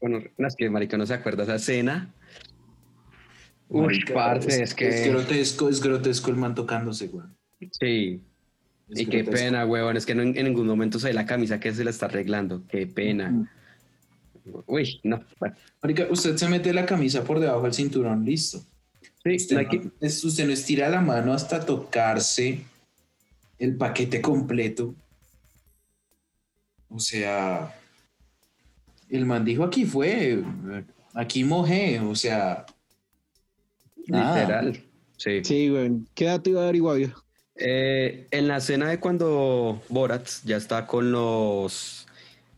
[0.00, 2.12] Bueno, no, es que marica no se acuerda esa escena.
[3.68, 4.88] Uy, parce, es, que...
[4.88, 7.26] Es grotesco, es grotesco el man tocándose, güey.
[7.72, 8.20] Sí,
[8.90, 9.96] Es y qué pena, huevón.
[9.96, 12.06] Es que no, en, en ningún momento se ve la camisa que se la está
[12.06, 12.62] arreglando.
[12.68, 13.30] Qué pena.
[13.30, 13.48] Mm.
[14.66, 15.24] Uy, no.
[15.82, 18.60] Marica, usted se mete la camisa por debajo del cinturón, listo.
[19.24, 22.60] sí, Usted no usted no estira la mano hasta tocarse
[23.58, 24.94] el paquete completo.
[26.88, 27.74] O sea,
[29.08, 30.42] el man dijo aquí fue,
[31.14, 32.66] aquí mojé, o sea,
[34.08, 34.40] nada.
[34.62, 34.80] literal.
[35.16, 35.44] Sí.
[35.44, 36.06] Sí, weón.
[36.14, 37.14] ¿Qué dato iba a dar igual?
[37.56, 42.06] Eh, en la escena de cuando Borat ya está con los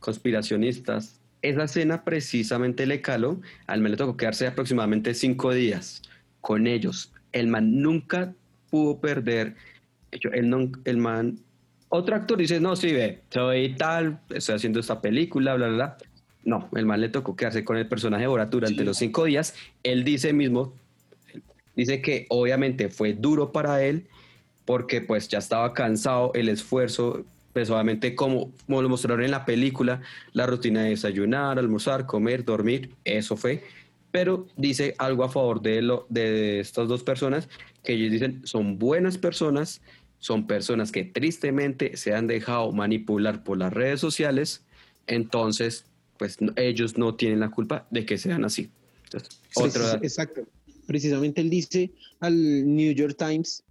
[0.00, 6.02] conspiracionistas, esa escena precisamente le caló, al le tocó quedarse aproximadamente cinco días
[6.40, 7.12] con ellos.
[7.32, 8.32] El man nunca
[8.70, 9.54] pudo perder,
[10.10, 11.38] el, non- el man,
[11.88, 15.96] otro actor dice, no, sí, ve, soy tal, estoy haciendo esta película, bla, bla, bla.
[16.44, 18.84] No, el man le tocó quedarse con el personaje de Borat durante Sí.
[18.84, 19.54] los cinco días.
[19.82, 20.72] Él dice mismo,
[21.76, 24.06] dice que obviamente fue duro para él,
[24.64, 29.44] porque pues ya estaba cansado, el esfuerzo, pues obviamente como, como lo mostraron en la
[29.44, 30.00] película,
[30.32, 33.62] la rutina de desayunar, almorzar, comer, dormir, eso fue.
[34.10, 37.48] Pero dice algo a favor de, lo, de estas dos personas,
[37.84, 39.82] que ellos dicen son buenas personas,
[40.18, 44.64] son personas que tristemente se han dejado manipular por las redes sociales,
[45.06, 45.84] entonces
[46.18, 48.70] pues ellos no tienen la culpa de que sean así.
[49.04, 50.04] Entonces, otro Precis- dato.
[50.04, 50.42] Exacto.
[50.86, 51.90] Precisamente él dice
[52.20, 52.34] al
[52.74, 53.62] New York Times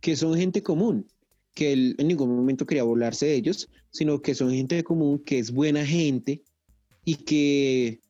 [0.00, 1.06] que son gente común,
[1.54, 5.38] que él en ningún momento quería burlarse de ellos, sino que son gente común, que
[5.38, 6.42] es buena gente
[7.04, 8.00] y que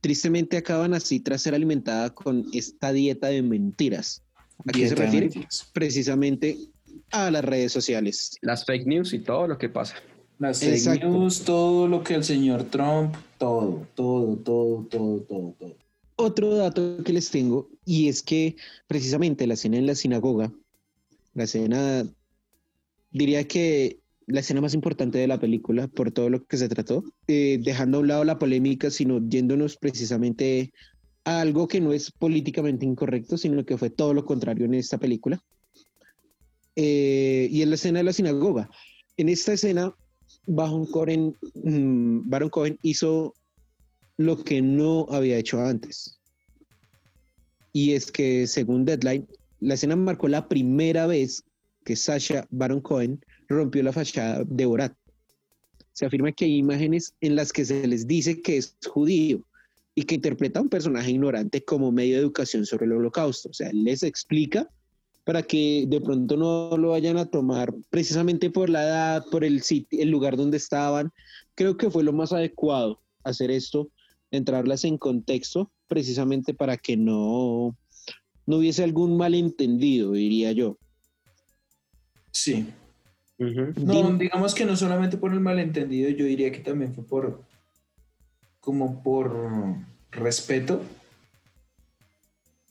[0.00, 4.22] tristemente acaban así tras ser alimentada con esta dieta de mentiras.
[4.66, 5.30] ¿A qué se refiere?
[5.72, 6.58] Precisamente
[7.10, 8.36] a las redes sociales.
[8.42, 9.96] Las fake news y todo lo que pasa.
[10.38, 11.08] Las fake Exacto.
[11.08, 15.76] news, todo lo que el señor Trump, todo, todo, todo, todo, todo, todo.
[16.16, 20.52] Otro dato que les tengo, y es que precisamente la escena en la sinagoga,
[21.34, 22.08] la escena,
[23.10, 27.04] diría que la escena más importante de la película, por todo lo que se trató,
[27.26, 30.72] eh, dejando a un lado la polémica, sino yéndonos precisamente
[31.24, 34.98] a algo que no es políticamente incorrecto, sino que fue todo lo contrario en esta
[34.98, 35.42] película.
[36.76, 38.70] Eh, y en la escena de la sinagoga.
[39.16, 39.94] En esta escena,
[40.46, 40.86] Baron
[41.54, 43.34] mm, Baron Cohen hizo
[44.16, 46.18] lo que no había hecho antes.
[47.72, 49.26] Y es que, según Deadline,
[49.60, 51.44] la escena marcó la primera vez
[51.84, 54.94] que Sasha Baron Cohen rompió la fachada de Borat.
[55.92, 59.44] Se afirma que hay imágenes en las que se les dice que es judío
[59.94, 63.50] y que interpreta a un personaje ignorante como medio de educación sobre el holocausto.
[63.50, 64.68] O sea, les explica
[65.24, 69.62] para que de pronto no lo vayan a tomar precisamente por la edad, por el
[69.62, 71.12] sitio, el lugar donde estaban.
[71.54, 73.88] Creo que fue lo más adecuado hacer esto,
[74.36, 77.76] entrarlas en contexto, precisamente para que no,
[78.46, 80.78] no hubiese algún malentendido, diría yo.
[82.30, 82.66] Sí.
[83.38, 87.42] No, digamos que no solamente por el malentendido, yo diría que también fue por,
[88.60, 89.76] como por
[90.10, 90.82] respeto.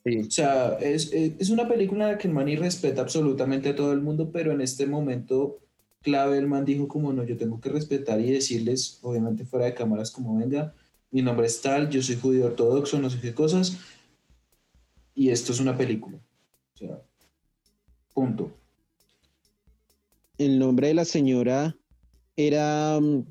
[0.06, 0.20] Sí.
[0.20, 3.76] O sea, es, es, una película en la que el man y respeta absolutamente a
[3.76, 5.60] todo el mundo, pero en este momento
[6.02, 9.74] clave el man dijo como no, yo tengo que respetar y decirles, obviamente fuera de
[9.74, 10.74] cámaras, como venga,
[11.14, 13.78] mi nombre es tal, yo soy judío ortodoxo, no sé qué cosas,
[15.14, 16.18] y esto es una película.
[16.74, 17.00] O sea,
[18.16, 18.52] punto.
[20.40, 21.78] El nombre de la señora
[22.36, 23.26] era mm,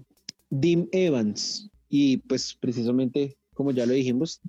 [0.50, 4.40] Dim Evans y pues precisamente, como ya lo dijimos,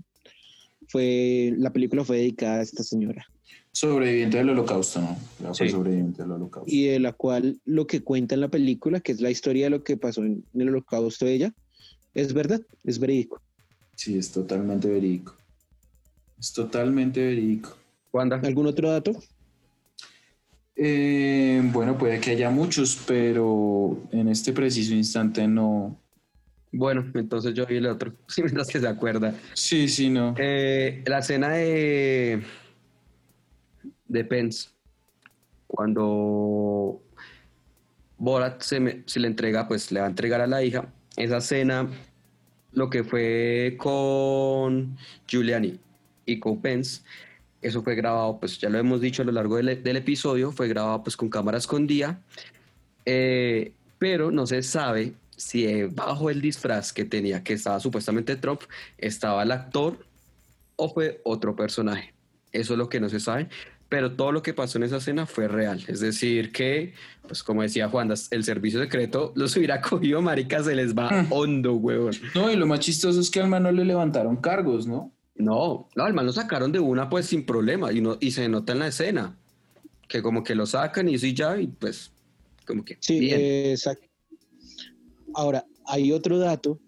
[0.88, 3.26] fue, la película fue dedicada a esta señora.
[3.72, 5.18] Sobreviviente del holocausto, ¿no?
[5.56, 5.70] Fue Sí.
[5.72, 6.72] sobreviviente del holocausto.
[6.72, 9.70] y de la cual lo que cuenta en la película, que es la historia de
[9.72, 11.54] lo que pasó en, en el holocausto de ella,
[12.14, 13.42] es verdad, es verídico.
[13.96, 15.36] Sí, es totalmente verídico.
[16.40, 17.76] Es totalmente verídico.
[18.12, 18.38] Wanda.
[18.44, 19.12] ¿Algún otro dato?
[20.76, 26.00] Eh, bueno, puede que haya muchos, pero en este preciso instante no.
[26.72, 29.36] Bueno, entonces yo vi el otro, si mientras que se acuerda.
[29.54, 30.34] Sí, sí, no.
[30.40, 32.42] Eh, la escena de,
[34.08, 34.70] de Pence,
[35.68, 37.00] cuando
[38.18, 41.38] Borat se, me- se le entrega, pues le va a entregar a la hija, esa
[41.38, 41.90] escena,
[42.72, 45.80] lo que fue con Giuliani
[46.26, 47.02] y con Pence,
[47.62, 51.04] eso fue grabado, pues ya lo hemos dicho a lo largo del, episodio, fue grabado
[51.04, 52.22] pues con cámara escondida,
[53.06, 58.62] eh, pero no se sabe si bajo el disfraz que tenía, que estaba supuestamente Trump,
[58.98, 59.98] estaba el actor
[60.76, 62.14] o fue otro personaje.
[62.52, 63.50] Eso es lo que no se sabe,
[63.94, 65.84] pero todo lo que pasó en esa escena fue real.
[65.88, 66.96] Es decir, que,
[67.28, 71.28] pues como decía Juan, el servicio secreto los hubiera cogido, marica, se les va Mm.
[71.32, 72.16] hondo, huevón.
[72.34, 75.14] No, y lo más chistoso es que al man no le levantaron cargos, ¿no?
[75.36, 78.50] No, no, al man lo sacaron de una, pues sin problema, y, no, y se
[78.50, 79.38] nota en la escena,
[80.08, 82.12] que como que lo sacan y sí ya, y pues,
[82.66, 83.40] como que Sí, bien.
[83.74, 84.08] exacto.
[85.36, 86.80] Ahora, hay otro dato,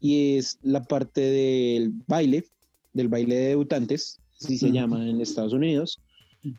[0.00, 2.46] y es la parte del baile,
[2.94, 6.00] del baile de debutantes, así se llama en Estados Unidos,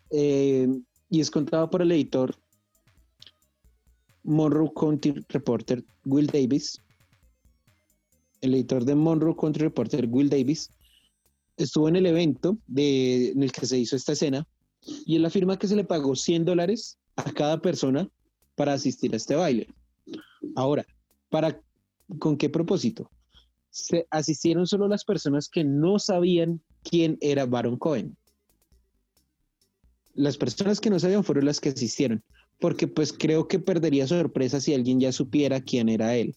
[0.09, 0.67] eh,
[1.09, 2.35] y es contado por el editor
[4.23, 6.81] Monroe County Reporter Will Davis.
[8.41, 10.69] El editor de Monroe County Reporter Will Davis
[11.57, 14.47] estuvo en el evento de, en el que se hizo esta escena
[15.05, 18.09] y él afirma que se le pagó 100 dólares a cada persona
[18.55, 19.67] para asistir a este baile.
[20.55, 20.85] Ahora,
[21.29, 21.59] ¿para
[22.19, 23.09] con qué propósito?
[23.69, 28.15] Se asistieron solo las personas que no sabían quién era Baron Cohen.
[30.13, 32.23] Las personas que no sabían fueron las que asistieron,
[32.59, 36.35] porque pues creo que perdería sorpresa si alguien ya supiera quién era él.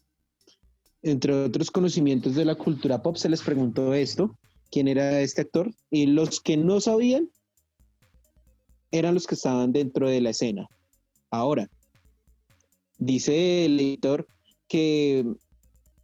[1.02, 4.36] Entre otros conocimientos de la cultura pop se les preguntó esto,
[4.70, 7.28] quién era este actor, y los que no sabían
[8.90, 10.68] eran los que estaban dentro de la escena.
[11.30, 11.68] Ahora,
[12.98, 14.26] dice el editor
[14.68, 15.24] que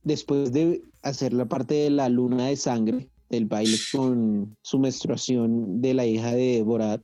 [0.02, 5.80] después de hacer la parte de la luna de sangre, del baile con su menstruación
[5.80, 7.02] de la hija de Borat,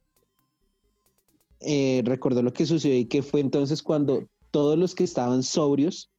[1.60, 6.10] eh, recordó lo que sucedió y que fue entonces cuando todos los que estaban sobrios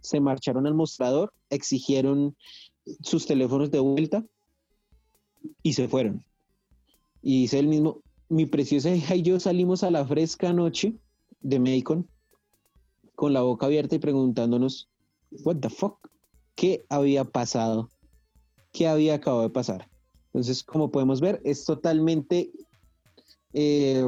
[0.00, 2.36] se marcharon al mostrador, exigieron
[3.02, 4.24] sus teléfonos de vuelta
[5.62, 6.24] y se fueron.
[7.22, 10.94] Y dice el mismo, mi preciosa hija y yo salimos a la fresca noche
[11.40, 12.08] de Macon
[13.14, 14.88] con la boca abierta y preguntándonos,
[15.44, 16.08] what the fuck,
[16.54, 17.88] ¿qué había pasado?
[18.72, 19.88] ¿Qué había acabado de pasar?
[20.26, 22.50] Entonces, como podemos ver, es totalmente
[23.52, 24.04] eh,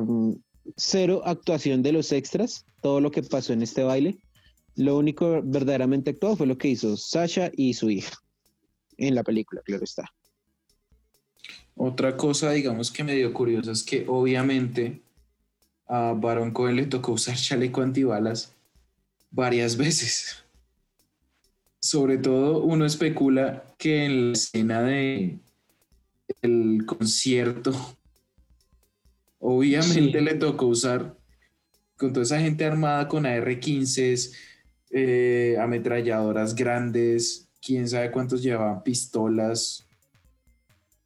[0.76, 4.18] cero actuación de los extras, todo lo que pasó en este baile.
[4.76, 8.16] Lo único verdaderamente actuado fue lo que hizo Sasha y su hija
[8.96, 10.04] en la película, claro está.
[11.76, 15.02] Otra cosa, digamos, que me dio curiosa es que obviamente
[15.86, 18.54] a Baron Cohen le tocó usar chaleco antibalas
[19.30, 20.44] varias veces.
[21.80, 25.38] Sobre todo uno especula que en la escena de
[26.40, 27.72] el concierto,
[29.46, 30.24] obviamente Sí.
[30.24, 31.18] le tocó usar
[31.98, 34.32] con toda esa gente armada con AR-15,
[34.90, 39.86] eh, ametralladoras grandes, quién sabe cuántos llevaban pistolas.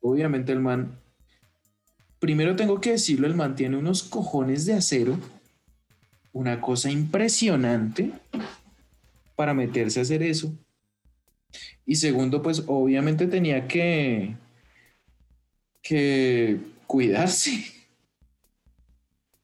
[0.00, 1.00] Obviamente el man,
[2.20, 5.18] primero tengo que decirlo, el man tiene unos cojones de acero,
[6.32, 8.12] una cosa impresionante
[9.34, 10.56] para meterse a hacer eso.
[11.84, 14.36] Y segundo, pues obviamente tenía que,
[15.82, 17.77] que cuidarse.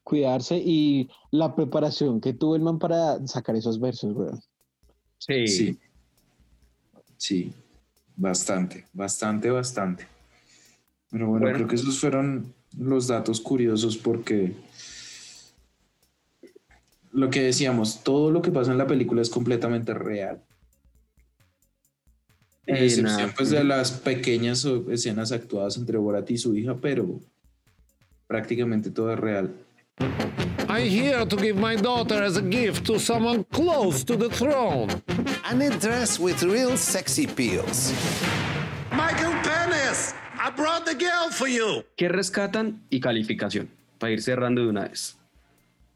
[0.05, 4.39] Cuidarse y la preparación que tuvo el man para sacar esos versos, weón.
[5.17, 5.47] Sí.
[5.47, 5.79] Sí.
[7.17, 7.51] Sí,
[8.15, 10.05] bastante, bastante, bastante.
[11.09, 11.55] Pero bueno, Bueno.
[11.57, 14.53] creo que esos fueron los datos curiosos porque
[17.11, 20.39] lo que decíamos, todo lo que pasa en la película es completamente real.
[22.67, 27.19] A Eh, excepción pues de las pequeñas escenas actuadas entre Borat y su hija, pero
[28.27, 29.51] prácticamente todo es real.
[29.99, 34.89] I'm here to give my daughter as a gift to someone close to the throne.
[35.45, 37.93] And a dress with real sexy peels.
[38.91, 41.83] Michael Penis, I brought the girl for you.
[41.95, 43.69] ¿Qué rescatan y calificación?
[43.99, 45.15] Para ir cerrando de una vez.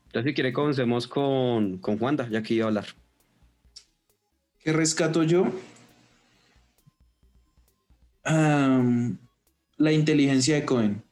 [0.07, 2.85] Entonces, si quiere, comencemos con, con Juanda, ya que iba a hablar.
[4.63, 5.51] ¿Qué rescato yo?
[8.23, 9.17] Am,
[9.77, 11.03] la inteligencia de Cohen.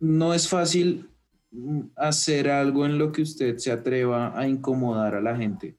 [0.00, 1.05] No es fácil
[1.96, 5.76] hacer algo en lo que usted se atreva a incomodar a la gente,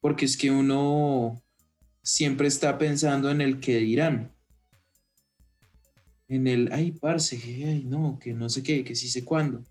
[0.00, 1.40] porque es que uno
[2.02, 4.32] siempre está pensando en el que dirán.
[6.28, 9.62] En el, ay, parce, ay, no, que no sé qué, que sí sé cuándo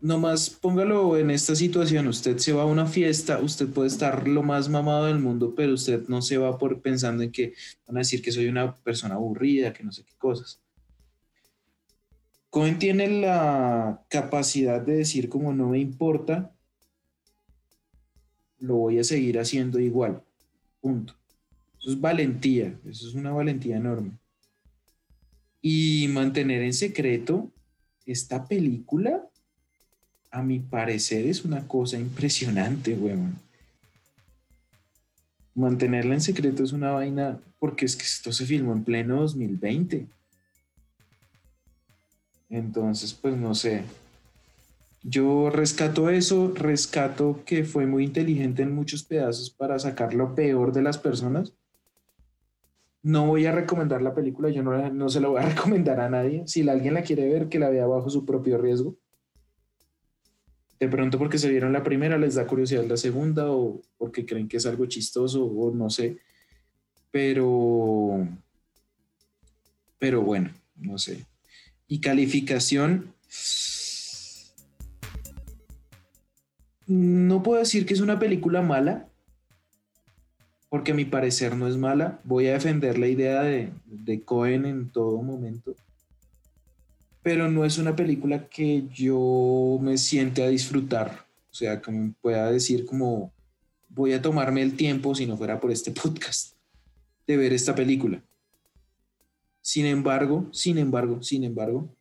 [0.00, 4.42] nomás póngalo en esta situación, usted se va a una fiesta, usted puede estar lo
[4.42, 7.54] más mamado del mundo, pero usted no se va por pensando en que
[7.86, 10.60] van a decir que soy una persona aburrida, que no sé qué cosas.
[12.50, 16.52] Cohen tiene la capacidad de decir como no me importa,
[18.58, 20.22] lo voy a seguir haciendo igual.
[20.80, 21.14] Punto.
[21.78, 24.12] Eso es valentía, eso es una valentía enorme.
[25.62, 27.50] Y mantener en secreto
[28.04, 29.26] esta película
[30.30, 33.38] a mi parecer es una cosa impresionante, weón.
[35.54, 40.06] Mantenerla en secreto es una vaina, porque es que esto se filmó en pleno 2020.
[42.50, 43.84] Entonces, pues no sé.
[45.02, 50.72] Yo rescato eso, rescato que fue muy inteligente en muchos pedazos para sacar lo peor
[50.72, 51.54] de las personas.
[53.02, 56.10] No voy a recomendar la película, yo no, no se la voy a recomendar a
[56.10, 56.42] nadie.
[56.46, 58.96] Si alguien la quiere ver, que la vea bajo su propio riesgo
[60.80, 64.48] de pronto porque se vieron la primera les da curiosidad la segunda o porque creen
[64.48, 66.16] que es algo chistoso o no sé.
[67.10, 68.26] Pero,
[69.98, 71.26] pero bueno, no sé.
[71.90, 73.12] Y calificación,
[76.86, 79.08] no puedo decir que es una película mala,
[80.68, 82.20] porque a mi parecer no es mala.
[82.22, 85.74] Voy a defender la idea de, de Cohen en todo momento.
[87.24, 91.26] Pero no es una película que yo me siente a disfrutar.
[91.50, 93.32] O sea, que me pueda decir como
[93.88, 96.54] voy a tomarme el tiempo, si no fuera por este podcast,
[97.26, 98.22] de ver esta película.
[99.70, 101.94] Sin embargo, sin embargo, sin embargo,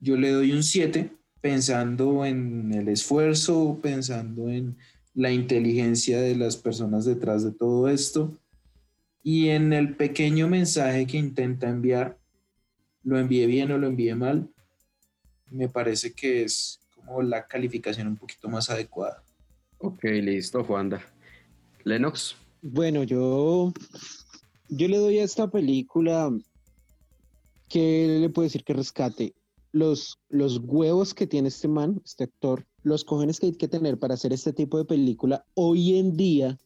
[0.00, 1.10] yo le doy un 7
[1.40, 4.76] pensando en el esfuerzo, pensando en
[5.14, 8.38] la inteligencia de las personas detrás de todo esto
[9.22, 12.18] y en el pequeño mensaje que intenta enviar,
[13.02, 14.50] lo envíe bien o lo envíe mal,
[15.50, 19.24] me parece que es como la calificación un poquito más adecuada.
[19.78, 21.00] Ok, listo, Juanda.
[21.82, 22.36] Lennox.
[22.60, 23.72] Bueno, yo,
[24.68, 26.30] yo le doy a esta película
[27.68, 29.34] que le puedo decir que rescate
[29.72, 33.98] los, los huevos que tiene este man, este actor, los cojones que hay que tener
[33.98, 36.58] para hacer este tipo de película hoy en día,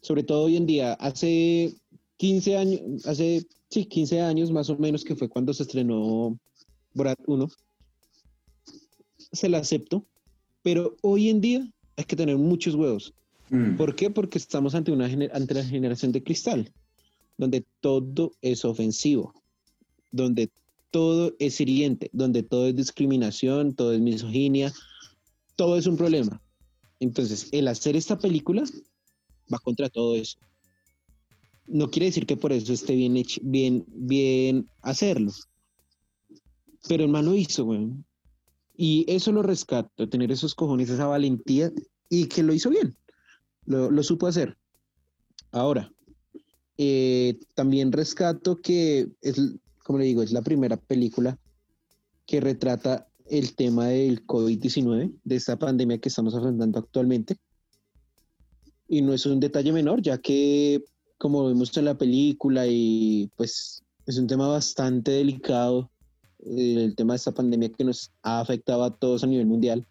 [0.00, 1.74] sobre todo hoy en día, hace
[2.16, 6.38] 15 años, hace sí, 15 años más o menos que fue cuando se estrenó
[6.94, 7.48] Brad 1,
[9.32, 10.06] se la acepto,
[10.62, 13.12] pero hoy en día hay que tener muchos huevos.
[13.50, 13.76] Mm.
[13.76, 14.10] ¿Por qué?
[14.10, 16.72] Porque estamos ante, una, ante la generación de cristal,
[17.36, 19.34] donde todo es ofensivo,
[20.14, 20.50] donde
[20.90, 24.72] todo es hiriente, donde todo es discriminación, todo es misoginia,
[25.56, 26.40] todo es un problema.
[27.00, 28.62] Entonces, el hacer esta película
[29.52, 30.38] va contra todo eso.
[31.66, 35.32] No quiere decir que por eso esté bien, hecho- bien, bien hacerlo.
[36.88, 37.88] Pero el man lo hizo, güey.
[38.76, 41.72] Y eso lo rescato, tener esos cojones, esa valentía
[42.08, 42.96] y que lo hizo bien.
[43.66, 44.56] Lo, supo hacer.
[45.50, 45.90] Ahora,
[46.78, 49.40] eh, también rescato que es,
[49.84, 51.38] como le digo, es la primera película
[52.26, 57.36] que retrata el tema del COVID-19, de esta pandemia que estamos afrontando actualmente.
[58.88, 60.82] Y no es un detalle menor, ya que,
[61.18, 65.90] como vemos en la película, y pues es un tema bastante delicado,
[66.40, 69.86] eh, el tema de esta pandemia que nos ha afectado a todos a nivel mundial.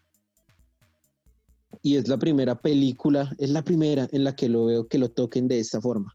[1.82, 5.10] Y es la primera película, es la primera en la que lo veo que lo
[5.10, 6.14] toquen de esta forma,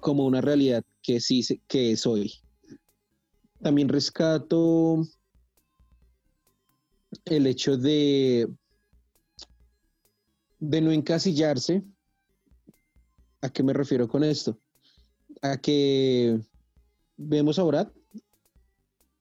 [0.00, 2.32] como una realidad que sí que es hoy.
[3.60, 5.06] También rescato
[7.24, 8.48] el hecho de
[10.58, 11.82] de no encasillarse.
[13.40, 14.58] ¿A qué me refiero con esto?
[15.42, 16.40] A que
[17.16, 17.88] vemos a Brad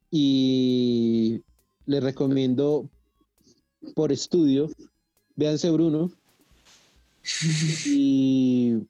[0.09, 1.41] y
[1.85, 2.89] le recomiendo
[3.93, 4.69] por estudio,
[5.35, 6.11] véanse Bruno
[7.85, 8.87] y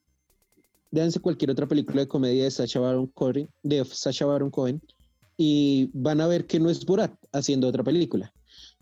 [0.96, 3.08] véanse cualquier otra película de comedia de Sacha Baron
[4.50, 4.82] Cohen,
[5.38, 8.34] y van a ver que no es Borat haciendo otra película.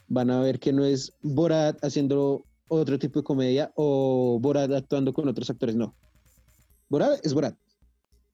[0.08, 5.12] Van a ver que no es Borat haciendo otro tipo de comedia o Borat actuando
[5.12, 5.96] con otros actores, no.
[6.88, 7.58] Borat es Borat.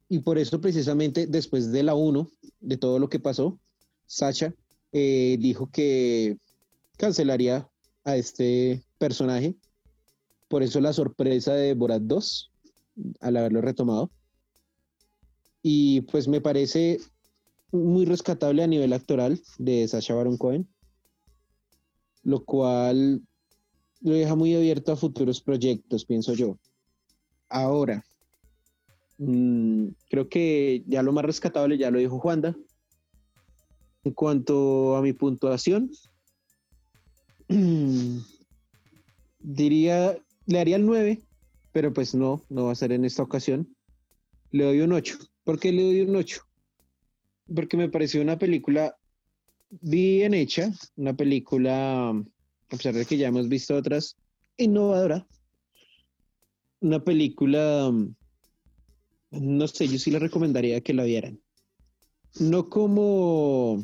[0.09, 2.29] Y por eso precisamente después de la 1,
[2.59, 3.57] de todo lo que pasó,
[4.05, 4.53] Sacha
[4.91, 6.37] eh, dijo que
[6.97, 7.69] cancelaría
[8.03, 9.55] a este personaje.
[10.49, 12.51] Por eso la sorpresa de Borat 2
[13.19, 14.11] al haberlo retomado.
[15.61, 16.99] Y pues me parece
[17.71, 20.67] muy rescatable a nivel actoral de Sacha Baron Cohen,
[22.23, 23.21] lo cual
[24.01, 26.57] lo deja muy abierto a futuros proyectos, pienso yo.
[27.49, 28.05] Ahora,
[29.17, 32.55] mm, creo que ya lo más rescatable ya lo dijo Juanda.
[34.03, 35.91] En cuanto a mi puntuación,
[39.39, 41.21] diría, le daría el 9,
[41.71, 43.75] pero pues no, no va a ser en esta ocasión.
[44.51, 45.17] Le doy un 8.
[45.43, 46.41] ¿Por qué le doy un 8?
[47.53, 48.95] Porque me pareció una película
[49.69, 52.23] bien hecha, una película, a
[52.69, 54.15] pesar de que ya hemos visto otras,
[54.57, 55.27] innovadora.
[56.81, 57.91] Una película,
[59.31, 61.39] no sé, yo sí le recomendaría que la vieran.
[62.39, 63.83] No como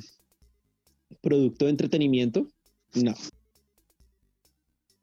[1.21, 2.47] producto de entretenimiento,
[2.93, 3.13] no.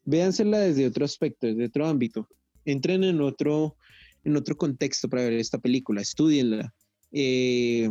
[0.04, 2.28] Véansela desde otro aspecto, desde otro ámbito.
[2.64, 3.76] Entren en otro,
[4.24, 6.72] en otro contexto para ver esta película, estudienla.
[7.12, 7.90] Eh,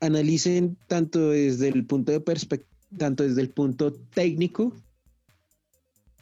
[0.00, 4.72] analicen tanto desde el punto de perspectiva, tanto desde el punto técnico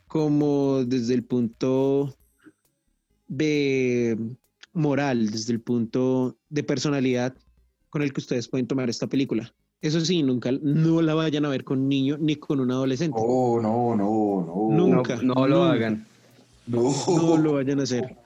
[0.06, 2.14] como desde el punto
[3.28, 4.16] de
[4.72, 7.34] moral, desde el punto de personalidad
[7.90, 9.52] con el que ustedes pueden tomar esta película.
[9.80, 13.18] Eso sí, nunca, no la vayan a ver con un niño ni con un adolescente.
[13.20, 14.76] Oh, no, no, no.
[14.76, 15.16] Nunca.
[15.16, 15.72] No, no lo nunca.
[15.72, 16.06] hagan.
[16.66, 16.92] No.
[17.08, 18.16] No lo vayan a hacer.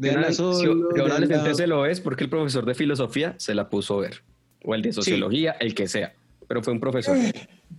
[0.00, 3.54] Si- solo, si un adolescente véanla- se lo es porque el profesor de filosofía se
[3.54, 4.22] la puso a ver.
[4.64, 6.14] O el de sociología, el que sea.
[6.46, 7.16] Pero fue un profesor.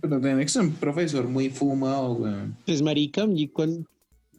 [0.00, 2.56] Pero tiene que ser un profesor muy fumado, weón.
[2.66, 3.26] Pues marica,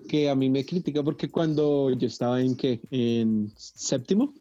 [0.08, 4.34] que a mí me critica porque cuando yo estaba en qué, en séptimo,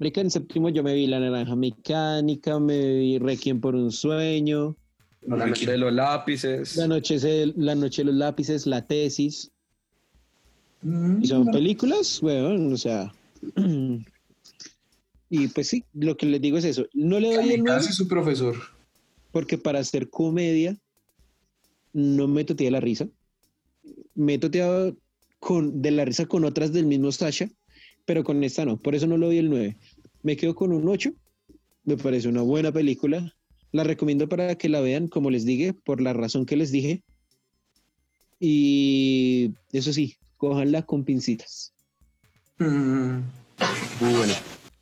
[0.00, 4.76] marica, en séptimo yo me vi La Naranja Mecánica, me vi Requiem por un sueño,
[5.22, 6.76] La noche de los lápices.
[6.76, 7.18] La noche,
[7.56, 9.50] la noche de los lápices, La tesis,
[10.82, 13.12] Mm, y son películas, weón, o sea,
[15.30, 17.92] y pues sí, lo que les digo es eso, no le doy el nueve Kamikaze
[17.92, 18.56] su profesor.
[19.32, 20.78] porque para hacer comedia
[21.92, 23.08] no me toteé la risa.
[24.14, 24.96] Me he toteado
[25.38, 27.50] con, de la risa con otras del mismo Sasha,
[28.04, 28.76] pero con esta no.
[28.76, 29.76] Por eso no le doy el 9.
[30.22, 31.12] Me quedo con un 8.
[31.84, 33.34] Me parece una buena película.
[33.72, 37.02] La recomiendo para que la vean, como les dije, por la razón que les dije.
[38.40, 41.74] Y eso sí, cójanla con pincitas.
[42.58, 43.18] Mm,
[44.00, 44.32] Muy bueno.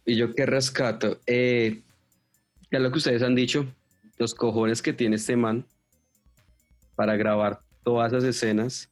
[0.05, 1.19] Y yo qué rescato.
[1.27, 1.83] Eh,
[2.71, 3.67] ya lo que ustedes han dicho,
[4.19, 5.67] los cojones que tiene este man
[6.95, 8.91] para grabar todas esas escenas,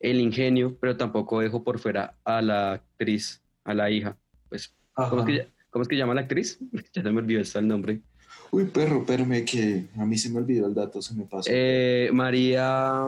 [0.00, 4.16] el ingenio, pero tampoco dejo por fuera a la actriz, a la hija.
[4.48, 6.58] Pues, ¿cómo es, que, cómo es que llama la actriz?
[6.92, 8.00] ya se me olvidó está el nombre.
[8.50, 11.48] Uy, perro, espérame que a mí se me olvidó el dato, se me pasó.
[11.52, 13.04] Eh, María.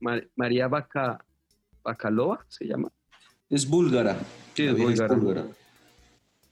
[0.00, 1.24] Ma- María Baca,
[1.84, 2.90] Bacalova se llama.
[3.50, 4.18] es búlgara.
[4.54, 5.46] Sí, es búlgara.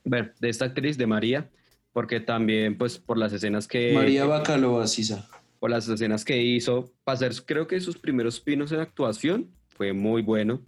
[0.05, 1.49] Bueno, de esta actriz, de María,
[1.91, 3.93] porque también, pues, por las escenas que.
[3.93, 5.27] María Bacalova, Sisa.
[5.59, 9.93] por las escenas que hizo, para hacer creo que sus primeros pinos en actuación, fue
[9.93, 10.61] muy bueno.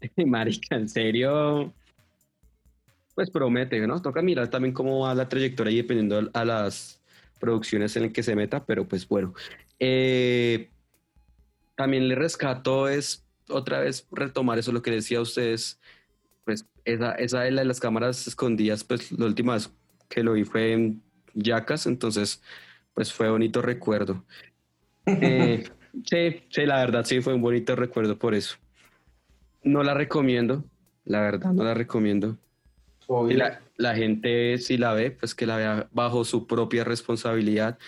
[0.26, 1.72] Marica, en serio,
[3.14, 4.00] pues promete, ¿no?
[4.02, 7.00] Toca mirar también cómo va la trayectoria y dependiendo a las
[7.38, 9.34] producciones en las que se meta, pero pues bueno.
[9.78, 10.70] Eh,
[11.76, 15.80] también le rescato es otra vez retomar eso lo que decía ustedes,
[16.44, 19.70] pues esa, esa de la de las cámaras escondidas, pues la última vez
[20.08, 21.02] que lo vi fue en
[21.34, 22.42] Yacas, entonces
[22.94, 24.24] pues fue bonito recuerdo.
[25.06, 25.64] Eh,
[26.04, 28.56] sí, sí, la verdad sí fue un bonito recuerdo por eso.
[29.62, 30.64] No la recomiendo,
[31.04, 32.38] la verdad no la recomiendo.
[33.28, 37.78] Y la, la gente si la ve, pues que la vea bajo su propia responsabilidad.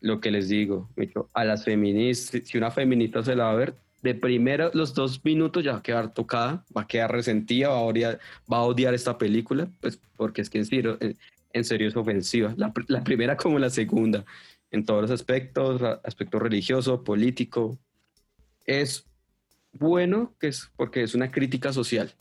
[0.00, 0.90] Lo que les digo,
[1.32, 3.74] a las feministas, si una feminista se la va a ver,
[4.04, 7.76] de primero los dos minutos ya va a quedar tocada, va a quedar resentida, va
[7.76, 8.20] a odiar,
[8.52, 12.52] va a odiar esta película, pues porque es que en serio, en, serio es ofensiva.
[12.58, 14.22] La, la primera como la segunda,
[14.70, 17.78] en todos los aspectos, aspecto religioso, político.
[18.66, 19.06] Es
[19.72, 22.12] bueno que es porque es una crítica social.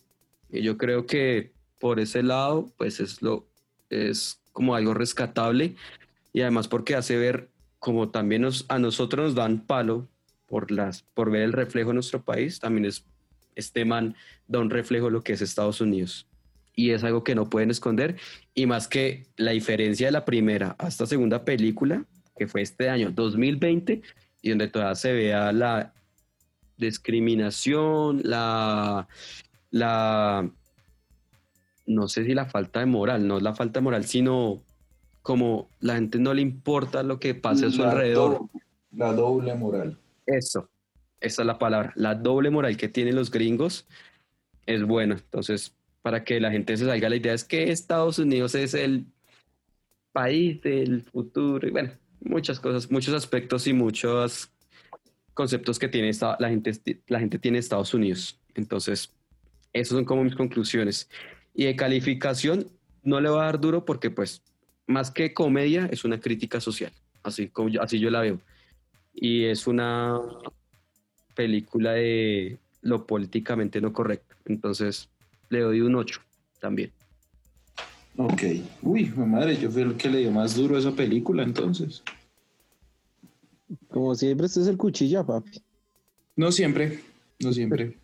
[0.50, 1.52] Y yo creo que
[1.82, 3.46] por ese lado, pues es lo
[3.90, 5.76] es como algo rescatable
[6.32, 7.50] y además porque hace ver
[7.80, 10.08] como también nos, a nosotros nos dan palo
[10.48, 13.06] por las por ver el reflejo de nuestro país, también es
[13.56, 14.16] este man
[14.48, 16.28] da un reflejo de lo que es Estados Unidos
[16.76, 18.16] y es algo que no pueden esconder
[18.56, 22.04] y más que la diferencia de la primera a esta segunda película
[22.38, 24.02] que fue este año 2020
[24.42, 25.94] y donde todavía se vea la
[26.78, 29.08] discriminación, la
[29.72, 30.50] la
[31.86, 34.62] no sé si la falta de moral, no es la falta de moral, sino
[35.22, 38.32] como la gente no le importa lo que pase a su La alrededor.
[38.40, 38.50] do-
[38.92, 39.98] La doble moral.
[40.26, 40.70] Eso,
[41.20, 41.94] esa es la palabra.
[41.96, 43.88] La doble moral que tienen los gringos
[44.66, 45.16] es bueno.
[45.16, 49.06] Entonces, para que la gente se salga, la idea es que Estados Unidos es el
[50.12, 51.68] país del futuro.
[51.68, 51.92] Y bueno,
[52.22, 54.52] muchas cosas, muchos aspectos y muchos
[55.34, 56.72] conceptos que tiene esta, la, gente,
[57.08, 58.40] la gente tiene Estados Unidos.
[58.54, 59.12] Entonces,
[59.72, 61.10] esas son como mis conclusiones.
[61.54, 62.68] Y de calificación,
[63.02, 64.42] no le va a dar duro porque, pues,
[64.88, 66.92] más que comedia, es una crítica social.
[67.24, 68.40] Así, así yo la veo
[69.14, 70.20] y es una
[71.36, 74.36] película de lo políticamente no correcto.
[74.46, 75.10] Entonces
[75.50, 76.22] le doy un 8
[76.60, 76.92] también.
[78.18, 78.44] Ok.
[78.82, 82.04] Uy, mi madre, yo fui el que le dio más duro a esa película entonces.
[83.90, 85.62] Como siempre, este es el cuchilla, papi.
[86.36, 87.00] No siempre,
[87.40, 87.98] no siempre.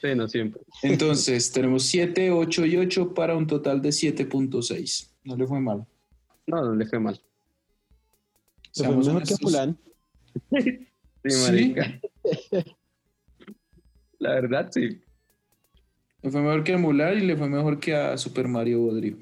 [0.00, 0.60] Sí, no siempre.
[0.82, 5.08] Entonces, tenemos 7, 8 y 8 para un total de 7.6.
[5.24, 5.86] No le fue mal.
[6.46, 7.20] No, no le fue mal.
[8.70, 9.52] Se fue Seamos mejor que honestos.
[9.52, 9.78] Mulan.
[10.50, 10.88] Sí,
[11.30, 11.74] Sí.
[11.74, 12.00] marica.
[14.18, 15.00] La verdad, sí.
[16.22, 19.16] Le fue mejor que a Mulan y le fue mejor que a Super Mario Bodrio.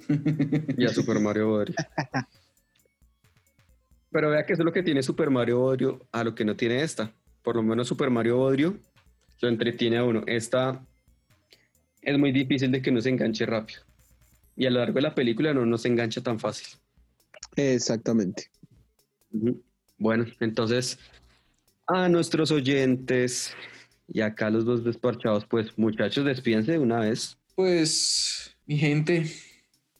[0.76, 1.74] Y a Super Mario Bros.
[4.10, 6.00] Pero vea que eso es lo que tiene Super Mario Bros.
[6.12, 7.12] a lo que no tiene esta.
[7.42, 8.74] Por lo menos Super Mario Bros.
[9.40, 10.22] lo entretiene a uno.
[10.26, 10.84] Esta
[12.02, 13.80] es muy difícil de que no se enganche rápido.
[14.56, 16.78] Y a lo largo de la película no nos engancha tan fácil.
[17.56, 18.50] Exactamente.
[20.04, 20.98] Bueno, entonces,
[21.86, 23.54] a nuestros oyentes,
[24.06, 27.38] Y acá los dos desparchados, pues muchachos, despídense de una vez.
[27.54, 29.32] Pues, mi gente,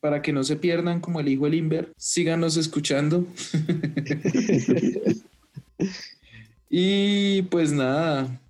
[0.01, 3.27] para que no se pierdan como el hijo del Inver, síganos escuchando.
[6.69, 8.43] y pues nada,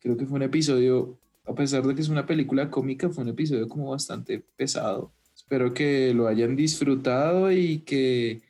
[0.00, 3.28] creo que fue un episodio, a pesar de que es una película cómica, fue un
[3.28, 5.12] episodio como bastante pesado.
[5.34, 8.45] Espero que lo hayan disfrutado y que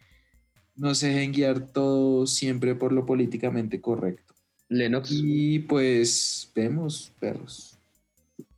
[0.76, 4.34] no se dejen guiar todo siempre por lo políticamente correcto.
[4.68, 7.78] Lennox, Y pues vemos, perros.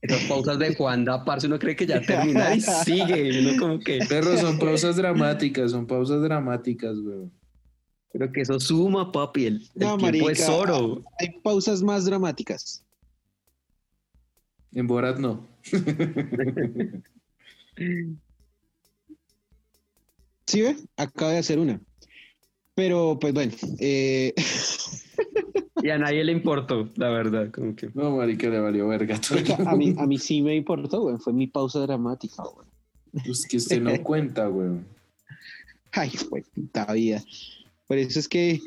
[0.00, 3.40] esas pausas de Juanda, parce, uno cree que ya termina y sigue.
[3.40, 7.30] Uno como que, Perros son pausas dramáticas, son pausas dramáticas, weón.
[8.12, 9.46] pero que eso suma, papi.
[9.46, 11.02] El, el No, tiempo es oro.
[11.20, 12.82] Hay pausas más dramáticas.
[14.72, 15.46] En Borat no.
[20.46, 20.76] ¿Sí ve?
[20.96, 21.80] Acaba de hacer una.
[22.78, 24.32] Pero, pues bueno, eh,
[25.82, 27.50] Y a nadie le importó, la verdad.
[27.50, 27.90] Como que.
[27.92, 29.40] No, marica, le valió verga todo.
[29.68, 31.16] a mí, a mí sí me importó, güey.
[31.18, 32.68] Fue mi pausa dramática, güey.
[33.28, 34.86] Es que usted no cuenta, weón.
[35.90, 37.20] Ay, fue puta vida.
[37.88, 38.60] Por eso es que,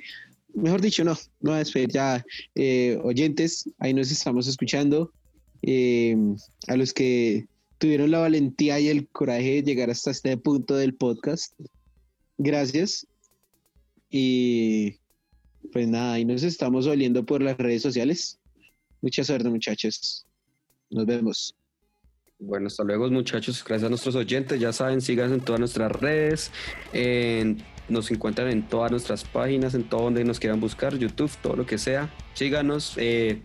[0.55, 2.25] mejor dicho, no, no despedir ya.
[2.55, 5.13] eh, oyentes, ahí nos estamos escuchando.
[5.61, 6.17] Eh,
[6.67, 7.45] a los que
[7.77, 11.53] tuvieron la valentía y el coraje de llegar hasta este punto del podcast.
[12.37, 13.07] Gracias.
[14.11, 14.97] Y
[15.71, 18.39] pues nada, ahí nos estamos oliendo por las redes sociales.
[19.01, 20.25] Mucha suerte, muchachos.
[20.89, 21.55] Nos vemos.
[22.39, 23.63] Bueno, hasta luego, muchachos.
[23.63, 24.59] Gracias a nuestros oyentes.
[24.59, 26.51] Ya saben, síganos en todas nuestras redes.
[26.93, 31.57] en- nos encuentran en todas nuestras páginas, en todo donde nos quieran buscar, YouTube, todo
[31.57, 32.09] lo que sea.
[32.35, 33.41] Síganos, eh,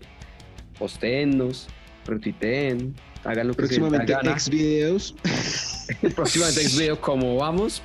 [0.79, 1.67] postéennos,
[2.05, 2.95] retuiteen,
[3.25, 5.17] hagan lo que se Próximamente ex videos.
[6.15, 7.83] Próximamente ex video cómo vamos.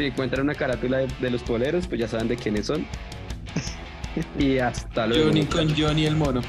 [0.00, 2.86] Si encuentran una carátula de, de los poleros, pues ya saben de quiénes son.
[4.38, 5.26] Y hasta luego.
[5.26, 6.40] Johnny con Johnny el mono.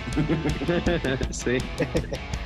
[1.32, 1.57] Sí.